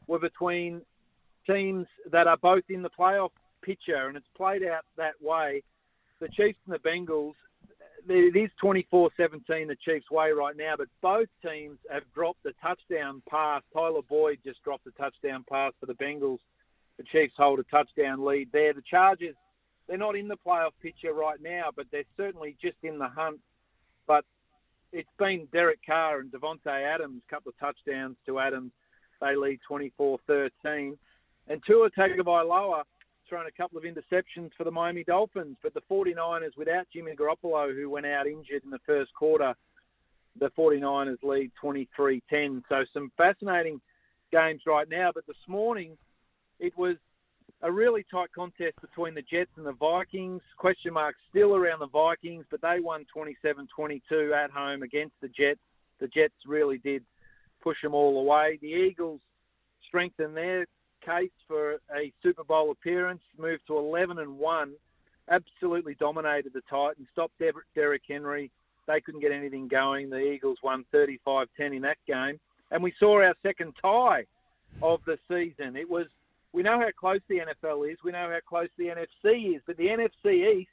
[0.06, 0.80] were between
[1.46, 3.30] teams that are both in the playoff
[3.62, 5.62] picture, and it's played out that way.
[6.20, 7.34] The Chiefs and the Bengals,
[8.08, 12.52] it is 24 17 the Chiefs' way right now, but both teams have dropped a
[12.62, 13.62] touchdown pass.
[13.74, 16.38] Tyler Boyd just dropped a touchdown pass for the Bengals.
[16.96, 18.72] The Chiefs hold a touchdown lead there.
[18.72, 19.34] The Chargers
[19.92, 23.38] they're not in the playoff picture right now, but they're certainly just in the hunt.
[24.06, 24.24] But
[24.90, 28.72] it's been Derek Carr and Davante Adams, a couple of touchdowns to Adams.
[29.20, 30.96] They lead 24-13.
[31.46, 32.84] And Tua Tagovailoa
[33.28, 37.74] thrown a couple of interceptions for the Miami Dolphins, but the 49ers without Jimmy Garoppolo,
[37.74, 39.52] who went out injured in the first quarter,
[40.40, 42.62] the 49ers lead 23-10.
[42.70, 43.78] So some fascinating
[44.32, 45.10] games right now.
[45.14, 45.98] But this morning,
[46.60, 46.96] it was
[47.62, 50.42] a really tight contest between the Jets and the Vikings.
[50.56, 55.60] Question marks still around the Vikings, but they won 27-22 at home against the Jets.
[56.00, 57.04] The Jets really did
[57.62, 58.58] push them all away.
[58.60, 59.20] The Eagles
[59.86, 60.66] strengthened their
[61.04, 64.72] case for a Super Bowl appearance, moved to 11 and 1,
[65.30, 68.50] absolutely dominated the Titans, stopped Derrick Henry.
[68.88, 70.10] They couldn't get anything going.
[70.10, 72.40] The Eagles won 35-10 in that game.
[72.72, 74.24] And we saw our second tie
[74.82, 75.76] of the season.
[75.76, 76.06] It was
[76.52, 77.98] we know how close the NFL is.
[78.04, 79.62] We know how close the NFC is.
[79.66, 80.70] But the NFC East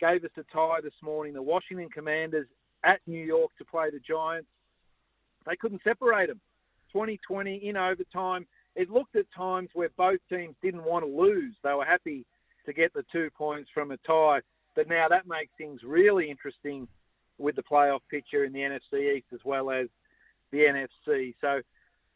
[0.00, 1.34] gave us a tie this morning.
[1.34, 2.46] The Washington Commanders
[2.84, 4.48] at New York to play the Giants.
[5.46, 6.40] They couldn't separate them.
[6.92, 8.46] 2020 in overtime.
[8.76, 11.54] It looked at times where both teams didn't want to lose.
[11.62, 12.24] They were happy
[12.66, 14.40] to get the two points from a tie.
[14.74, 16.88] But now that makes things really interesting
[17.38, 19.88] with the playoff picture in the NFC East as well as
[20.50, 21.34] the NFC.
[21.40, 21.60] So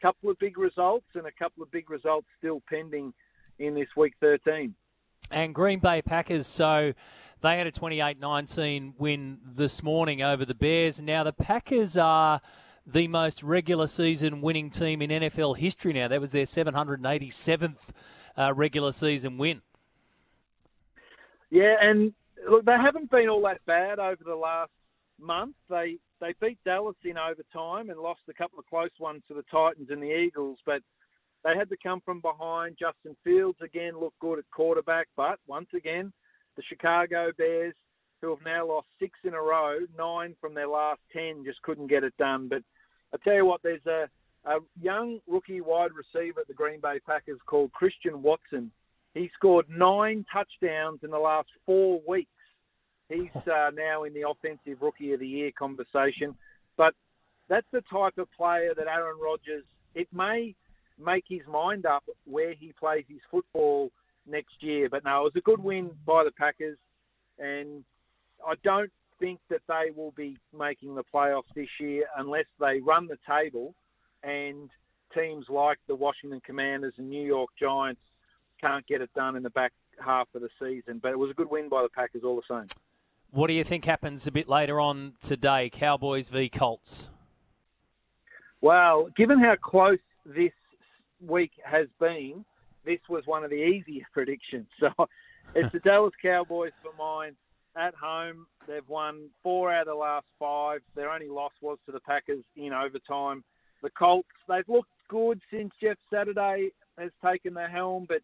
[0.01, 3.13] couple of big results and a couple of big results still pending
[3.59, 4.73] in this week 13.
[5.31, 6.93] And Green Bay Packers, so
[7.41, 11.01] they had a 28 19 win this morning over the Bears.
[11.01, 12.41] Now, the Packers are
[12.85, 16.07] the most regular season winning team in NFL history now.
[16.07, 17.77] That was their 787th
[18.37, 19.61] uh, regular season win.
[21.51, 22.13] Yeah, and
[22.49, 24.71] look, they haven't been all that bad over the last
[25.19, 25.55] month.
[25.69, 29.43] They they beat Dallas in overtime and lost a couple of close ones to the
[29.51, 30.81] Titans and the Eagles, but
[31.43, 32.77] they had to come from behind.
[32.77, 36.11] Justin Fields again looked good at quarterback, but once again,
[36.57, 37.75] the Chicago Bears,
[38.21, 41.87] who have now lost six in a row, nine from their last ten, just couldn't
[41.87, 42.49] get it done.
[42.49, 42.63] But
[43.13, 44.09] I tell you what, there's a,
[44.45, 48.71] a young rookie wide receiver at the Green Bay Packers called Christian Watson.
[49.13, 52.29] He scored nine touchdowns in the last four weeks
[53.09, 56.35] He's uh, now in the offensive rookie of the year conversation.
[56.77, 56.93] But
[57.49, 59.65] that's the type of player that Aaron Rodgers.
[59.95, 60.55] It may
[61.03, 63.91] make his mind up where he plays his football
[64.27, 66.77] next year, but no, it was a good win by the Packers,
[67.39, 67.83] and
[68.45, 73.07] I don't think that they will be making the playoffs this year unless they run
[73.07, 73.73] the table
[74.23, 74.69] and
[75.13, 78.01] teams like the Washington Commanders and New York Giants
[78.61, 80.99] can't get it done in the back half of the season.
[81.01, 82.67] But it was a good win by the Packers all the same.
[83.31, 85.69] What do you think happens a bit later on today?
[85.69, 87.09] Cowboys v Colts.
[88.59, 90.51] Well, given how close this
[91.25, 92.43] week has been,
[92.85, 94.65] this was one of the easier predictions.
[94.79, 94.89] So
[95.53, 97.35] it's the Dallas Cowboys for mine
[97.75, 98.47] at home.
[98.67, 100.81] They've won four out of the last five.
[100.95, 103.43] Their only loss was to the Packers in overtime.
[103.83, 108.21] The Colts, they've looked good since Jeff Saturday has taken the helm, but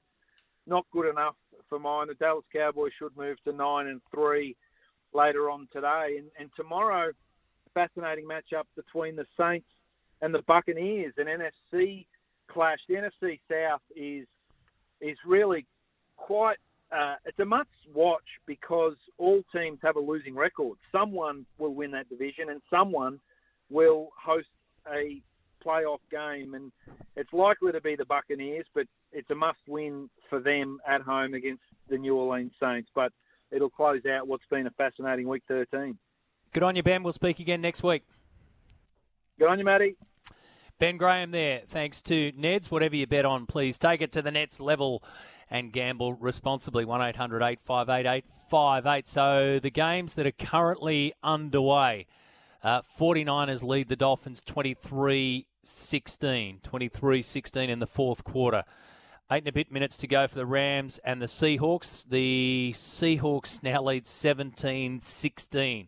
[0.65, 1.35] not good enough
[1.69, 2.07] for mine.
[2.07, 4.55] The Dallas Cowboys should move to nine and three
[5.15, 7.11] later on today, and, and tomorrow,
[7.73, 9.67] fascinating matchup between the Saints
[10.21, 12.05] and the Buccaneers, an NFC
[12.47, 12.79] clash.
[12.87, 14.27] The NFC South is
[15.01, 15.65] is really
[16.17, 16.57] quite.
[16.91, 20.77] Uh, it's a must watch because all teams have a losing record.
[20.91, 23.19] Someone will win that division, and someone
[23.69, 24.47] will host
[24.93, 25.21] a
[25.65, 26.71] playoff game, and
[27.15, 31.63] it's likely to be the Buccaneers, but it's a must-win for them at home against
[31.89, 32.89] the New Orleans Saints.
[32.93, 33.11] But
[33.55, 35.97] it'll close out what's been a fascinating week 13.
[36.53, 37.01] Good on you, Ben.
[37.03, 38.03] We'll speak again next week.
[39.39, 39.95] Good on you, Matty.
[40.77, 41.61] Ben Graham there.
[41.67, 42.69] Thanks to Neds.
[42.69, 45.01] Whatever you bet on, please take it to the Neds level
[45.49, 46.83] and gamble responsibly.
[46.83, 49.07] 1 800 858 858.
[49.07, 52.07] So the games that are currently underway.
[52.61, 56.59] Uh, 49ers lead the Dolphins 23 16.
[56.63, 58.63] 23 16 in the fourth quarter.
[59.31, 62.07] Eight and a bit minutes to go for the Rams and the Seahawks.
[62.07, 65.87] The Seahawks now lead 17 16.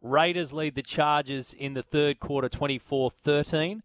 [0.00, 3.82] Raiders lead the Chargers in the third quarter 24 13.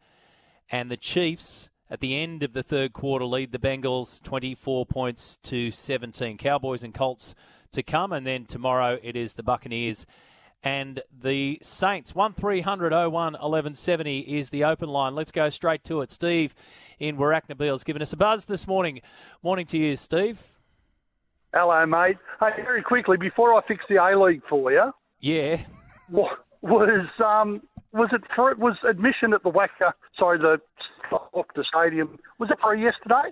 [0.72, 5.36] And the Chiefs at the end of the third quarter lead the Bengals 24 points
[5.44, 6.38] to 17.
[6.38, 7.36] Cowboys and Colts
[7.74, 8.14] to come.
[8.14, 10.06] And then tomorrow it is the Buccaneers
[10.64, 12.14] and the Saints.
[12.16, 15.16] 1300 01 1170 is the open line.
[15.16, 16.12] Let's go straight to it.
[16.12, 16.54] Steve
[17.00, 19.02] in Warracknabeal has given us a buzz this morning.
[19.44, 20.40] Morning to you, Steve.
[21.54, 22.18] Hello, mate.
[22.40, 24.92] Hey, very quickly, before I fix the A League for you.
[25.20, 25.62] Yeah.
[26.10, 27.62] What was um
[27.94, 30.60] was it for was admission at the WACA sorry the
[31.56, 33.30] the stadium was it free yesterday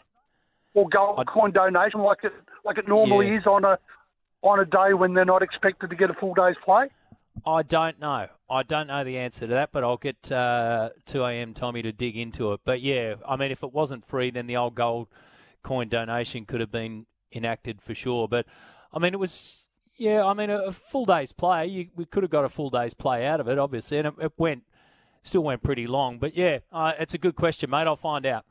[0.75, 2.31] or gold coin donation like it
[2.63, 3.39] like it normally Yeah.
[3.39, 3.77] is on a
[4.43, 6.87] on a day when they're not expected to get a full day's play?
[7.45, 8.27] I don't know.
[8.49, 12.15] I don't know the answer to that, but I'll get uh, 2am Tommy to dig
[12.15, 12.61] into it.
[12.63, 15.07] But yeah, I mean, if it wasn't free, then the old gold
[15.63, 18.27] coin donation could have been enacted for sure.
[18.27, 18.45] But
[18.93, 19.65] I mean, it was,
[19.95, 21.65] yeah, I mean, a, a full day's play.
[21.67, 24.13] You, we could have got a full day's play out of it, obviously, and it,
[24.21, 24.63] it went,
[25.23, 26.19] still went pretty long.
[26.19, 27.87] But yeah, uh, it's a good question, mate.
[27.87, 28.45] I'll find out.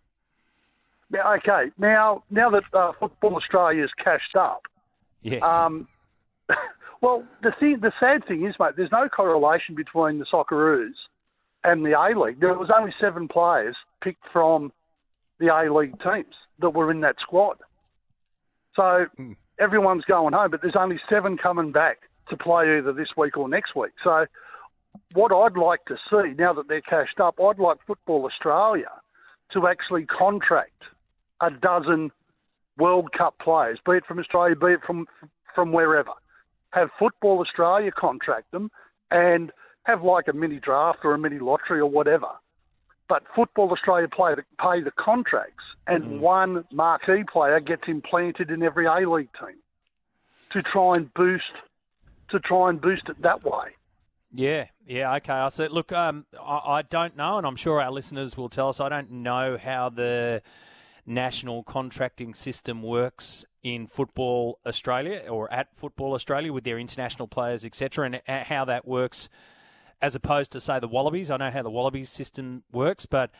[1.10, 4.62] Now, okay, now now that uh, Football Australia's cashed up,
[5.24, 5.42] Yes.
[5.42, 5.88] Um,
[7.04, 10.94] well, the thing, the sad thing is, mate, there's no correlation between the Socceroos
[11.62, 12.40] and the A League.
[12.40, 14.72] There was only seven players picked from
[15.38, 17.58] the A League teams that were in that squad.
[18.74, 19.32] So hmm.
[19.60, 21.98] everyone's going home, but there's only seven coming back
[22.30, 23.92] to play either this week or next week.
[24.02, 24.24] So
[25.12, 28.90] what I'd like to see now that they're cashed up, I'd like Football Australia
[29.52, 30.84] to actually contract
[31.42, 32.10] a dozen
[32.78, 35.06] World Cup players, be it from Australia, be it from
[35.54, 36.10] from wherever.
[36.74, 38.70] Have Football Australia contract them
[39.10, 39.52] and
[39.84, 42.26] have like a mini draft or a mini lottery or whatever.
[43.08, 48.62] But Football Australia play the, pay the contracts, and one marquee player gets implanted in
[48.62, 49.56] every A League team
[50.50, 51.44] to try and boost
[52.30, 53.68] to try and boost it that way.
[54.32, 55.32] Yeah, yeah, okay.
[55.32, 58.68] I said, look, um, I, I don't know, and I'm sure our listeners will tell
[58.68, 58.80] us.
[58.80, 60.42] I don't know how the
[61.06, 67.64] national contracting system works in Football Australia or at Football Australia with their international players,
[67.64, 69.28] etc., and how that works
[70.00, 71.30] as opposed to say the Wallabies.
[71.30, 73.30] I know how the Wallabies system works, but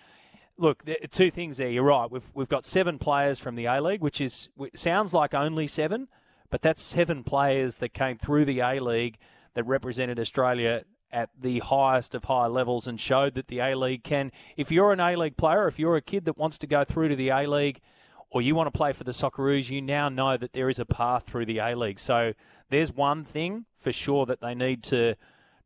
[0.57, 1.69] look, two things there.
[1.69, 2.11] You're right.
[2.11, 6.09] We've we've got seven players from the A League, which is sounds like only seven,
[6.51, 9.19] but that's seven players that came through the A League
[9.53, 14.03] that represented Australia at the highest of high levels and showed that the A League
[14.03, 14.33] can.
[14.57, 17.09] If you're an A League player, if you're a kid that wants to go through
[17.09, 17.81] to the A League,
[18.35, 20.85] or you want to play for the Socceroos, you now know that there is a
[20.85, 22.01] path through the A League.
[22.01, 22.35] So
[22.69, 25.15] there's one thing for sure that they need to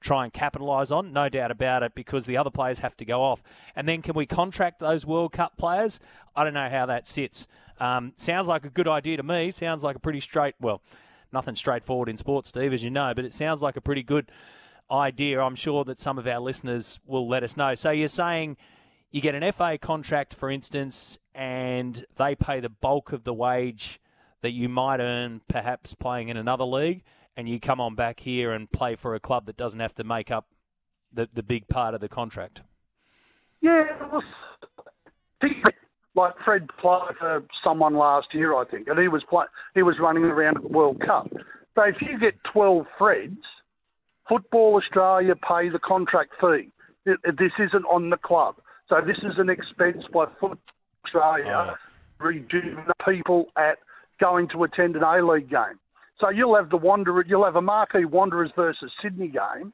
[0.03, 3.23] try and capitalise on, no doubt about it, because the other players have to go
[3.23, 3.43] off.
[3.75, 5.99] And then can we contract those World Cup players?
[6.37, 7.47] I don't know how that sits.
[7.81, 9.51] Um, sounds like a good idea to me.
[9.51, 10.83] Sounds like a pretty straight, well,
[11.33, 14.31] nothing straightforward in sports, Steve, as you know, but it sounds like a pretty good
[14.91, 17.75] idea, I'm sure that some of our listeners will let us know.
[17.75, 18.59] So you're saying
[19.11, 24.01] you get an FA contract, for instance, and they pay the bulk of the wage
[24.43, 27.03] that you might earn perhaps playing in another league,
[27.37, 30.05] and you come on back here and play for a club that doesn't have to
[30.05, 30.47] make up
[31.13, 32.63] the, the big part of the contract.
[33.61, 33.85] Yeah,
[36.15, 39.45] like Fred played for someone last year, I think, and he was play,
[39.75, 41.29] he was running around at the World Cup.
[41.75, 43.37] So if you get 12 Freds,
[44.29, 46.71] Football Australia pay the contract fee.
[47.07, 48.57] This isn't on the club.
[48.89, 50.59] So this is an expense by Football
[51.05, 51.77] Australia
[52.23, 52.33] oh.
[53.07, 53.79] people at
[54.21, 55.79] going to attend an A League game.
[56.21, 59.73] So you'll have the Wanderer, you'll have a marquee Wanderers versus Sydney game,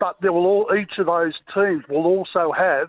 [0.00, 2.88] but there will all each of those teams will also have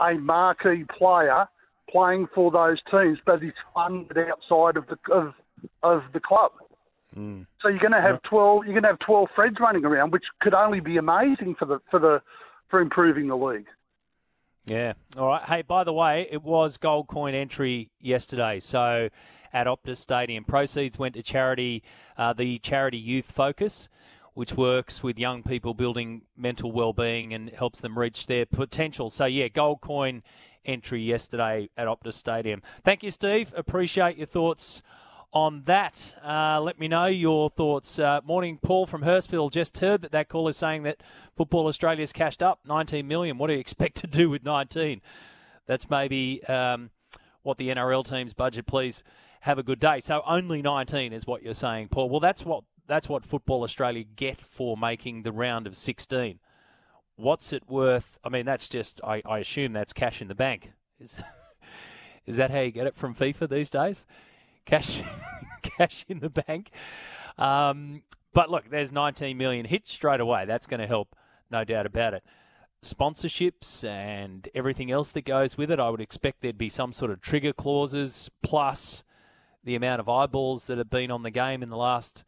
[0.00, 1.46] a marquee player
[1.90, 5.34] playing for those teams, but it's funded outside of the of
[5.82, 6.52] of the club.
[7.16, 7.46] Mm.
[7.62, 8.64] So you're going to have twelve.
[8.64, 11.78] You're going to have twelve Freds running around, which could only be amazing for the
[11.90, 12.20] for the
[12.68, 13.66] for improving the league.
[14.66, 14.94] Yeah.
[15.16, 15.42] All right.
[15.42, 18.58] Hey, by the way, it was gold coin entry yesterday.
[18.58, 19.10] So
[19.52, 21.84] at Optus Stadium, proceeds went to charity,
[22.18, 23.88] uh, the charity Youth Focus,
[24.34, 29.08] which works with young people building mental well-being and helps them reach their potential.
[29.08, 30.24] So yeah, gold coin
[30.64, 32.60] entry yesterday at Optus Stadium.
[32.84, 33.54] Thank you, Steve.
[33.56, 34.82] Appreciate your thoughts
[35.32, 36.14] on that.
[36.24, 37.98] Uh, let me know your thoughts.
[37.98, 39.50] Uh, morning, Paul from Hurstville.
[39.50, 41.02] Just heard that that call is saying that
[41.36, 43.38] Football Australia's cashed up 19 million.
[43.38, 45.00] What do you expect to do with 19?
[45.66, 46.90] That's maybe um,
[47.42, 48.66] what the NRL team's budget.
[48.66, 49.02] Please
[49.40, 50.00] have a good day.
[50.00, 52.08] So only 19 is what you're saying, Paul.
[52.08, 56.38] Well, that's what that's what Football Australia get for making the round of 16.
[57.16, 58.18] What's it worth?
[58.24, 60.70] I mean, that's just I, I assume that's cash in the bank.
[61.00, 61.20] Is
[62.26, 64.06] is that how you get it from FIFA these days?
[64.66, 65.02] Cash
[65.62, 66.70] cash in the bank.
[67.38, 68.02] Um,
[68.32, 70.44] but look, there's 19 million hit straight away.
[70.44, 71.16] That's going to help,
[71.50, 72.22] no doubt about it.
[72.82, 77.10] Sponsorships and everything else that goes with it, I would expect there'd be some sort
[77.10, 79.02] of trigger clauses plus
[79.64, 82.24] the amount of eyeballs that have been on the game in the last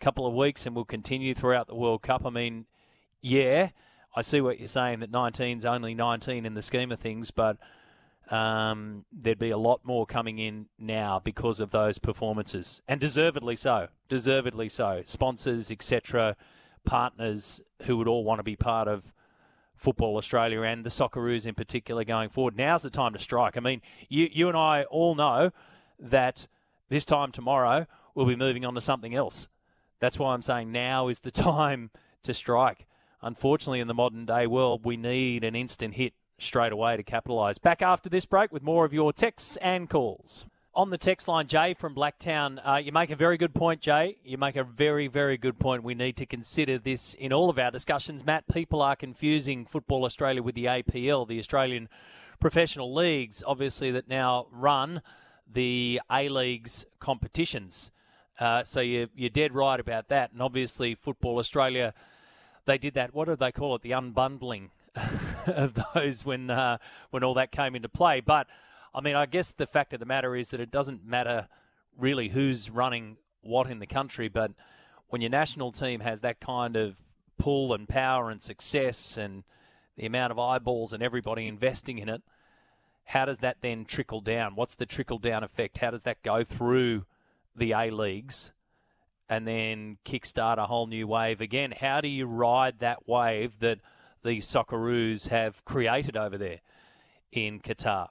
[0.00, 2.26] couple of weeks and will continue throughout the World Cup.
[2.26, 2.66] I mean,
[3.22, 3.70] yeah,
[4.14, 7.56] I see what you're saying that 19's only 19 in the scheme of things, but
[8.30, 13.56] um, there'd be a lot more coming in now because of those performances, and deservedly
[13.56, 13.88] so.
[14.08, 15.02] Deservedly so.
[15.04, 16.36] Sponsors, etc.,
[16.84, 19.12] partners who would all want to be part of
[19.76, 22.56] Football Australia and the Socceroos in particular going forward.
[22.56, 23.56] Now's the time to strike.
[23.56, 25.50] I mean, you you and I all know
[25.98, 26.46] that
[26.88, 29.48] this time tomorrow we'll be moving on to something else.
[30.00, 31.90] That's why I'm saying now is the time
[32.22, 32.86] to strike.
[33.20, 36.12] Unfortunately, in the modern day world, we need an instant hit
[36.46, 37.58] straight away to capitalise.
[37.58, 40.46] Back after this break with more of your texts and calls.
[40.76, 44.16] On the text line, Jay from Blacktown, uh, you make a very good point, Jay.
[44.24, 45.84] You make a very, very good point.
[45.84, 48.26] We need to consider this in all of our discussions.
[48.26, 51.88] Matt, people are confusing Football Australia with the APL, the Australian
[52.40, 55.00] Professional Leagues, obviously, that now run
[55.50, 57.92] the A League's competitions.
[58.40, 60.32] Uh, so you, you're dead right about that.
[60.32, 61.94] And obviously, Football Australia,
[62.64, 63.14] they did that.
[63.14, 63.82] What do they call it?
[63.82, 64.70] The unbundling
[65.46, 66.78] of those when uh,
[67.10, 68.20] when all that came into play.
[68.20, 68.46] But
[68.94, 71.48] I mean, I guess the fact of the matter is that it doesn't matter
[71.98, 74.52] really who's running what in the country, but
[75.08, 76.96] when your national team has that kind of
[77.38, 79.44] pull and power and success and
[79.96, 82.22] the amount of eyeballs and everybody investing in it,
[83.04, 84.56] how does that then trickle down?
[84.56, 85.78] What's the trickle down effect?
[85.78, 87.04] How does that go through
[87.54, 88.52] the A leagues
[89.28, 91.74] and then kickstart a whole new wave again?
[91.78, 93.80] How do you ride that wave that
[94.24, 96.60] the Socceroos have created over there
[97.30, 98.08] in Qatar.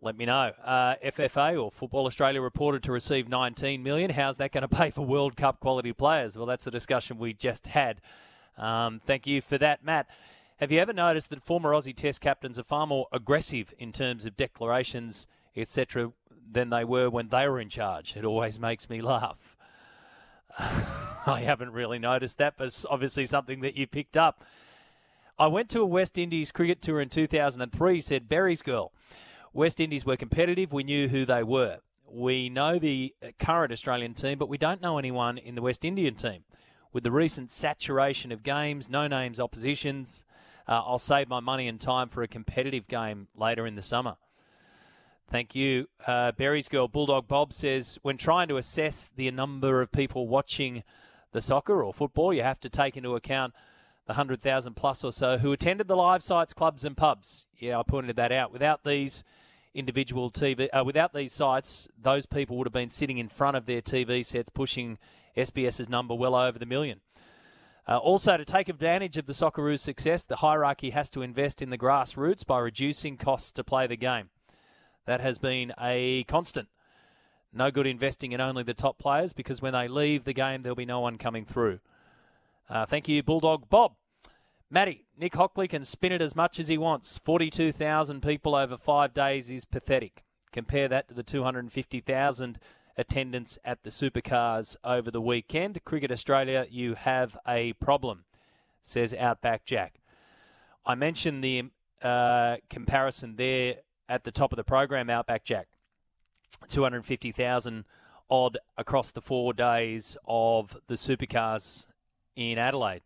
[0.00, 0.52] Let me know.
[0.64, 4.10] Uh, FFA or Football Australia reported to receive 19 million.
[4.10, 6.36] How's that going to pay for World Cup quality players?
[6.36, 8.00] Well, that's a discussion we just had.
[8.56, 10.08] Um, thank you for that, Matt.
[10.58, 14.26] Have you ever noticed that former Aussie Test captains are far more aggressive in terms
[14.26, 16.12] of declarations, etc.,
[16.50, 18.16] than they were when they were in charge?
[18.16, 19.56] It always makes me laugh.
[20.58, 24.44] I haven't really noticed that, but it's obviously something that you picked up.
[25.40, 28.92] I went to a West Indies cricket tour in 2003, said Berry's girl.
[29.52, 30.72] West Indies were competitive.
[30.72, 31.78] We knew who they were.
[32.10, 36.16] We know the current Australian team, but we don't know anyone in the West Indian
[36.16, 36.42] team.
[36.92, 40.24] With the recent saturation of games, no names, oppositions,
[40.66, 44.16] uh, I'll save my money and time for a competitive game later in the summer.
[45.30, 45.88] Thank you.
[46.04, 50.82] Uh, Berry's girl, Bulldog Bob, says when trying to assess the number of people watching
[51.30, 53.54] the soccer or football, you have to take into account
[54.08, 57.46] the 100,000 plus or so who attended the live sites, clubs, and pubs.
[57.58, 58.50] Yeah, I pointed that out.
[58.50, 59.22] Without these
[59.74, 63.66] individual TV, uh, without these sites, those people would have been sitting in front of
[63.66, 64.96] their TV sets pushing
[65.36, 67.00] SBS's number well over the million.
[67.86, 71.68] Uh, also, to take advantage of the Socceroos' success, the hierarchy has to invest in
[71.68, 74.30] the grassroots by reducing costs to play the game.
[75.04, 76.68] That has been a constant.
[77.52, 80.76] No good investing in only the top players because when they leave the game, there'll
[80.76, 81.80] be no one coming through.
[82.70, 83.92] Uh, thank you, Bulldog Bob.
[84.70, 87.16] Matty, Nick Hockley can spin it as much as he wants.
[87.16, 90.24] 42,000 people over five days is pathetic.
[90.52, 92.58] Compare that to the 250,000
[92.98, 95.82] attendance at the supercars over the weekend.
[95.84, 98.24] Cricket Australia, you have a problem,
[98.82, 100.00] says Outback Jack.
[100.84, 101.70] I mentioned the
[102.02, 103.76] uh, comparison there
[104.06, 105.68] at the top of the program, Outback Jack.
[106.68, 107.84] 250,000
[108.30, 111.86] odd across the four days of the supercars
[112.36, 113.02] in Adelaide.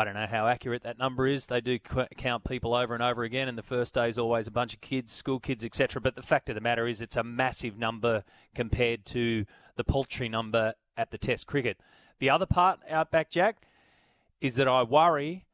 [0.00, 1.44] I don't know how accurate that number is.
[1.44, 4.50] They do count people over and over again, and the first day is always a
[4.50, 6.00] bunch of kids, school kids, etc.
[6.00, 8.24] But the fact of the matter is, it's a massive number
[8.54, 9.44] compared to
[9.76, 11.78] the paltry number at the Test cricket.
[12.18, 13.58] The other part, Outback Jack,
[14.40, 15.44] is that I worry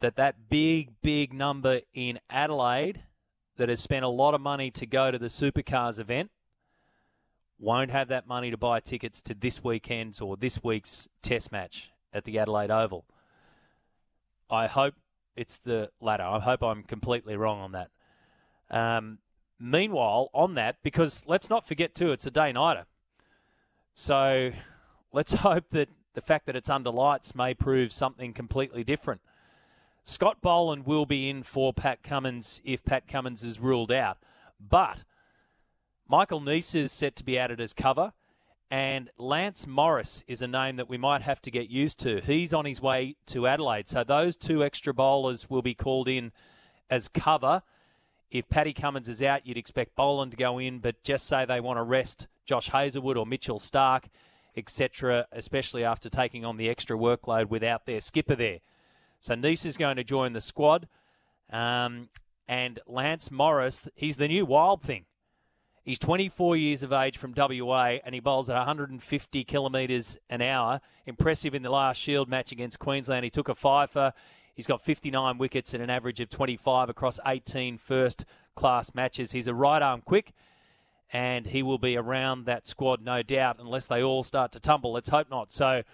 [0.00, 3.02] that that big, big number in Adelaide
[3.56, 6.32] that has spent a lot of money to go to the Supercars event
[7.58, 11.92] won't have that money to buy tickets to this weekend's or this week's Test match
[12.12, 13.04] at the Adelaide Oval.
[14.50, 14.94] I hope
[15.36, 16.24] it's the latter.
[16.24, 17.90] I hope I'm completely wrong on that.
[18.70, 19.18] Um,
[19.60, 22.86] meanwhile, on that, because let's not forget too, it's a day nighter.
[23.94, 24.50] So
[25.12, 29.20] let's hope that the fact that it's under lights may prove something completely different.
[30.04, 34.18] Scott Boland will be in for Pat Cummins if Pat Cummins is ruled out.
[34.60, 35.04] But
[36.08, 38.12] Michael Neser is set to be added as cover.
[38.70, 42.20] And Lance Morris is a name that we might have to get used to.
[42.20, 43.88] He's on his way to Adelaide.
[43.88, 46.32] So those two extra bowlers will be called in
[46.90, 47.62] as cover.
[48.30, 51.60] If Paddy Cummins is out, you'd expect Boland to go in, but just say they
[51.60, 54.08] want to rest Josh Hazlewood or Mitchell Stark,
[54.56, 58.58] etc., especially after taking on the extra workload without their skipper there.
[59.20, 60.88] So Neser is going to join the squad.
[61.50, 62.08] Um,
[62.48, 65.04] and Lance Morris, he's the new wild thing.
[65.86, 70.80] He's 24 years of age from WA and he bowls at 150 kilometres an hour.
[71.06, 73.22] Impressive in the last Shield match against Queensland.
[73.22, 74.12] He took a fifer.
[74.52, 78.24] He's got 59 wickets and an average of 25 across 18 first
[78.56, 79.30] class matches.
[79.30, 80.32] He's a right arm quick
[81.12, 84.92] and he will be around that squad, no doubt, unless they all start to tumble.
[84.92, 85.52] Let's hope not.
[85.52, 85.84] So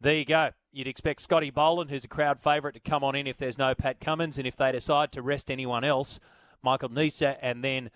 [0.00, 0.52] there you go.
[0.72, 3.74] You'd expect Scotty Boland, who's a crowd favourite, to come on in if there's no
[3.74, 6.18] Pat Cummins, and if they decide to rest anyone else,
[6.62, 7.90] Michael Neser, and then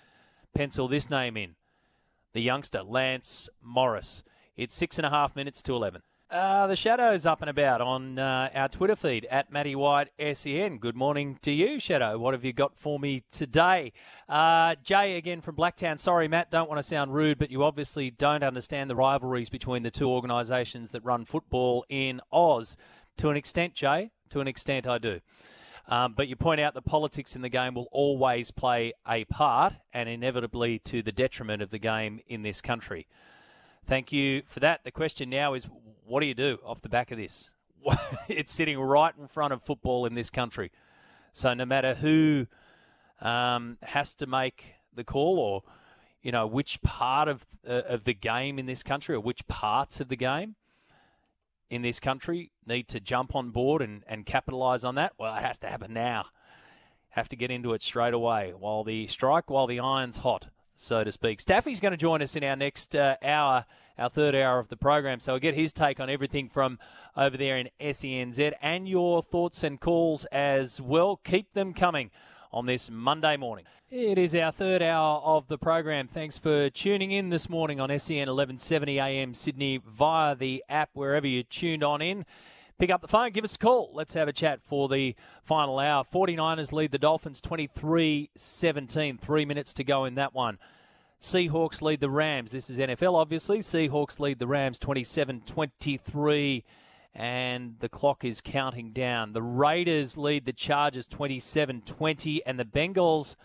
[0.54, 1.54] pencil this name in
[2.32, 4.22] the youngster, Lance Morris.
[4.56, 6.02] It's six and a half minutes to 11.
[6.30, 10.76] Uh, the Shadow's up and about on uh, our Twitter feed at Matty White SEN.
[10.76, 12.18] Good morning to you, Shadow.
[12.18, 13.94] What have you got for me today?
[14.28, 15.98] Uh, Jay again from Blacktown.
[15.98, 19.84] Sorry, Matt, don't want to sound rude, but you obviously don't understand the rivalries between
[19.84, 22.76] the two organisations that run football in Oz.
[23.16, 25.20] To an extent, Jay, to an extent, I do.
[25.88, 29.74] Um, but you point out the politics in the game will always play a part
[29.92, 33.06] and inevitably to the detriment of the game in this country.
[33.86, 34.84] Thank you for that.
[34.84, 35.66] The question now is
[36.04, 37.50] what do you do off the back of this?
[38.28, 40.70] it's sitting right in front of football in this country.
[41.32, 42.46] So no matter who
[43.22, 45.62] um, has to make the call or
[46.22, 50.00] you know which part of uh, of the game in this country or which parts
[50.00, 50.56] of the game
[51.70, 55.12] in this country need to jump on board and, and capitalise on that?
[55.18, 56.26] Well, it has to happen now.
[57.10, 61.02] Have to get into it straight away while the strike, while the iron's hot, so
[61.04, 61.40] to speak.
[61.40, 63.64] Staffy's going to join us in our next uh, hour,
[63.98, 65.20] our third hour of the program.
[65.20, 66.78] So we'll get his take on everything from
[67.16, 71.16] over there in SENZ and your thoughts and calls as well.
[71.16, 72.10] Keep them coming
[72.52, 73.64] on this Monday morning.
[73.90, 76.08] It is our third hour of the program.
[76.08, 81.26] Thanks for tuning in this morning on SEN 1170 AM Sydney via the app, wherever
[81.26, 82.26] you tuned on in.
[82.78, 83.90] Pick up the phone, give us a call.
[83.92, 86.04] Let's have a chat for the final hour.
[86.04, 89.18] 49ers lead the Dolphins 23 17.
[89.18, 90.58] Three minutes to go in that one.
[91.20, 92.52] Seahawks lead the Rams.
[92.52, 93.58] This is NFL, obviously.
[93.58, 96.64] Seahawks lead the Rams 27 23
[97.14, 99.32] and the clock is counting down.
[99.32, 103.36] The Raiders lead the Chargers 27 20, and the Bengals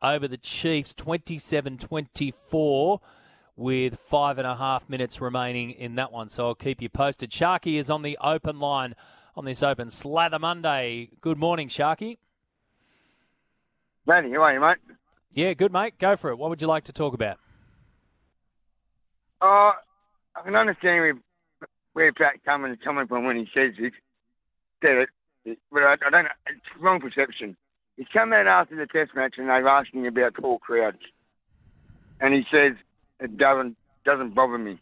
[0.00, 3.00] over the Chiefs 27 24
[3.56, 6.28] with five and a half minutes remaining in that one.
[6.28, 7.30] So I'll keep you posted.
[7.30, 8.94] Sharky is on the open line
[9.36, 11.10] on this open Slather Monday.
[11.20, 12.18] Good morning, Sharky.
[14.06, 14.78] Matty, how are you, mate?
[15.32, 15.98] Yeah, good, mate.
[15.98, 16.36] Go for it.
[16.36, 17.38] What would you like to talk about?
[19.40, 19.72] Uh,
[20.34, 21.20] I can understand
[21.98, 23.92] where Pat Cummins coming from when he says it.
[24.80, 25.08] Said
[25.44, 26.26] it, but I, I don't.
[26.46, 27.56] It's wrong perception.
[27.96, 31.02] He's come out after the Test match and they've asked him about tall crowds,
[32.20, 32.76] and he says
[33.18, 34.78] it doesn't doesn't bother me.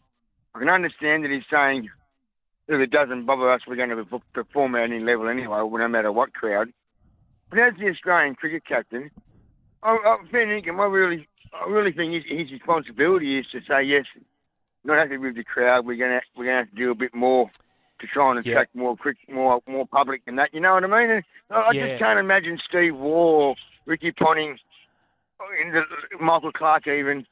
[0.53, 1.89] I can understand that he's saying
[2.67, 6.11] If it doesn't bother us, we're going to perform at any level anyway, no matter
[6.11, 6.71] what crowd.
[7.49, 9.09] But as the Australian cricket captain,
[9.81, 14.05] I, I, fair I really, I really think his, his responsibility is to say yes.
[14.87, 15.85] Not happy with the crowd.
[15.85, 17.51] We're gonna, we're gonna have to do a bit more
[17.99, 18.81] to try and attract yeah.
[18.81, 20.53] more cricket, more, more public than that.
[20.53, 21.23] You know what I mean?
[21.51, 21.87] I, I yeah.
[21.87, 23.53] just can't imagine Steve Waugh,
[23.85, 24.57] Ricky Ponting,
[25.39, 25.81] the,
[26.21, 27.25] Michael Clarke, even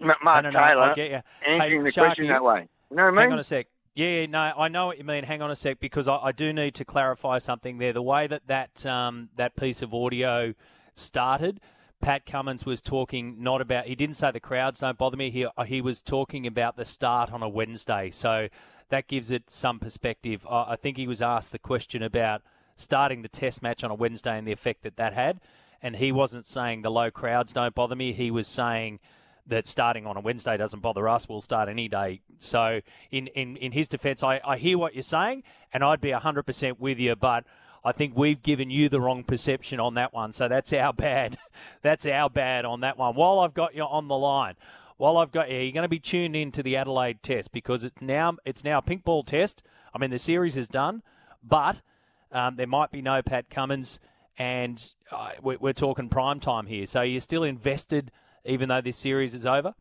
[0.00, 2.68] Mark Taylor answering hey, the Sharky, question that way.
[2.90, 3.18] You know what I mean?
[3.18, 3.66] Hang on a sec.
[3.94, 5.24] Yeah, no, I know what you mean.
[5.24, 7.92] Hang on a sec, because I, I do need to clarify something there.
[7.92, 10.54] The way that that um, that piece of audio
[10.94, 11.60] started,
[12.02, 13.86] Pat Cummins was talking not about.
[13.86, 15.30] He didn't say the crowds don't bother me.
[15.30, 18.10] He uh, he was talking about the start on a Wednesday.
[18.10, 18.48] So
[18.90, 20.44] that gives it some perspective.
[20.50, 22.42] I, I think he was asked the question about
[22.76, 25.40] starting the Test match on a Wednesday and the effect that that had,
[25.80, 28.12] and he wasn't saying the low crowds don't bother me.
[28.12, 28.98] He was saying
[29.46, 31.28] that starting on a Wednesday doesn't bother us.
[31.28, 32.20] We'll start any day.
[32.38, 32.80] So,
[33.10, 35.42] in, in, in his defence, I, I hear what you're saying,
[35.72, 37.44] and I'd be 100% with you, but
[37.84, 40.32] I think we've given you the wrong perception on that one.
[40.32, 41.38] So that's our bad.
[41.82, 43.14] that's our bad on that one.
[43.14, 44.54] While I've got you on the line,
[44.96, 47.84] while I've got you, you're going to be tuned in to the Adelaide Test because
[47.84, 49.62] it's now it's now a pink ball test.
[49.94, 51.02] I mean, the series is done,
[51.42, 51.82] but
[52.30, 54.00] um, there might be no Pat Cummins,
[54.38, 56.86] and uh, we're, we're talking prime time here.
[56.86, 58.10] So you're still invested
[58.44, 59.74] even though this series is over?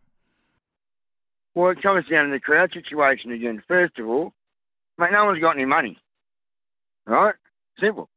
[1.56, 3.62] Well, it comes down to the crowd situation again.
[3.68, 4.34] First of all,
[4.98, 5.98] mate, no one's got any money.
[7.06, 7.36] Right?
[7.80, 8.10] Simple.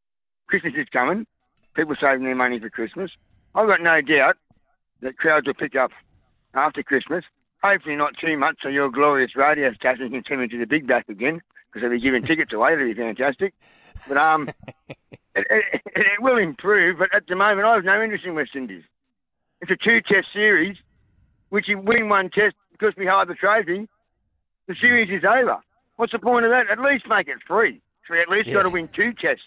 [0.46, 1.26] Christmas is coming.
[1.74, 3.10] People saving their money for Christmas.
[3.54, 4.36] I've got no doubt
[5.00, 5.90] that crowds will pick up
[6.54, 7.24] after Christmas.
[7.62, 10.86] Hopefully not too much, so your glorious radio station can send me to the big
[10.86, 12.74] back again, because they'll be giving tickets away.
[12.74, 13.54] That'll be fantastic.
[14.06, 14.50] But um,
[14.88, 16.98] it, it, it, will improve.
[16.98, 18.84] But at the moment, I have no interest in West Indies.
[19.60, 20.76] It's a two-test series,
[21.48, 23.88] which you win one test because we hold the trophy.
[24.66, 25.58] The series is over.
[25.96, 26.70] What's the point of that?
[26.70, 27.80] At least make it three.
[28.06, 28.54] So we at least yeah.
[28.54, 29.44] got to win two tests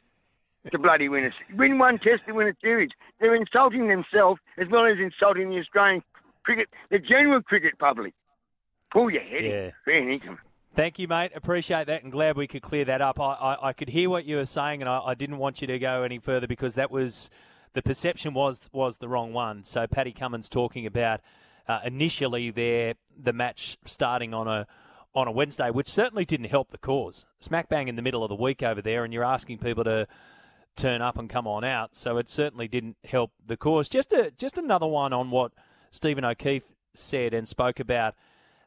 [0.72, 2.90] to bloody win a win one test to win a series.
[3.20, 6.04] They're insulting themselves as well as insulting the Australian
[6.44, 8.14] cricket, the general cricket public.
[8.92, 9.66] Pull your head yeah.
[9.66, 9.72] in.
[9.86, 10.40] Fair income.
[10.76, 11.32] Thank you, mate.
[11.34, 13.20] Appreciate that and glad we could clear that up.
[13.20, 15.68] I, I, I could hear what you were saying and I, I, didn't want you
[15.68, 17.32] to go any further because that was
[17.74, 19.64] the perception was was the wrong one.
[19.64, 21.22] So Paddy Cummins talking about
[21.68, 24.68] uh, initially there the match starting on a
[25.18, 27.26] on a Wednesday, which certainly didn't help the cause.
[27.40, 30.08] Smack bang in the middle of the week over there, and you're asking people to
[30.76, 31.96] turn up and come on out.
[31.96, 33.90] So it certainly didn't help the cause.
[33.90, 35.54] Just a just another one on what
[35.90, 38.14] Stephen O'Keefe said and spoke about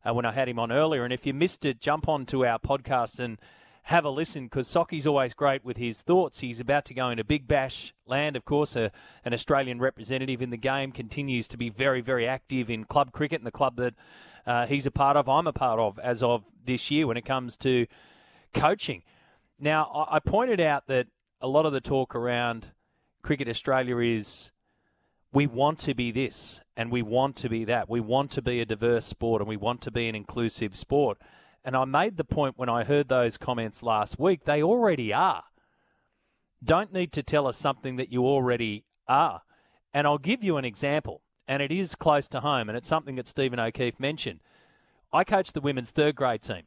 [0.05, 1.05] uh, when I had him on earlier.
[1.05, 3.39] And if you missed it, jump on to our podcast and
[3.85, 6.41] have a listen because Socky's always great with his thoughts.
[6.41, 8.91] He's about to go into Big Bash land, of course, a,
[9.25, 13.39] an Australian representative in the game, continues to be very, very active in club cricket
[13.39, 13.95] and the club that
[14.51, 17.25] uh, he's a part of, I'm a part of as of this year when it
[17.25, 17.87] comes to
[18.53, 19.05] coaching.
[19.61, 21.07] Now, I, I pointed out that
[21.41, 22.73] a lot of the talk around
[23.23, 24.51] Cricket Australia is
[25.33, 27.89] we want to be this and we want to be that.
[27.89, 31.19] We want to be a diverse sport and we want to be an inclusive sport.
[31.65, 35.45] And I made the point when I heard those comments last week, they already are.
[36.65, 39.43] Don't need to tell us something that you already are.
[39.95, 43.17] And I'll give you an example, and it is close to home, and it's something
[43.17, 44.39] that Stephen O'Keefe mentioned.
[45.13, 46.63] I coached the women's third grade team.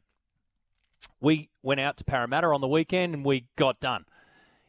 [1.22, 4.04] We went out to Parramatta on the weekend and we got done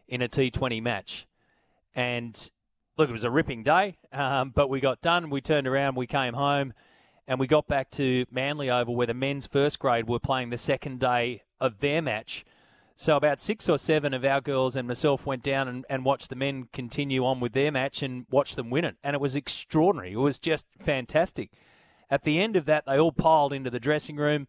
[0.07, 1.27] in a T20 match.
[1.93, 2.49] And
[2.97, 5.29] look, it was a ripping day, um, but we got done.
[5.29, 6.71] We turned around, we came home,
[7.27, 10.57] and we got back to Manly Oval where the men's first grade were playing the
[10.57, 12.45] second day of their match.
[12.97, 16.29] So about six or seven of our girls and myself went down and, and watched
[16.29, 18.95] the men continue on with their match and watched them win it.
[19.03, 20.13] And it was extraordinary.
[20.13, 21.51] It was just fantastic.
[22.09, 24.47] At the end of that, they all piled into the dressing room.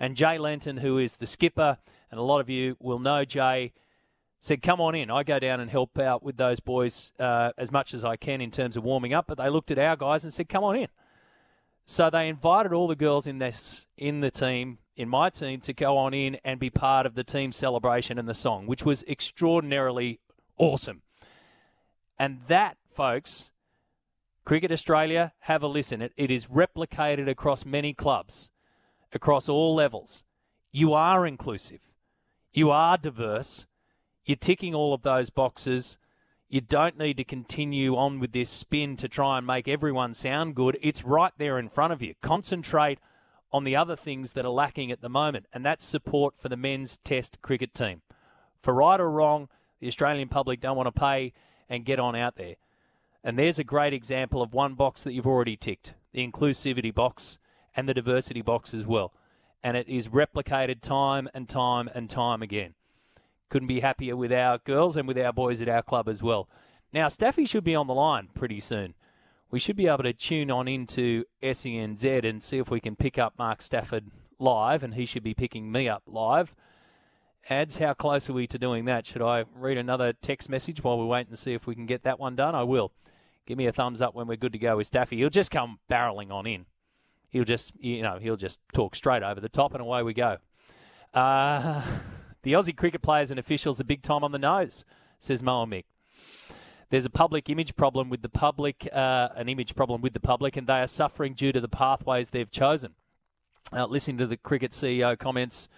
[0.00, 1.78] And Jay Lenton, who is the skipper,
[2.10, 3.72] and a lot of you will know Jay,
[4.40, 5.10] said, Come on in.
[5.10, 8.40] I go down and help out with those boys uh, as much as I can
[8.40, 9.26] in terms of warming up.
[9.26, 10.88] But they looked at our guys and said, Come on in.
[11.86, 15.72] So they invited all the girls in this in the team, in my team, to
[15.72, 19.02] go on in and be part of the team celebration and the song, which was
[19.04, 20.20] extraordinarily
[20.56, 21.02] awesome.
[22.18, 23.50] And that, folks,
[24.44, 26.02] Cricket Australia, have a listen.
[26.02, 28.50] It, it is replicated across many clubs,
[29.12, 30.22] across all levels.
[30.70, 31.92] You are inclusive.
[32.52, 33.66] You are diverse.
[34.24, 35.96] You're ticking all of those boxes.
[36.48, 40.54] You don't need to continue on with this spin to try and make everyone sound
[40.54, 40.78] good.
[40.82, 42.14] It's right there in front of you.
[42.22, 43.00] Concentrate
[43.54, 46.56] on the other things that are lacking at the moment, and that's support for the
[46.56, 48.02] men's test cricket team.
[48.60, 49.48] For right or wrong,
[49.78, 51.32] the Australian public don't want to pay
[51.68, 52.56] and get on out there.
[53.22, 57.38] And there's a great example of one box that you've already ticked the inclusivity box
[57.76, 59.12] and the diversity box as well.
[59.64, 62.74] and it is replicated time and time and time again.
[63.48, 66.48] Couldn't be happier with our girls and with our boys at our club as well.
[66.92, 68.94] Now, Staffy should be on the line pretty soon.
[69.50, 73.18] We should be able to tune on into SENZ and see if we can pick
[73.18, 76.54] up Mark Stafford live, and he should be picking me up live.
[77.50, 79.06] Ads, how close are we to doing that?
[79.06, 82.02] Should I read another text message while we wait and see if we can get
[82.04, 82.54] that one done?
[82.54, 82.92] I will.
[83.46, 85.18] Give me a thumbs up when we're good to go with Staffy.
[85.18, 86.64] He'll just come barreling on in.
[87.28, 90.38] He'll just, you know, he'll just talk straight over the top, and away we go.
[91.12, 91.82] Uh,
[92.42, 94.84] the Aussie cricket players and officials are big time on the nose,
[95.20, 95.84] says Moa Mick.
[96.94, 100.56] There's a public image problem with the public, uh, an image problem with the public,
[100.56, 102.94] and they are suffering due to the pathways they've chosen.
[103.72, 105.68] Uh, listening to the cricket CEO comments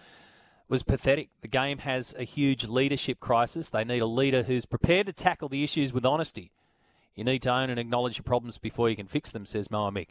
[0.69, 1.31] was pathetic.
[1.41, 3.71] The game has a huge leadership crisis.
[3.71, 6.53] They need a leader who's prepared to tackle the issues with honesty.
[7.15, 9.91] You need to own and acknowledge your problems before you can fix them, says Moa
[9.91, 10.09] Mick.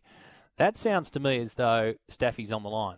[0.58, 2.98] That sounds to me as though Staffy's on the line.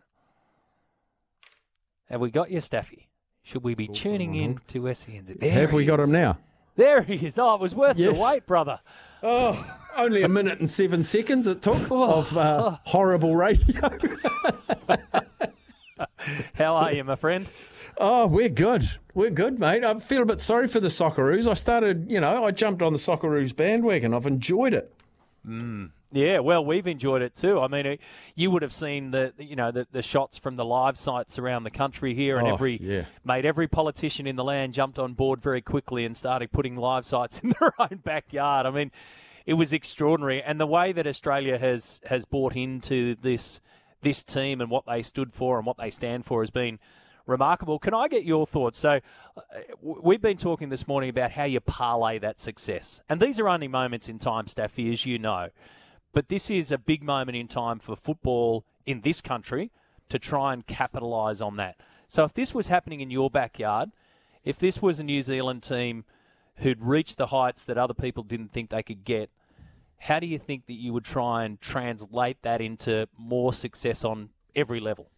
[2.09, 3.09] Have we got you, Staffy?
[3.43, 5.41] Should we be tuning in to SENZ?
[5.41, 6.37] There Have we got him now?
[6.77, 7.37] There he is.
[7.37, 8.17] Oh, it was worth Yes.
[8.17, 8.79] the wait, brother.
[9.21, 9.65] Oh,
[9.97, 12.19] only a minute and seven seconds it took Oh.
[12.19, 13.89] of uh, horrible radio.
[16.55, 17.47] How are you, my friend?
[17.97, 18.87] Oh, we're good.
[19.15, 19.83] We're good, mate.
[19.83, 21.47] I feel a bit sorry for the Socceroos.
[21.49, 24.13] I started, you know, I jumped on the Socceroos bandwagon.
[24.13, 24.93] I've enjoyed it.
[25.47, 25.89] Mm.
[26.11, 27.59] Yeah, well, we've enjoyed it too.
[27.59, 27.99] I mean, it,
[28.33, 31.63] you would have seen the you know the, the shots from the live sites around
[31.63, 33.05] the country here, and Oh, every yeah.
[33.25, 37.05] mate, every politician in the land jumped on board very quickly and started putting live
[37.05, 38.65] sites in their own backyard.
[38.65, 38.91] I mean,
[39.45, 43.59] it was extraordinary, and the way that Australia has has bought into this
[44.01, 46.79] this team and what they stood for and what they stand for has been
[47.25, 47.79] remarkable.
[47.79, 48.77] Can I get your thoughts?
[48.79, 48.99] So,
[49.35, 49.41] uh,
[49.81, 53.67] we've been talking this morning about how you parlay that success, and these are only
[53.67, 55.49] moments in time, Staffy, as you know.
[56.13, 59.71] But this is a big moment in time for football in this country
[60.09, 61.77] to try and capitalise on that.
[62.07, 63.91] So if this was happening in your backyard,
[64.43, 66.05] if this was a New Zealand team
[66.57, 69.29] who'd reached the heights that other people didn't think they could get,
[69.99, 74.29] how do you think that you would try and translate that into more success on
[74.55, 75.09] every level?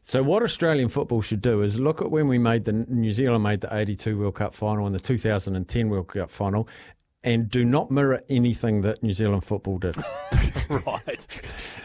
[0.00, 3.42] So what Australian football should do is look at when we made the New Zealand
[3.42, 6.68] made the 82 World Cup final and the 2010 World Cup final
[7.24, 9.96] and do not mirror anything that New Zealand football did.
[10.68, 11.26] right.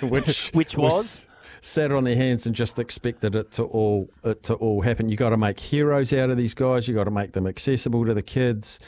[0.01, 1.27] Which Which was?
[1.61, 5.09] sat on their hands and just expected it to all it to all happen.
[5.09, 6.87] You got to make heroes out of these guys.
[6.87, 8.79] You got to make them accessible to the kids.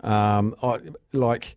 [0.00, 0.78] Um, I,
[1.12, 1.56] like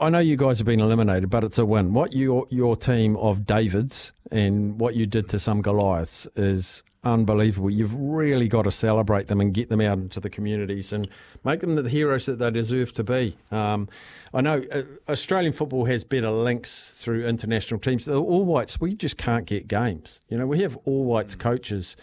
[0.00, 1.92] I know you guys have been eliminated, but it's a win.
[1.92, 7.70] What your your team of Davids and what you did to some Goliaths is unbelievable.
[7.70, 11.08] You've really got to celebrate them and get them out into the communities and
[11.44, 13.36] make them the heroes that they deserve to be.
[13.50, 13.88] Um,
[14.32, 18.04] I know uh, Australian football has better links through international teams.
[18.04, 20.20] The All Whites, we just can't get games.
[20.28, 21.96] You know, we have All Whites coaches.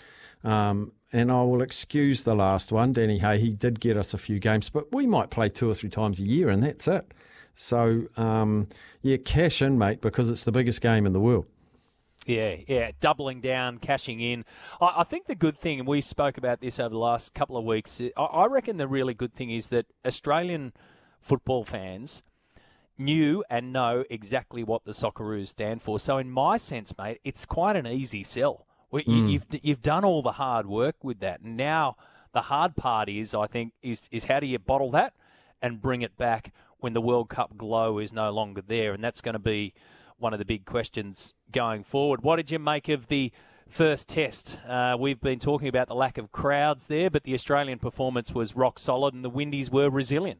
[0.43, 3.39] Um, and I will excuse the last one, Danny Hay.
[3.39, 6.19] He did get us a few games, but we might play two or three times
[6.19, 7.13] a year, and that's it.
[7.55, 8.67] So, um,
[9.01, 11.45] yeah, cash in, mate, because it's the biggest game in the world.
[12.25, 14.45] Yeah, yeah, doubling down, cashing in.
[14.81, 17.57] I, I think the good thing, and we spoke about this over the last couple
[17.57, 20.73] of weeks, I, I reckon the really good thing is that Australian
[21.21, 22.21] football fans
[22.97, 25.97] knew and know exactly what the Socceroos stand for.
[25.99, 28.65] So, in my sense, mate, it's quite an easy sell.
[28.91, 29.31] You, Mm.
[29.31, 31.95] you've you've done all the hard work with that, and now
[32.33, 35.13] the hard part is, I think, is is how do you bottle that
[35.61, 39.21] and bring it back when the World Cup glow is no longer there, and that's
[39.21, 39.73] going to be
[40.19, 42.21] one of the big questions going forward.
[42.23, 43.31] What did you make of the
[43.67, 44.57] first test?
[44.67, 48.55] Uh, we've been talking about the lack of crowds there, but the Australian performance was
[48.55, 50.39] rock solid, and the Windies were resilient.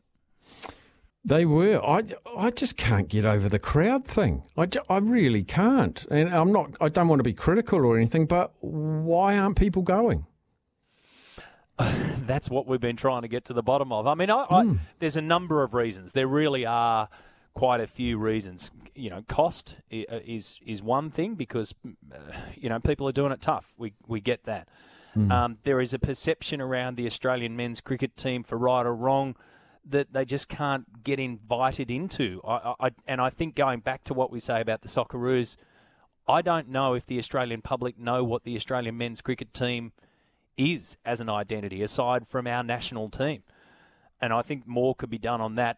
[1.24, 1.84] They were.
[1.86, 2.04] I,
[2.38, 4.44] I just can't get over the crowd thing.
[4.58, 6.06] I, ju- I really can't.
[6.10, 6.72] And I'm not.
[6.80, 10.26] I don't want to be critical or anything, but why aren't people going?
[11.78, 14.08] That's what we've been trying to get to the bottom of.
[14.08, 16.14] I mean, I, I, there's a number of reasons.
[16.14, 17.10] There really are
[17.60, 18.72] quite a few reasons.
[18.96, 22.18] You know, cost uh, is is one thing because uh,
[22.56, 23.74] you know people are doing it tough.
[23.78, 24.70] We we get that.
[25.14, 25.32] Hmm.
[25.32, 29.36] Um, there is a perception around the Australian men's cricket team, for right or wrong,
[29.84, 32.40] that they just can't get invited into.
[32.48, 35.58] I, I, I- and I think going back to what we say about the Socceroos,
[36.28, 39.92] I don't know if the Australian public know what the Australian men's cricket team
[40.56, 43.44] is as an identity, aside from our national team.
[44.22, 45.78] And I think more could be done on that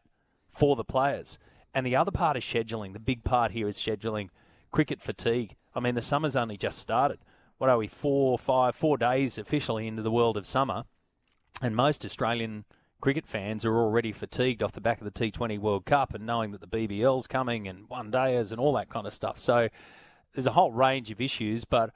[0.49, 1.39] for the players.
[1.73, 2.93] And the other part is scheduling.
[2.93, 4.29] The big part here is scheduling
[4.71, 5.55] cricket fatigue.
[5.73, 7.19] I mean, the summer's only just started.
[7.57, 10.83] What are we, four, five, four days officially into the world of summer?
[11.61, 12.65] And most Australian
[13.01, 16.51] cricket fans are already fatigued off the back of the T20 World Cup and knowing
[16.51, 19.39] that the BBL's coming and one dayers and all that kind of stuff.
[19.39, 19.69] So
[20.33, 21.91] there's a whole range of issues, but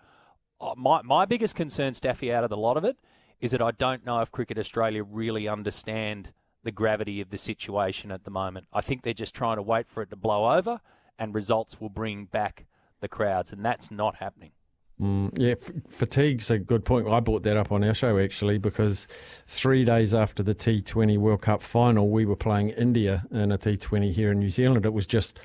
[0.59, 2.97] uh, my my biggest concern, Staffy, out of the lot of it,
[3.39, 6.33] is that I don't know if Cricket Australia really understand
[6.65, 8.67] the gravity of the situation at the moment.
[8.73, 10.81] I think they're just trying to wait for it to blow over,
[11.17, 12.65] and results will bring back
[12.99, 14.51] the crowds, and that's not happening.
[14.99, 17.07] Mm, yeah, f- fatigue's a good point.
[17.07, 19.09] I brought that up on our show actually because
[19.45, 24.13] three days after the T20 World Cup final, we were playing India in a T20
[24.13, 24.85] here in New Zealand.
[24.85, 25.37] It was just,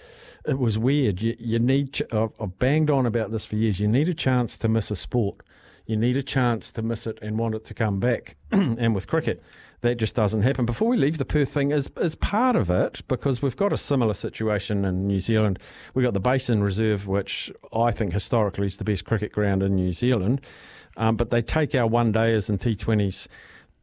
[0.46, 1.20] it was weird.
[1.20, 3.80] You, you need, ch- I've, banged on about this for years.
[3.80, 5.40] You need a chance to miss a sport.
[5.84, 8.36] You need a chance to miss it and want it to come back.
[8.52, 9.42] and with cricket,
[9.82, 10.66] that just doesn't happen.
[10.66, 13.78] Before we leave the Perth thing, as, as part of it, because we've got a
[13.78, 15.58] similar situation in New Zealand,
[15.94, 19.74] we've got the Basin Reserve, which I think historically is the best cricket ground in
[19.74, 20.42] New Zealand.
[20.96, 23.28] Um, but they take our one dayers and T20s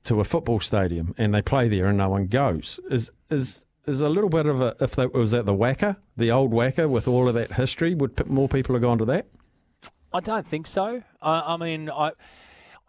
[0.03, 2.79] to a football stadium and they play there and no one goes.
[2.89, 6.31] Is, is, is a little bit of a, if that was at the WACA, the
[6.31, 9.25] old WACA with all of that history, would more people have gone to that?
[10.13, 11.03] I don't think so.
[11.21, 12.11] I, I mean, I.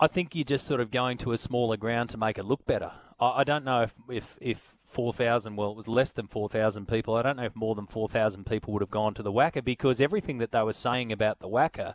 [0.01, 2.65] I think you're just sort of going to a smaller ground to make it look
[2.67, 2.93] better.
[3.19, 6.49] I, I don't know if if, if four thousand, well, it was less than four
[6.49, 7.15] thousand people.
[7.15, 9.65] I don't know if more than four thousand people would have gone to the WACA
[9.65, 11.95] because everything that they were saying about the WACA.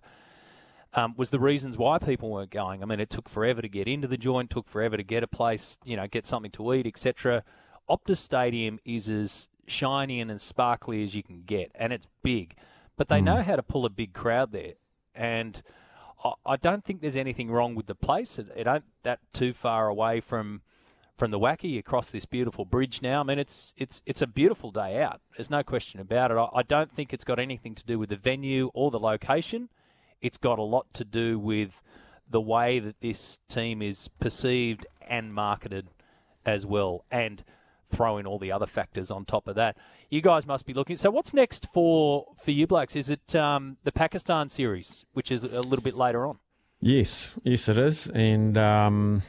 [0.96, 2.84] Um, was the reasons why people weren't going.
[2.84, 5.28] I mean, it took forever to get into the joint, took forever to get a
[5.28, 7.44] place, you know, get something to eat, etc.
[7.90, 12.56] Optus Stadium is as shiny and as sparkly as you can get, and it's big,
[12.96, 13.24] but they mm.
[13.24, 14.74] know how to pull a big crowd there,
[15.16, 15.64] and
[16.46, 18.40] I don't think there's anything wrong with the place.
[18.40, 20.62] It, it ain't that too far away from
[21.18, 23.22] from the WACA across this beautiful bridge now.
[23.22, 25.22] I mean, it's it's it's a beautiful day out.
[25.38, 26.38] There's no question about it.
[26.38, 29.70] I, I don't think it's got anything to do with the venue or the location.
[30.22, 31.82] It's got a lot to do with
[32.30, 35.90] the way that this team is perceived and marketed
[36.46, 37.44] as well, and
[37.90, 39.78] throw in all the other factors on top of that.
[40.14, 40.96] You guys must be looking.
[40.96, 42.96] So, what's next for for you blokes?
[42.96, 46.38] Is it um, the Pakistan series, which is a little bit later on?
[46.80, 48.56] Yes, yes, it is, and.
[48.56, 49.24] Um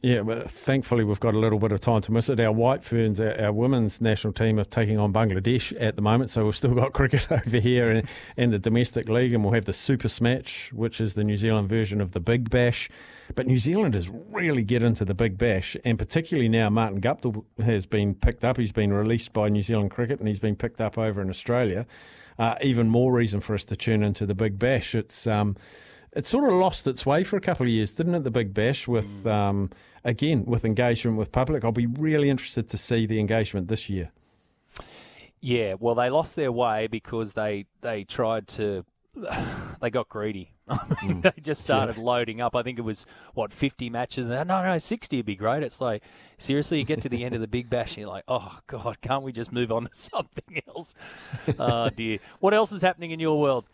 [0.00, 2.40] yeah, but thankfully we've got a little bit of time to miss it.
[2.40, 6.30] Our White Ferns, our, our, women's national team, are taking on Bangladesh at the moment,
[6.30, 8.02] so we've still got cricket over here
[8.36, 11.68] in, the domestic league, and we'll have the Super Smash, which is the New Zealand
[11.68, 12.88] version of the Big Bash.
[13.34, 17.86] But New Zealanders really get into the Big Bash, and particularly now Martin Guptill has
[17.86, 18.56] been picked up.
[18.56, 21.86] He's been released by New Zealand Cricket, and he's been picked up over in Australia.
[22.38, 24.94] Uh, even more reason for us to tune into the Big Bash.
[24.94, 25.56] It's um,
[26.14, 28.24] it sort of lost its way for a couple of years, didn't it?
[28.24, 29.30] The Big Bash with, mm.
[29.30, 29.70] um,
[30.04, 31.64] again, with engagement with public.
[31.64, 34.10] I'll be really interested to see the engagement this year.
[35.40, 38.84] Yeah, well, they lost their way because they they tried to.
[39.80, 40.52] They got greedy.
[40.68, 41.34] I mean, mm.
[41.34, 42.04] they just started yeah.
[42.04, 42.54] loading up.
[42.54, 44.28] I think it was what fifty matches.
[44.28, 45.64] No, no, sixty would be great.
[45.64, 46.04] It's like
[46.38, 48.98] seriously, you get to the end of the Big Bash, and you're like, oh god,
[49.02, 50.94] can't we just move on to something else?
[51.58, 52.20] oh dear.
[52.38, 53.64] What else is happening in your world?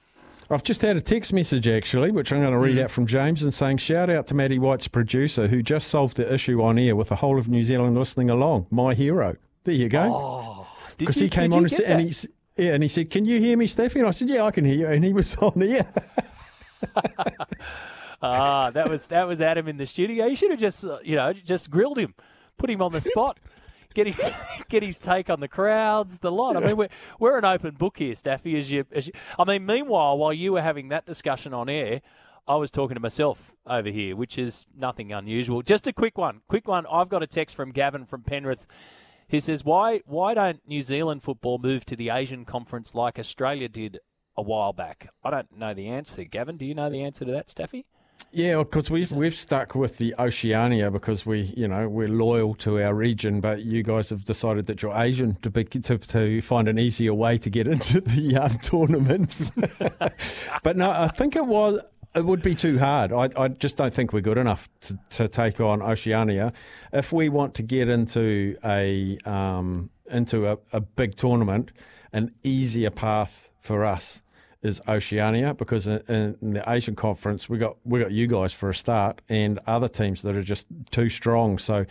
[0.51, 2.85] I've just had a text message actually, which I'm going to read mm.
[2.85, 6.33] out from James and saying, Shout out to Matty White's producer who just solved the
[6.33, 8.67] issue on air with the whole of New Zealand listening along.
[8.71, 9.37] My hero.
[9.65, 10.67] There you go.
[10.97, 13.57] Because oh, he came on and, and he, yeah, and he said, Can you hear
[13.57, 13.97] me, Steffi?
[13.97, 14.87] And I said, Yeah, I can hear you.
[14.87, 15.87] And he was on air.
[18.23, 20.27] ah, that was that was Adam in the studio.
[20.27, 22.15] You should have just uh, you know just grilled him,
[22.57, 23.39] put him on the spot
[23.99, 24.31] get his
[24.69, 26.57] get his take on the crowds, the lot.
[26.57, 26.89] I mean, we're
[27.19, 28.57] we're an open book here, Staffy.
[28.57, 32.01] As you, as you, I mean, meanwhile, while you were having that discussion on air,
[32.47, 35.63] I was talking to myself over here, which is nothing unusual.
[35.63, 36.87] Just a quick one, quick one.
[36.91, 38.67] I've got a text from Gavin from Penrith.
[39.27, 43.69] He says, "Why why don't New Zealand football move to the Asian Conference like Australia
[43.69, 43.99] did
[44.37, 46.25] a while back?" I don't know the answer.
[46.25, 47.85] Gavin, do you know the answer to that, Staffy?
[48.31, 52.83] Yeah, because we've we've stuck with the Oceania because we you know we're loyal to
[52.83, 56.69] our region, but you guys have decided that you're Asian to be, to, to find
[56.69, 59.51] an easier way to get into the um, tournaments.
[60.63, 61.81] but no, I think it was
[62.15, 63.13] it would be too hard.
[63.13, 66.53] I, I just don't think we're good enough to, to take on Oceania.
[66.93, 71.71] If we want to get into a um, into a, a big tournament,
[72.13, 74.23] an easier path for us
[74.69, 78.71] is Oceania because in, in, the Asian Conference we got we got you guys for
[78.71, 81.59] a start and other teams that are just too strong.
[81.59, 81.85] So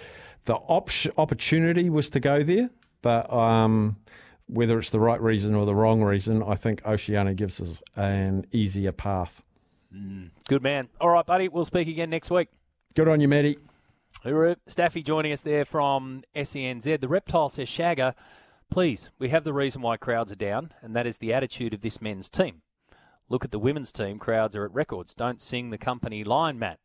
[0.45, 2.70] the op- opportunity was to go there,
[3.02, 3.98] but um,
[4.48, 8.45] whether it's the right reason or the wrong reason, I think Oceania gives us an
[8.52, 9.41] easier path.
[9.94, 10.88] Mm, good man.
[11.02, 11.49] All right, buddy.
[11.49, 12.48] We'll speak again next week.
[12.95, 13.58] Good on you, Matty.
[14.24, 14.56] Hooroo.
[14.68, 16.99] Staffy joining us there from SENZ.
[16.99, 18.14] The Reptile says, Shagger,
[18.70, 21.82] Please, we have the reason why crowds are down, and that is the attitude of
[21.82, 22.62] this men's team.
[23.30, 25.14] Look at the women's team, crowds are at records.
[25.14, 26.80] Don't sing the company line, Matt.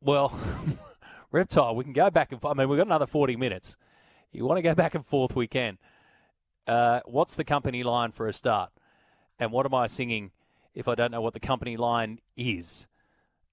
[0.00, 0.38] Well,
[1.32, 3.76] Reptile, we can go back and I mean, we've got another 40 minutes.
[4.32, 5.78] You want to go back and forth, we can.
[6.66, 8.70] Uh, what's the company line for a start?
[9.38, 10.32] And what am I singing
[10.74, 12.86] if I don't know what the company line is?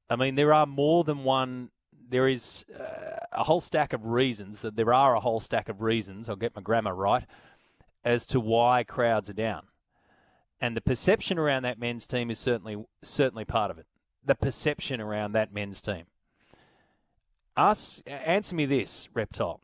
[0.10, 1.70] I mean, there are more than one.
[2.10, 5.82] There is uh, a whole stack of reasons that there are a whole stack of
[5.82, 6.28] reasons.
[6.28, 7.26] I'll get my grammar right
[8.04, 9.68] as to why crowds are down,
[10.62, 13.88] and the perception around that men's team is certainly certainly part of it.
[14.24, 16.04] The perception around that men's team.
[17.58, 19.60] Us, answer me this, Reptile.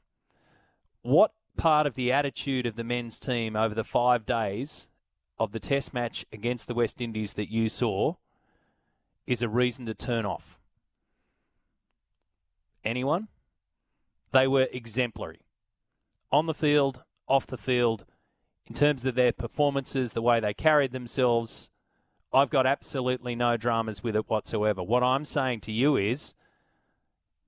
[1.04, 4.88] What part of the attitude of the men's team over the five days
[5.40, 8.16] of the Test match against the West Indies that you saw
[9.28, 10.60] is a reason to turn off?
[12.84, 13.28] Anyone?
[14.32, 15.42] They were exemplary.
[16.32, 18.06] On the field, off the field,
[18.68, 21.70] in terms of their performances, the way they carried themselves,
[22.34, 24.84] I've got absolutely no dramas with it whatsoever.
[24.84, 26.34] What I'm saying to you is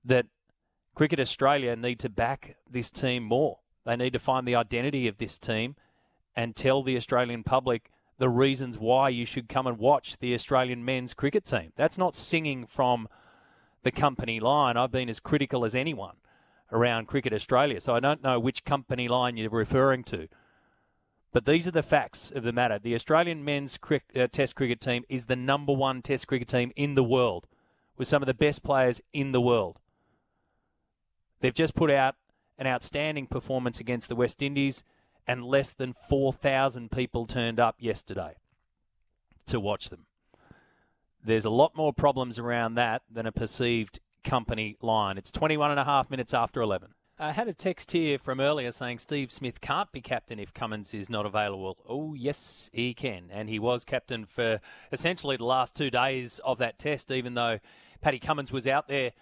[0.04, 0.26] that
[0.94, 3.58] Cricket Australia need to back this team more.
[3.84, 5.76] They need to find the identity of this team
[6.34, 10.84] and tell the Australian public the reasons why you should come and watch the Australian
[10.84, 11.72] men's cricket team.
[11.76, 13.08] That's not singing from
[13.82, 14.76] the company line.
[14.76, 16.16] I've been as critical as anyone
[16.72, 20.28] around Cricket Australia, so I don't know which company line you're referring to.
[21.32, 22.78] But these are the facts of the matter.
[22.78, 26.94] The Australian men's uh, Test cricket team is the number one Test cricket team in
[26.94, 27.46] the world,
[27.96, 29.78] with some of the best players in the world.
[31.40, 32.16] They've just put out
[32.58, 34.82] an outstanding performance against the West Indies,
[35.26, 38.36] and less than 4,000 people turned up yesterday
[39.46, 40.06] to watch them.
[41.22, 45.16] There's a lot more problems around that than a perceived company line.
[45.18, 46.94] It's 21 and a half minutes after 11.
[47.22, 50.94] I had a text here from earlier saying Steve Smith can't be captain if Cummins
[50.94, 51.76] is not available.
[51.86, 53.24] Oh, yes, he can.
[53.30, 54.58] And he was captain for
[54.90, 57.58] essentially the last two days of that test, even though
[58.00, 59.12] Paddy Cummins was out there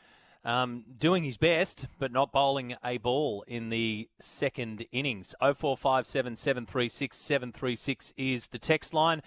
[0.44, 5.34] um, doing his best, but not bowling a ball in the second innings.
[5.40, 9.22] 0457 736 736 is the text line.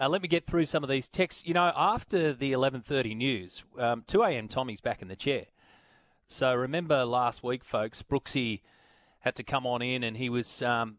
[0.00, 1.44] Uh, let me get through some of these texts.
[1.44, 4.46] You know, after the 11:30 news, um, 2 a.m.
[4.46, 5.46] Tommy's back in the chair.
[6.32, 8.62] So remember last week, folks, Brooksy
[9.20, 10.96] had to come on in and he was um,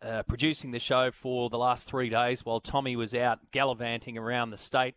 [0.00, 4.50] uh, producing the show for the last three days while Tommy was out gallivanting around
[4.50, 4.94] the state,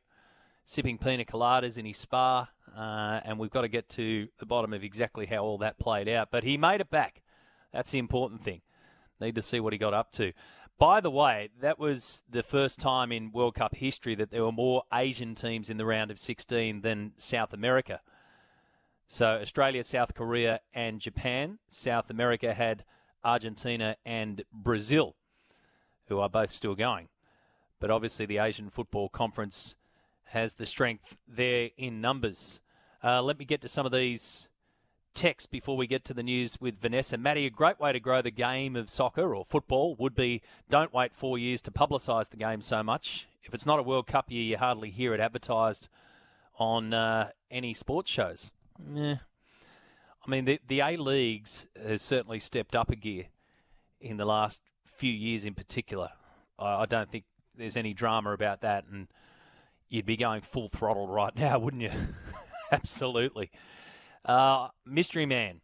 [0.63, 2.47] sipping pina coladas in his spa.
[2.77, 6.07] Uh, and we've got to get to the bottom of exactly how all that played
[6.07, 6.29] out.
[6.29, 7.23] But he made it back.
[7.73, 8.61] That's the important thing.
[9.19, 10.33] Need to see what he got up to.
[10.77, 14.51] By the way, that was the first time in World Cup history that there were
[14.51, 18.01] more Asian teams in the round of 16 than South America.
[19.11, 21.57] So Australia, South Korea, and Japan.
[21.67, 22.85] South America had
[23.23, 25.15] Argentina and Brazil,
[26.07, 27.09] who are both still going.
[27.79, 29.75] But obviously, the Asian Football Conference
[30.25, 32.59] has the strength there in numbers.
[33.03, 34.47] Uh, let me get to some of these
[35.15, 37.17] texts before we get to the news with Vanessa.
[37.17, 40.93] Matty, a great way to grow the game of soccer or football would be don't
[40.93, 43.27] wait four years to publicise the game so much.
[43.43, 45.89] If it's not a World Cup year, you hardly hear it advertised
[46.59, 48.51] on uh, any sports shows.
[48.93, 49.17] Yeah.
[50.25, 53.25] I mean, the, the A Leagues has certainly stepped up a gear
[53.99, 56.09] in the last few years in particular.
[56.57, 57.25] I, I don't think
[57.55, 59.07] there's any drama about that, and
[59.87, 61.91] you'd be going full throttle right now, wouldn't you?
[62.71, 63.51] Absolutely.
[64.25, 65.61] Uh, Mystery Man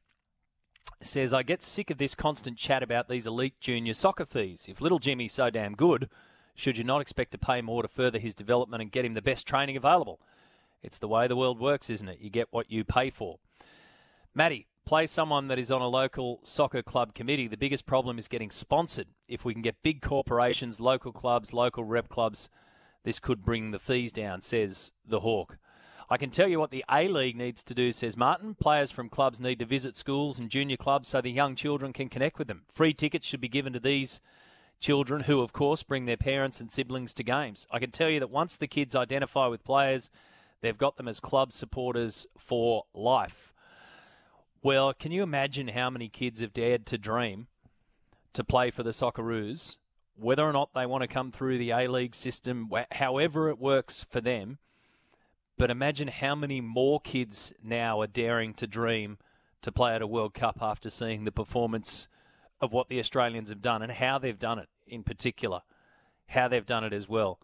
[1.01, 4.65] says, I get sick of this constant chat about these elite junior soccer fees.
[4.67, 6.09] If little Jimmy's so damn good,
[6.55, 9.21] should you not expect to pay more to further his development and get him the
[9.21, 10.19] best training available?
[10.86, 12.20] It's the way the world works, isn't it?
[12.22, 13.40] You get what you pay for.
[14.36, 17.48] Matty, play someone that is on a local soccer club committee.
[17.48, 19.07] The biggest problem is getting sponsored.
[19.28, 22.49] If we can get big corporations, local clubs, local rep clubs,
[23.03, 25.57] this could bring the fees down, says the Hawk.
[26.07, 28.53] I can tell you what the A League needs to do, says Martin.
[28.53, 32.10] Players from clubs need to visit schools and junior clubs so the young children can
[32.10, 32.62] connect with them.
[32.72, 34.22] Free tickets should be given to these
[34.80, 37.66] children who, of course, bring their parents and siblings to games.
[37.72, 40.12] I can tell you that once the kids identify with players,
[40.61, 43.53] They've got them as club supporters for life.
[44.64, 47.48] Well, can you imagine how many kids have dared to dream
[48.34, 49.77] to play for the Socceroos,
[50.15, 54.03] whether or not they want to come through the A League system, however it works
[54.03, 54.57] for them?
[55.57, 59.19] But imagine how many more kids now are daring to dream
[59.61, 62.07] to play at a World Cup after seeing the performance
[62.60, 65.61] of what the Australians have done and how they've done it in particular,
[66.27, 67.40] how they've done it as well.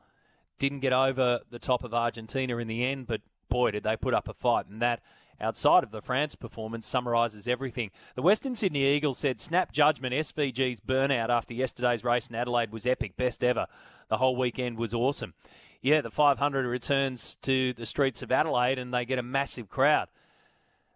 [0.62, 4.14] Didn't get over the top of Argentina in the end, but boy, did they put
[4.14, 4.68] up a fight.
[4.68, 5.02] And that,
[5.40, 7.90] outside of the France performance, summarises everything.
[8.14, 12.86] The Western Sydney Eagles said snap judgment SVG's burnout after yesterday's race in Adelaide was
[12.86, 13.66] epic, best ever.
[14.10, 15.34] The whole weekend was awesome.
[15.82, 20.10] Yeah, the 500 returns to the streets of Adelaide and they get a massive crowd.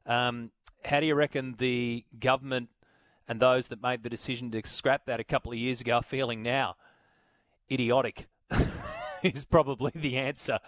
[0.05, 0.51] Um,
[0.83, 2.69] how do you reckon the government
[3.27, 6.03] and those that made the decision to scrap that a couple of years ago are
[6.03, 6.75] feeling now?
[7.71, 8.27] Idiotic.
[9.33, 10.59] is probably the answer.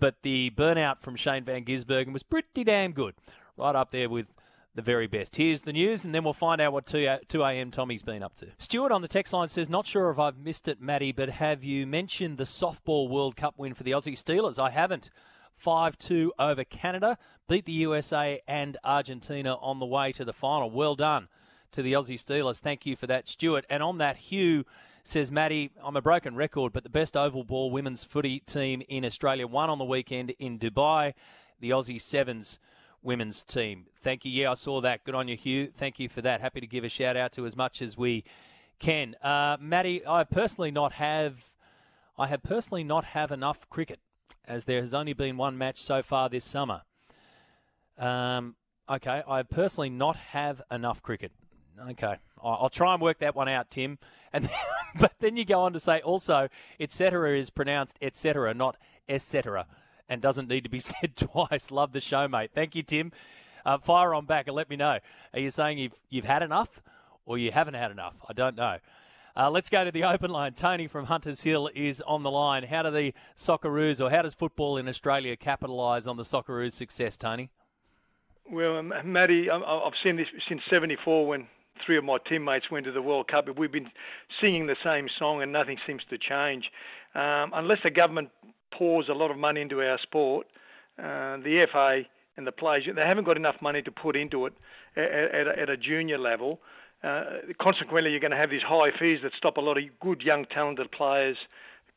[0.00, 3.14] but the burnout from Shane Van Gisbergen was pretty damn good.
[3.56, 4.26] Right up there with
[4.74, 5.36] the very best.
[5.36, 7.70] Here's the news, and then we'll find out what 2, 2 a.m.
[7.70, 8.48] Tommy's been up to.
[8.58, 11.62] Stuart on the text line says, Not sure if I've missed it, Matty, but have
[11.62, 14.58] you mentioned the softball World Cup win for the Aussie Steelers?
[14.58, 15.10] I haven't.
[15.54, 17.16] 5 2 over Canada,
[17.48, 20.68] beat the USA and Argentina on the way to the final.
[20.68, 21.28] Well done
[21.70, 22.58] to the Aussie Steelers.
[22.58, 23.64] Thank you for that, Stuart.
[23.70, 24.64] And on that, Hugh
[25.04, 29.04] says, Matty, I'm a broken record, but the best oval ball women's footy team in
[29.04, 31.12] Australia won on the weekend in Dubai,
[31.60, 32.58] the Aussie Sevens
[33.02, 33.84] women's team.
[34.00, 34.32] Thank you.
[34.32, 35.04] Yeah, I saw that.
[35.04, 35.70] Good on you, Hugh.
[35.76, 36.40] Thank you for that.
[36.40, 38.24] Happy to give a shout out to as much as we
[38.78, 39.14] can.
[39.22, 41.50] Uh, Matty, I personally not have,
[42.18, 44.00] I have personally not have enough cricket,
[44.46, 46.80] as there has only been one match so far this summer.
[47.98, 48.56] Um,
[48.88, 51.32] okay, I personally not have enough cricket.
[51.90, 53.98] Okay, I'll try and work that one out, Tim.
[54.32, 54.50] And
[55.00, 56.48] but then you go on to say also,
[56.78, 57.38] etc.
[57.38, 58.76] is pronounced etc., not
[59.08, 59.66] etc
[60.08, 61.70] and doesn't need to be said twice.
[61.70, 62.50] Love the show, mate.
[62.54, 63.12] Thank you, Tim.
[63.64, 64.98] Uh, fire on back and let me know.
[65.32, 66.82] Are you saying you've you've had enough,
[67.24, 68.14] or you haven't had enough?
[68.28, 68.78] I don't know.
[69.36, 70.52] Uh, let's go to the open line.
[70.52, 72.64] Tony from Hunters Hill is on the line.
[72.64, 77.16] How do the Socceroos, or how does football in Australia capitalise on the Socceroos' success,
[77.16, 77.50] Tony?
[78.50, 81.48] Well, um, Matty, I've seen this since '74 when
[81.84, 83.46] three of my teammates went to the World Cup.
[83.46, 83.90] but We've been
[84.40, 86.64] singing the same song, and nothing seems to change.
[87.14, 88.30] Um, unless the government
[88.76, 90.46] pours a lot of money into our sport,
[90.98, 92.02] uh, the FA
[92.36, 94.52] and the players they haven't got enough money to put into it
[94.96, 96.60] at, at, a, at a junior level.
[97.02, 97.24] Uh,
[97.60, 100.46] consequently, you're going to have these high fees that stop a lot of good, young,
[100.52, 101.36] talented players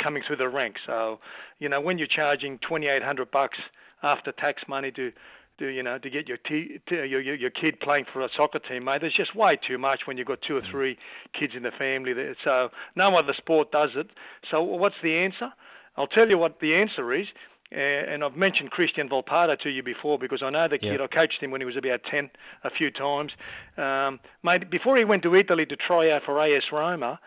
[0.03, 0.81] coming through the ranks.
[0.85, 1.19] So,
[1.59, 3.57] you know, when you're charging 2,800 bucks
[4.03, 5.11] after tax money to
[5.59, 8.59] to you know to get your, t- to your your kid playing for a soccer
[8.59, 9.01] team, mate.
[9.01, 10.71] There's just way too much when you've got two or mm.
[10.71, 10.97] three
[11.37, 12.13] kids in the family.
[12.13, 12.35] There.
[12.43, 14.07] So no other sport does it.
[14.51, 15.53] So what's the answer?
[15.95, 17.27] I'll tell you what the answer is.
[17.69, 21.01] And I've mentioned Cristian Volpato to you before because I know the kid.
[21.01, 22.29] I coached him when he was about 10
[22.63, 23.33] a few times.
[23.75, 27.19] Um, mate, before he went to Italy to try out for AS Roma,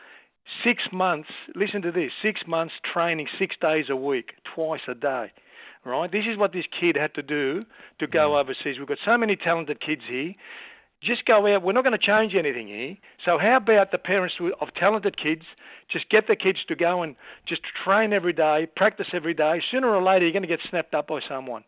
[0.65, 5.31] six months, listen to this, six months training six days a week, twice a day.
[5.85, 6.13] Right?
[6.13, 7.65] This is what this kid had to do
[8.01, 8.41] to go mm.
[8.41, 8.79] overseas.
[8.79, 10.35] We've got so many talented kids here
[11.03, 11.63] just go out.
[11.63, 12.97] We're not going to change anything here.
[13.25, 15.45] So how about the parents of talented kids
[15.91, 17.17] just get the kids to go and
[17.47, 19.61] just train every day, practice every day.
[19.71, 21.65] Sooner or later, you're going to get snapped up by someone,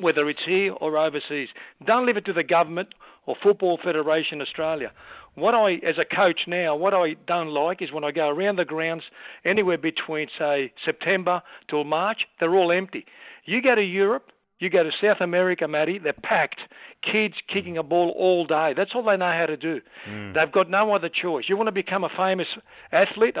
[0.00, 1.48] whether it's here or overseas.
[1.84, 2.88] Don't leave it to the government
[3.26, 4.90] or Football Federation Australia.
[5.38, 8.56] What I, as a coach now, what I don't like is when I go around
[8.56, 9.02] the grounds
[9.44, 13.04] anywhere between, say, September till March, they're all empty.
[13.44, 16.60] You go to Europe, you go to South America, Matty, they're packed.
[17.00, 18.72] Kids kicking a ball all day.
[18.76, 19.80] That's all they know how to do.
[20.10, 20.34] Mm.
[20.34, 21.44] They've got no other choice.
[21.48, 22.48] You want to become a famous
[22.90, 23.36] athlete?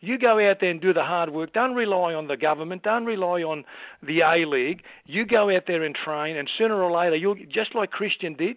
[0.00, 1.52] you go out there and do the hard work.
[1.52, 2.84] Don't rely on the government.
[2.84, 3.64] Don't rely on
[4.02, 4.82] the A League.
[5.06, 8.56] You go out there and train, and sooner or later, you'll just like Cristian did.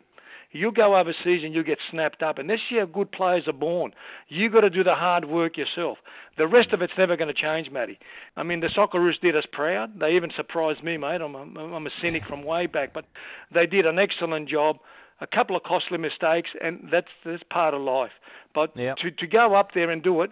[0.52, 3.54] You go overseas and you get snapped up, and this is how good players are
[3.54, 3.92] born.
[4.30, 5.98] You got to do the hard work yourself.
[6.38, 8.00] The rest of it's never going to change, Matty.
[8.38, 10.00] I mean, the Socceroos did us proud.
[10.00, 11.22] They even surprised me, mate.
[11.22, 13.06] I'm a, I'm a cynic from way back, but
[13.54, 14.78] they did an excellent job.
[15.20, 18.12] A couple of costly mistakes, and that's that's part of life.
[18.54, 18.98] But yep.
[18.98, 20.32] to to go up there and do it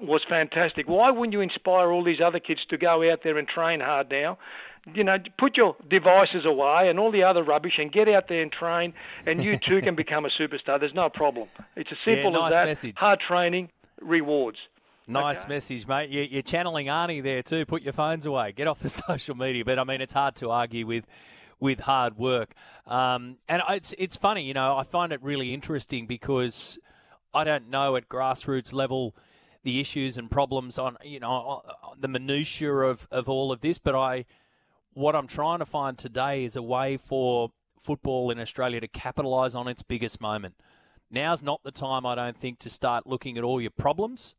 [0.00, 0.88] was fantastic.
[0.88, 4.10] Why wouldn't you inspire all these other kids to go out there and train hard
[4.10, 4.38] now?
[4.94, 8.40] You know, put your devices away and all the other rubbish and get out there
[8.42, 8.92] and train,
[9.26, 10.78] and you too can become a superstar.
[10.80, 11.48] There's no problem.
[11.76, 12.66] It's as simple yeah, nice as that.
[12.66, 12.98] Message.
[12.98, 13.70] Hard training,
[14.00, 14.58] rewards.
[15.06, 15.54] Nice okay.
[15.54, 16.10] message, mate.
[16.10, 17.64] You're channeling Arnie there too.
[17.64, 18.52] Put your phones away.
[18.52, 19.64] Get off the social media.
[19.64, 21.06] But I mean, it's hard to argue with
[21.60, 22.52] with hard work.
[22.86, 24.76] Um, and it's it's funny, you know.
[24.76, 26.78] I find it really interesting because
[27.32, 29.14] I don't know at grassroots level
[29.62, 31.62] the issues and problems on you know
[31.98, 34.26] the minutiae of of all of this, but I
[34.98, 39.54] what I'm trying to find today is a way for football in Australia to capitalise
[39.54, 40.56] on its biggest moment.
[41.08, 44.34] Now's not the time, I don't think, to start looking at all your problems.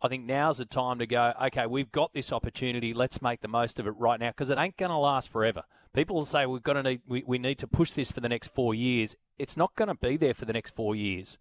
[0.00, 2.94] I think now's the time to go, okay, we've got this opportunity.
[2.94, 5.64] Let's make the most of it right now because it ain't going to last forever.
[5.92, 8.28] People will say we've got to need, we, we need to push this for the
[8.28, 9.16] next four years.
[9.40, 11.36] It's not going to be there for the next four years,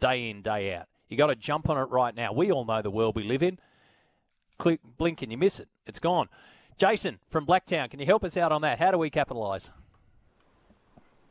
[0.00, 0.86] day in, day out.
[1.08, 2.32] you got to jump on it right now.
[2.32, 3.60] We all know the world we live in.
[4.58, 5.68] Click, blink and you miss it.
[5.86, 6.28] It's gone.
[6.80, 8.78] Jason from Blacktown, can you help us out on that?
[8.78, 9.70] How do we capitalise?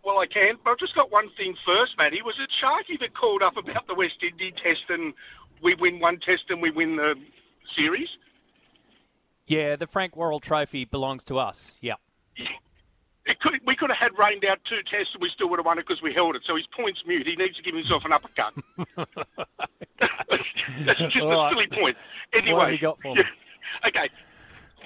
[0.06, 2.22] Well, I can, but I've just got one thing first, Matty.
[2.24, 5.12] Was it Sharky that called up about the West Indies test and
[5.64, 7.16] we win one test and we win the
[7.76, 8.08] series?
[9.48, 11.72] Yeah, the Frank Worrell Trophy belongs to us.
[11.82, 11.96] Yeah.
[13.42, 15.80] Could, we could have had rained out two tests and we still would have won
[15.80, 16.44] it because we held it.
[16.46, 17.26] So his point's mute.
[17.26, 18.54] He needs to give himself an uppercut.
[20.86, 21.54] That's just All a right.
[21.54, 21.98] silly point.
[22.34, 22.54] Anyway.
[22.54, 23.24] What have you got for me?
[23.88, 24.10] Okay.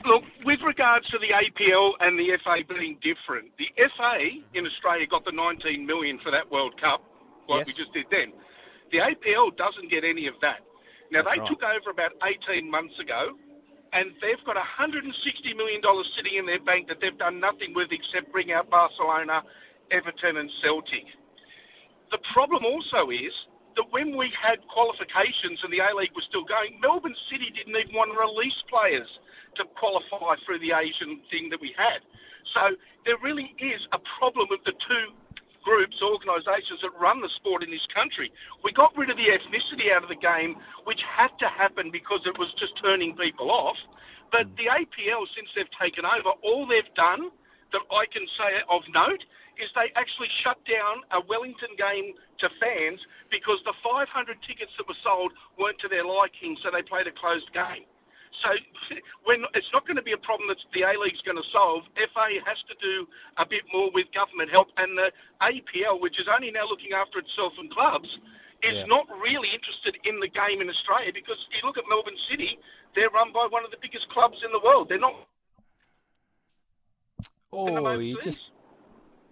[0.01, 4.17] Look, with regards to the APL and the FA being different, the FA
[4.57, 7.05] in Australia got the 19 million for that World Cup,
[7.47, 8.33] like we just did then.
[8.91, 10.59] The APL doesn't get any of that.
[11.07, 11.49] Now That's they right.
[11.49, 13.37] took over about 18 months ago,
[13.95, 15.07] and they've got 160
[15.53, 19.45] million dollars sitting in their bank that they've done nothing with except bring out Barcelona,
[19.93, 21.07] Everton, and Celtic.
[22.11, 23.31] The problem also is
[23.79, 27.73] that when we had qualifications and the A League was still going, Melbourne City didn't
[27.73, 29.09] even want to release players
[29.57, 32.01] to qualify through the Asian thing that we had.
[32.53, 35.05] So there really is a problem with the two
[35.63, 38.29] groups, organisations that run the sport in this country.
[38.61, 42.21] We got rid of the ethnicity out of the game, which had to happen because
[42.27, 43.79] it was just turning people off.
[44.29, 47.31] But the APL, since they've taken over, all they've done
[47.71, 49.23] that I can say of note
[49.57, 52.99] is they actually shut down a Wellington game to fans
[53.29, 54.09] because the 500
[54.45, 57.85] tickets that were sold weren't to their liking, so they played a closed game.
[58.41, 58.49] So
[59.27, 61.85] when it's not going to be a problem that the A League's going to solve.
[61.95, 63.05] FA has to do
[63.37, 65.11] a bit more with government help, and the
[65.43, 68.09] APL, which is only now looking after itself and clubs,
[68.63, 68.85] is Yeah.
[68.87, 72.57] not really interested in the game in Australia because if you look at Melbourne City,
[72.95, 74.87] they're run by one of the biggest clubs in the world.
[74.89, 75.27] They're not.
[77.51, 78.52] Oh, you just.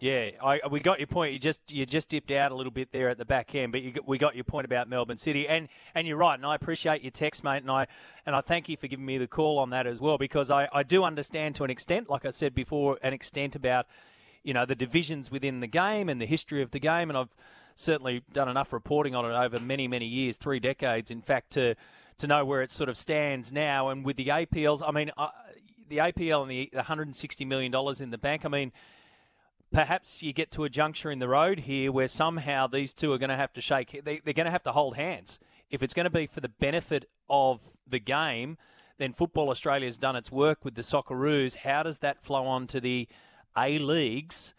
[0.02, 1.32] Yeah, I, we got your point.
[1.32, 3.84] You just you just dipped out a little bit there at the back end, but
[3.84, 7.04] you, we got your point about Melbourne City, and and you're right, and I appreciate
[7.04, 7.86] your text, mate, and I
[8.26, 10.68] and I thank you for giving me the call on that as well, because I,
[10.74, 13.86] I do understand to an extent, like I said before, an extent about
[14.44, 17.36] you know the divisions within the game and the history of the game, and I've
[17.76, 21.76] certainly done enough reporting on it over many many years, three decades, in fact, to
[22.18, 25.28] to know where it sort of stands now, and with the APLs, I mean, uh,
[25.90, 28.72] the APL and the 160 million dollars in the bank, I mean
[29.72, 33.18] perhaps you get to a juncture in the road here where somehow these two are
[33.18, 34.02] going to have to shake.
[34.04, 35.40] They, they're going to have to hold hands.
[35.70, 38.58] If it's going to be for the benefit of the game,
[38.98, 41.56] then Football Australia has done its work with the Socceroos.
[41.56, 43.08] How does that flow on to the
[43.58, 44.54] A leagues?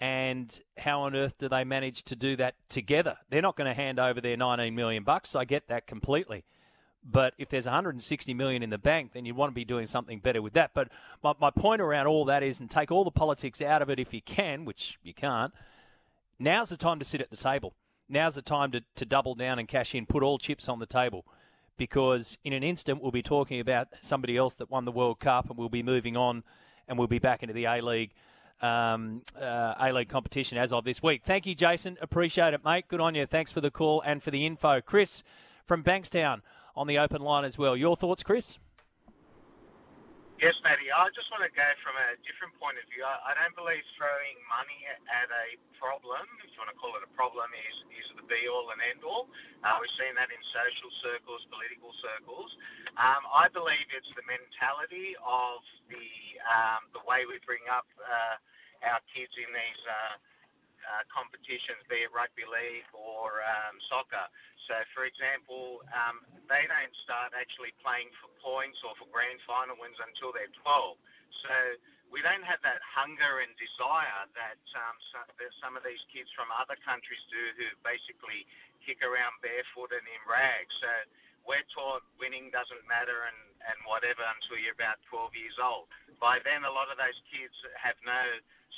[0.00, 3.16] And how on earth do they manage to do that together?
[3.30, 5.34] They're not going to hand over their 19 million bucks.
[5.34, 6.44] I get that completely.
[7.08, 10.18] But if there's 160 million in the bank, then you'd want to be doing something
[10.18, 10.72] better with that.
[10.74, 10.88] But
[11.22, 14.00] my, my point around all that is, and take all the politics out of it
[14.00, 15.54] if you can, which you can't.
[16.38, 17.74] Now's the time to sit at the table.
[18.08, 20.86] Now's the time to, to double down and cash in, put all chips on the
[20.86, 21.24] table,
[21.76, 25.48] because in an instant we'll be talking about somebody else that won the World Cup,
[25.48, 26.42] and we'll be moving on,
[26.88, 28.12] and we'll be back into the A League.
[28.62, 31.22] Um, uh, A League competition as of this week.
[31.24, 31.98] Thank you, Jason.
[32.00, 32.86] Appreciate it, mate.
[32.88, 33.26] Good on you.
[33.26, 34.80] Thanks for the call and for the info.
[34.80, 35.22] Chris
[35.66, 36.40] from Bankstown
[36.76, 37.76] on the open line as well.
[37.76, 38.58] Your thoughts, Chris?
[40.36, 40.92] Yes, Matty.
[40.92, 43.00] I just want to go from a different point of view.
[43.00, 47.00] I, I don't believe throwing money at a problem, if you want to call it
[47.00, 49.32] a problem, is, is the be all and end all.
[49.64, 52.52] Uh, we've seen that in social circles, political circles.
[53.00, 56.04] Um, I believe it's the mentality of the
[56.44, 58.36] um, the way we bring up uh,
[58.92, 60.14] our kids in these uh,
[60.84, 64.28] uh, competitions, be it rugby league or um, soccer.
[64.66, 69.78] So, for example, um, they don't start actually playing for points or for grand final
[69.78, 70.98] wins until they're 12.
[71.46, 71.54] So
[72.10, 76.30] we don't have that hunger and desire that um, so, that some of these kids
[76.34, 78.46] from other countries do who basically
[78.82, 80.74] kick around barefoot and in rags.
[80.82, 80.90] So
[81.46, 83.40] we're taught winning doesn't matter and,
[83.70, 85.86] and whatever until you're about 12 years old.
[86.18, 88.22] By then, a lot of those kids have no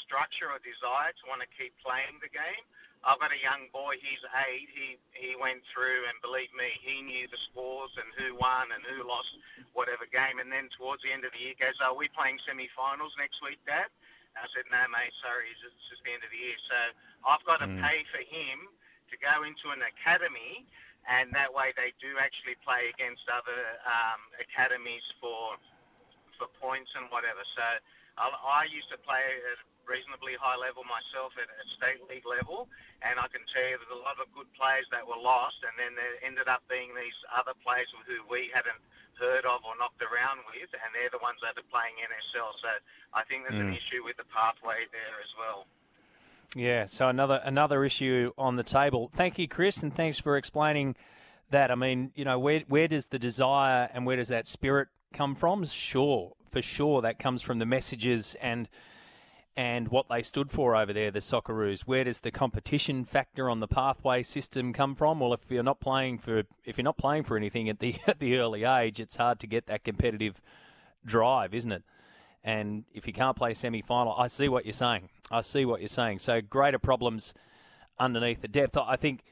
[0.05, 2.65] structure or desire to want to keep playing the game.
[3.06, 4.68] I've got a young boy, he's eight.
[4.74, 8.82] He he went through and believe me, he knew the scores and who won and
[8.86, 9.30] who lost
[9.74, 10.38] whatever game.
[10.42, 13.62] And then towards the end of the year, goes, "Are we playing semi-finals next week,
[13.66, 13.88] Dad?"
[14.36, 15.14] I said, "No, mate.
[15.22, 16.78] Sorry, it's just, it's just the end of the year." So
[17.26, 17.80] I've got to Mm.
[17.80, 18.68] pay for him
[19.10, 20.66] to go into an academy,
[21.06, 25.56] and that way they do actually play against other um, academies for
[26.38, 27.42] for points and whatever.
[27.56, 27.66] So
[28.18, 28.26] I,
[28.62, 32.69] I used to play at a reasonably high level myself at a state league level,
[33.01, 35.74] and I can tell you there's a lot of good players that were lost, and
[35.81, 38.78] then there ended up being these other players who we hadn't
[39.16, 42.55] heard of or knocked around with, and they're the ones that are playing NSL.
[42.62, 42.70] So
[43.16, 43.81] I think there's an Mm.
[43.81, 45.66] issue with the pathway there as well.
[46.55, 49.10] Yeah, so another another issue on the table.
[49.12, 50.97] Thank you, Chris, and thanks for explaining
[51.51, 51.70] that.
[51.70, 55.35] I mean, you know, where where does the desire and where does that spirit come
[55.35, 55.65] from?
[55.66, 58.69] Sure, for sure, that comes from the messages and
[59.59, 61.80] and what they stood for over there, the Socceroos.
[61.80, 65.18] Where does the competition factor on the pathway system come from?
[65.18, 68.20] Well, if you're not playing for if you're not playing for anything at the at
[68.20, 70.40] the early age, it's hard to get that competitive
[71.05, 71.82] drive, isn't it?
[72.44, 75.09] And if you can't play semi final, I see what you're saying.
[75.28, 76.20] I see what you're saying.
[76.20, 77.35] So greater problems
[77.98, 78.76] underneath the depth.
[78.76, 79.24] I think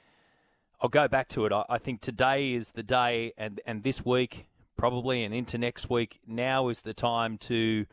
[0.81, 1.53] I'll go back to it.
[1.53, 4.47] I, I think today is the day, and and this week
[4.77, 7.87] probably, and into next week, now is the time to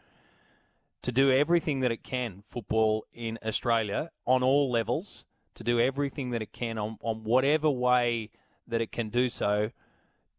[1.03, 6.31] to do everything that it can, football in Australia, on all levels, to do everything
[6.31, 8.31] that it can on, on whatever way
[8.67, 9.69] that it can do so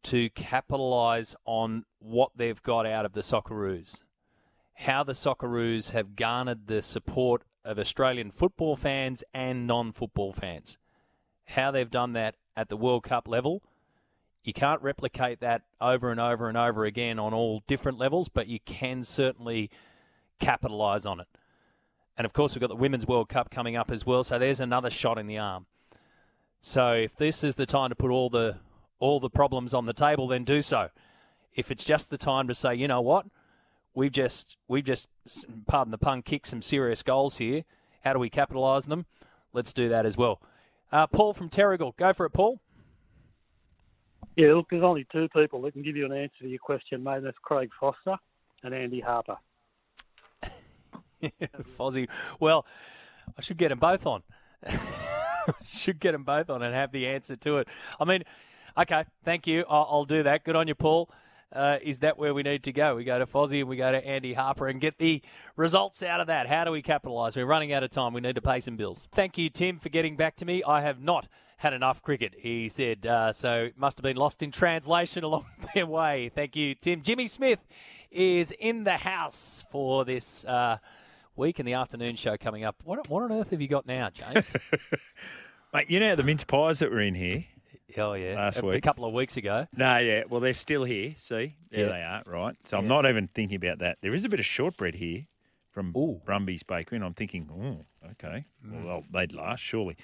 [0.02, 4.00] to capitalise on what they've got out of the Socceroos.
[4.74, 10.78] How the Socceroos have garnered the support of Australian football fans and non football fans.
[11.46, 13.62] How they've done that at the World Cup level.
[14.42, 18.46] You can't replicate that over and over and over again on all different levels, but
[18.46, 19.70] you can certainly
[20.38, 21.26] capitalise on it.
[22.16, 24.60] And of course, we've got the Women's World Cup coming up as well, so there's
[24.60, 25.66] another shot in the arm.
[26.60, 28.58] So if this is the time to put all the
[29.00, 30.88] all the problems on the table, then do so.
[31.54, 33.26] If it's just the time to say, you know what,
[33.94, 35.08] we've just we've just
[35.66, 37.64] pardon the pun, kicked some serious goals here.
[38.02, 39.06] How do we capitalise them?
[39.52, 40.40] Let's do that as well.
[40.92, 42.60] Uh, Paul from Terrigal, go for it, Paul.
[44.36, 47.02] Yeah, look, there's only two people that can give you an answer to your question,
[47.02, 47.22] mate.
[47.22, 48.16] That's Craig Foster
[48.62, 49.36] and Andy Harper.
[51.78, 52.08] Fozzie.
[52.40, 52.66] Well,
[53.38, 54.22] I should get them both on.
[55.66, 57.68] should get them both on and have the answer to it.
[58.00, 58.24] I mean,
[58.76, 59.64] okay, thank you.
[59.68, 60.44] I'll, I'll do that.
[60.44, 61.10] Good on you, Paul.
[61.52, 62.96] Uh, is that where we need to go?
[62.96, 65.22] We go to Fozzie and we go to Andy Harper and get the
[65.56, 66.48] results out of that.
[66.48, 67.36] How do we capitalise?
[67.36, 68.12] We're running out of time.
[68.12, 69.06] We need to pay some bills.
[69.12, 70.64] Thank you, Tim, for getting back to me.
[70.64, 71.28] I have not
[71.58, 73.06] had enough cricket, he said.
[73.06, 76.30] Uh, so it must have been lost in translation along their way.
[76.34, 77.02] Thank you, Tim.
[77.02, 77.60] Jimmy Smith
[78.10, 80.44] is in the house for this.
[80.44, 80.78] Uh,
[81.36, 82.76] week in the afternoon show coming up.
[82.84, 84.52] What, what on earth have you got now, James?
[85.74, 87.44] Mate, you know the mince pies that were in here?
[87.96, 88.34] Oh, yeah.
[88.36, 88.76] Last a, week.
[88.76, 89.66] A couple of weeks ago.
[89.76, 90.22] No, yeah.
[90.28, 91.14] Well, they're still here.
[91.16, 91.56] See?
[91.70, 91.88] There Yeah.
[91.88, 92.56] they are, right?
[92.64, 93.98] So I'm not even thinking about that.
[94.00, 95.26] There is a bit of shortbread here
[95.70, 98.46] from Brumby's Bakery, and I'm thinking, oh, okay.
[98.66, 98.84] Mm.
[98.84, 99.96] Well, they'd last, surely.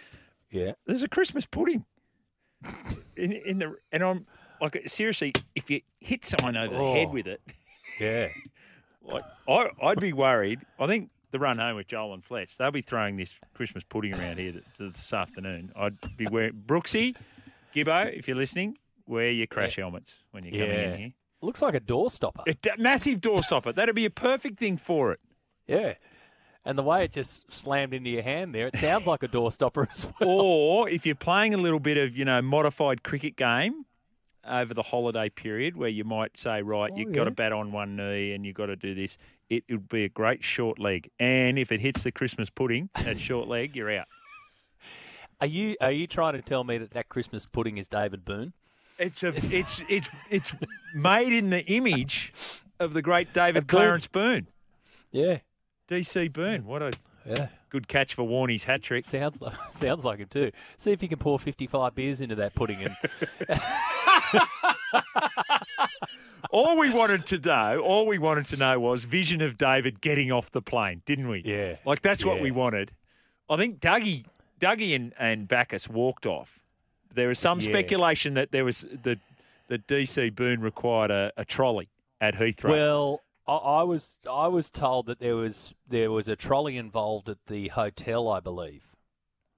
[0.50, 0.72] Yeah.
[0.86, 1.84] There's a Christmas pudding.
[3.16, 4.26] in, in the And I'm
[4.60, 7.12] like, seriously, if you hit someone over the head Oh.
[7.12, 7.40] with it,
[7.98, 8.28] Yeah.
[9.02, 10.60] like, I, I'd be worried.
[10.78, 14.14] I think the run home with Joel and Fletch, they'll be throwing this Christmas pudding
[14.14, 15.72] around here this, this afternoon.
[15.76, 17.16] I'd be wearing Brooksy,
[17.74, 18.76] Gibbo, if you're listening,
[19.06, 21.12] wear your crash helmets when you're coming in here.
[21.42, 22.42] Looks like a door stopper.
[22.46, 23.72] A d- massive door stopper.
[23.72, 25.20] That'd be a perfect thing for it.
[25.66, 25.94] Yeah.
[26.66, 29.50] And the way it just slammed into your hand there, it sounds like a door
[29.50, 30.28] stopper as well.
[30.28, 33.86] Or if you're playing a little bit of, you know, modified cricket game
[34.50, 37.72] over the holiday period where you might say, right, you've got oh, to bat on
[37.72, 39.16] one knee and you've got to do this,
[39.48, 41.10] it would be a great short leg.
[41.18, 44.06] And if it hits the Christmas pudding at short leg, you're out.
[45.40, 48.52] Are you are you trying to tell me that that Christmas pudding is David Boon?
[48.98, 50.54] It's a, it's it's it's
[50.94, 52.32] made in the image
[52.78, 53.78] of the great David Boon.
[53.78, 54.46] Clarence Boon.
[55.10, 55.38] Yeah.
[55.88, 56.66] DC Boon.
[56.66, 56.92] What a
[57.24, 57.48] Yeah.
[57.70, 59.04] Good catch for Warney's hat trick.
[59.04, 60.50] Sounds like sounds like it too.
[60.76, 62.96] See if you can pour fifty five beers into that pudding and
[66.50, 70.32] all we wanted to know, all we wanted to know was vision of David getting
[70.32, 71.42] off the plane, didn't we?
[71.44, 71.76] Yeah.
[71.84, 72.92] Like that's what we wanted.
[73.48, 74.24] I think Dougie,
[74.60, 76.60] Dougie and, and Bacchus walked off.
[77.14, 77.68] There was some Yeah.
[77.70, 79.18] speculation that there was the
[79.68, 81.88] the DC Boon required a, a trolley
[82.20, 82.70] at Heathrow.
[82.70, 87.28] Well, I, I was I was told that there was there was a trolley involved
[87.28, 88.84] at the hotel, I believe.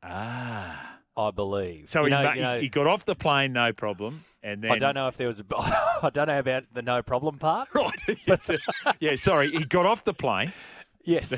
[0.02, 0.88] Ah.
[1.14, 1.90] I believe.
[1.90, 4.62] so You he, know- ma- you know- he got off the plane, no problem, and
[4.64, 5.44] then I don't know if there was a.
[5.58, 7.68] I don't know about the no problem part.
[7.74, 7.94] Right.
[8.26, 8.48] But,
[9.00, 10.52] yeah, sorry, he got off the plane.
[11.04, 11.30] Yes.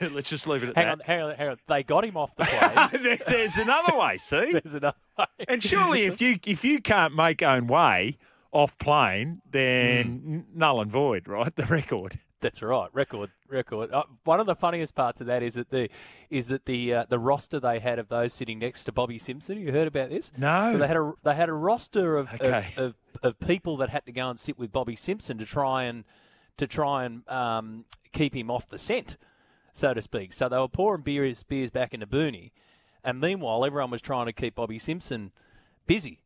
[0.00, 0.92] Let's just leave it at Hang that.
[0.92, 1.56] on, hang on, hang on.
[1.68, 3.02] They got him off the plane.
[3.02, 4.18] There- There's another way.
[4.18, 5.24] See, There's another way.
[5.48, 8.18] And surely, if you if you can't make own way
[8.54, 11.54] off plane, then n- null and void, right?
[11.54, 12.18] The record.
[12.40, 12.88] That's right.
[12.92, 13.90] Record, record.
[13.90, 15.88] Uh, one of the funniest parts of that is that the
[16.28, 19.58] is that the uh, the roster they had of those sitting next to Bobby Simpson.
[19.58, 20.30] You heard about this?
[20.36, 20.72] No.
[20.72, 22.68] So they had a they had a roster of Okay.
[22.76, 25.84] of, of, of people that had to go and sit with Bobby Simpson to try
[25.84, 26.04] and
[26.58, 29.16] to try and um, keep him off the scent,
[29.72, 30.34] so to speak.
[30.34, 32.50] So they were pouring beers beers back into Booney,
[33.02, 35.32] and meanwhile everyone was trying to keep Bobby Simpson
[35.86, 36.20] busy,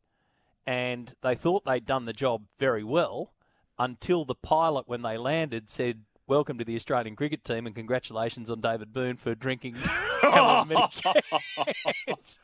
[0.69, 3.33] and they thought they'd done the job very well
[3.79, 8.51] until the pilot, when they landed, said, "Welcome to the Australian cricket team and congratulations
[8.51, 12.39] on David Boon for drinking however many cans."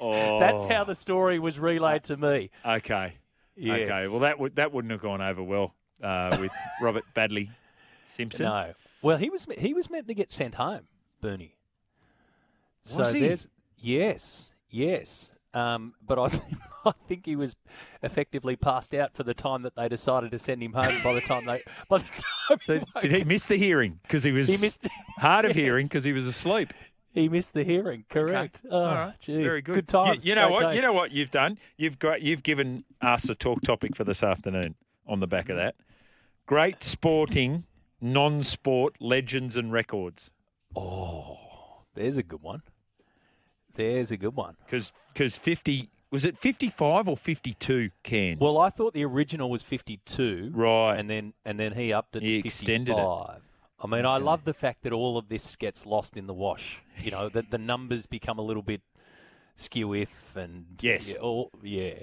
[0.00, 2.48] That's how the story was relayed to me.
[2.64, 3.18] Okay.
[3.54, 3.90] Yes.
[3.90, 4.08] Okay.
[4.08, 7.50] Well, that would that wouldn't have gone over well uh, with Robert Baddeley
[8.06, 8.46] Simpson.
[8.46, 8.72] No.
[9.02, 10.86] Well, he was he was meant to get sent home,
[11.20, 11.54] Bernie.
[12.86, 13.20] Was so he?
[13.20, 15.32] there's yes, yes.
[15.52, 17.56] Um, but I think, I think he was
[18.02, 20.94] effectively passed out for the time that they decided to send him home.
[21.02, 24.32] By the time they, by the time So did he miss the hearing because he
[24.32, 24.88] was He missed-
[25.18, 25.56] hard of Yes.
[25.56, 26.72] hearing because he was asleep?
[27.12, 28.04] he missed the hearing.
[28.08, 28.62] Correct.
[28.70, 29.14] Oh, All right.
[29.20, 29.42] geez.
[29.42, 29.74] Very good.
[29.74, 30.24] Good times.
[30.24, 30.70] You, you know Great what?
[30.70, 30.76] days.
[30.76, 31.58] You know what you've done.
[31.76, 34.74] You've got you've given us a talk topic for this afternoon
[35.08, 35.74] on the back of that.
[36.46, 37.64] Great sporting,
[38.00, 40.30] non-sport legends and records.
[40.76, 41.36] Oh,
[41.94, 42.62] there's a good one.
[43.74, 44.56] There's a good one.
[44.64, 48.40] Because because fifty was it fifty five or fifty two cans?
[48.40, 50.50] Well, I thought the original was 52.
[50.54, 50.96] Right.
[50.96, 52.46] And then and then he upped it He to 55.
[52.46, 53.42] extended it.
[53.82, 56.80] I mean, I love the fact that all of this gets lost in the wash.
[57.02, 58.82] You know, that the numbers become a little bit
[59.56, 61.10] skew if and Yes.
[61.12, 61.94] yeah, all, yeah.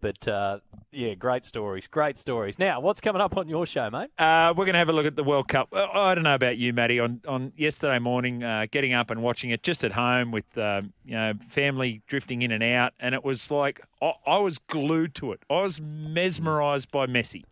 [0.00, 0.60] But uh,
[0.92, 2.58] yeah, great stories, great stories.
[2.58, 4.10] Now, what's coming up on your show, mate?
[4.18, 5.68] Uh, we're going to have a look at the World Cup.
[5.72, 7.00] Uh, I don't know about you, Matty.
[7.00, 10.92] On on yesterday morning, uh, getting up and watching it just at home with um,
[11.04, 15.14] you know family drifting in and out, and it was like I, I was glued
[15.16, 15.42] to it.
[15.50, 17.44] I was mesmerised by Messi,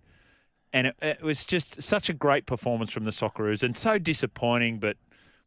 [0.72, 4.78] and it, it was just such a great performance from the Socceroos, and so disappointing,
[4.78, 4.96] but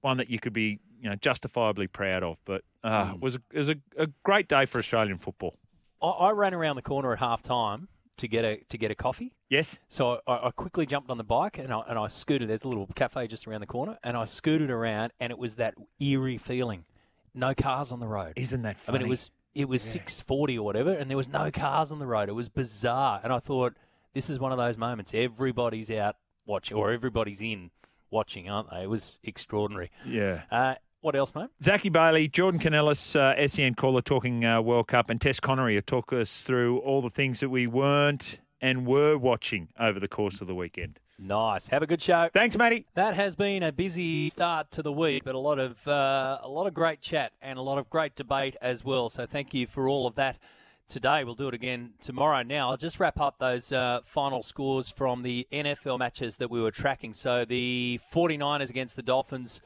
[0.01, 2.37] one that you could be you know justifiably proud of.
[2.45, 5.55] But uh, it was a, it was a, a great day for Australian football.
[6.01, 8.95] I, I ran around the corner at half time to get a to get a
[8.95, 9.33] coffee.
[9.49, 9.79] Yes.
[9.87, 12.49] So I, I quickly jumped on the bike and I, and I scooted.
[12.49, 15.55] There's a little cafe just around the corner, and I scooted around, and it was
[15.55, 16.85] that eerie feeling.
[17.33, 18.33] No cars on the road.
[18.35, 18.97] Isn't that funny?
[18.97, 21.91] I mean, it was it was six forty or whatever, and there was no cars
[21.91, 22.29] on the road.
[22.29, 23.75] It was bizarre, and I thought
[24.13, 25.11] this is one of those moments.
[25.13, 26.15] Everybody's out
[26.45, 27.71] watching, or everybody's in
[28.09, 28.83] watching, aren't they?
[28.83, 29.91] It was extraordinary.
[30.05, 30.41] Yeah.
[30.51, 31.49] Uh, what else, mate?
[31.63, 35.81] Zachy Bailey, Jordan Canellis, uh, SEN caller talking uh, World Cup, and Tess Connery will
[35.81, 40.41] talk us through all the things that we weren't and were watching over the course
[40.41, 40.99] of the weekend.
[41.17, 41.67] Nice.
[41.67, 42.29] Have a good show.
[42.33, 42.85] Thanks, Matty.
[42.95, 46.47] That has been a busy start to the week, but a lot of uh, a
[46.47, 49.09] lot of great chat and a lot of great debate as well.
[49.09, 50.37] So thank you for all of that
[50.87, 51.25] today.
[51.25, 52.41] We'll do it again tomorrow.
[52.43, 56.61] Now I'll just wrap up those uh, final scores from the NFL matches that we
[56.61, 57.13] were tracking.
[57.13, 59.61] So the 49ers against the Dolphins.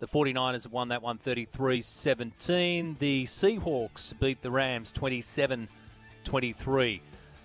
[0.00, 2.96] The 49ers have won that one 33 17.
[2.98, 5.68] The Seahawks beat the Rams 27
[6.24, 7.02] 23.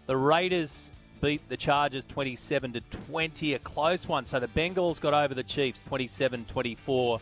[0.08, 4.26] The Raiders beat the Chargers 27 to 20, a close one.
[4.26, 7.20] So the Bengals got over the Chiefs 27 24,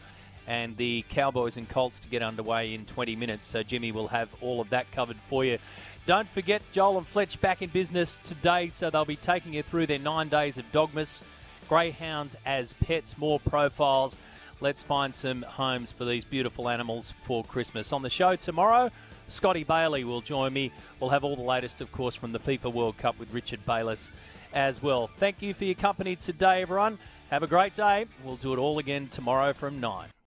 [0.48, 3.48] and the Cowboys and Colts to get underway in 20 minutes.
[3.48, 5.58] So Jimmy will have all of that covered for you.
[6.06, 9.88] Don't forget, Joel and Fletch back in business today, so they'll be taking you through
[9.88, 11.22] their nine days of dogmas.
[11.68, 14.18] Greyhounds as pets, more profiles.
[14.60, 17.94] Let's find some homes for these beautiful animals for Christmas.
[17.94, 18.90] On the show tomorrow,
[19.28, 20.72] Scotty Bailey will join me.
[21.00, 24.10] We'll have all the latest, of course, from the FIFA World Cup with Richard Bayless
[24.54, 25.08] as well.
[25.08, 26.98] Thank you for your company today, everyone.
[27.30, 28.06] Have a great day.
[28.24, 30.08] We'll do it all again tomorrow from 9.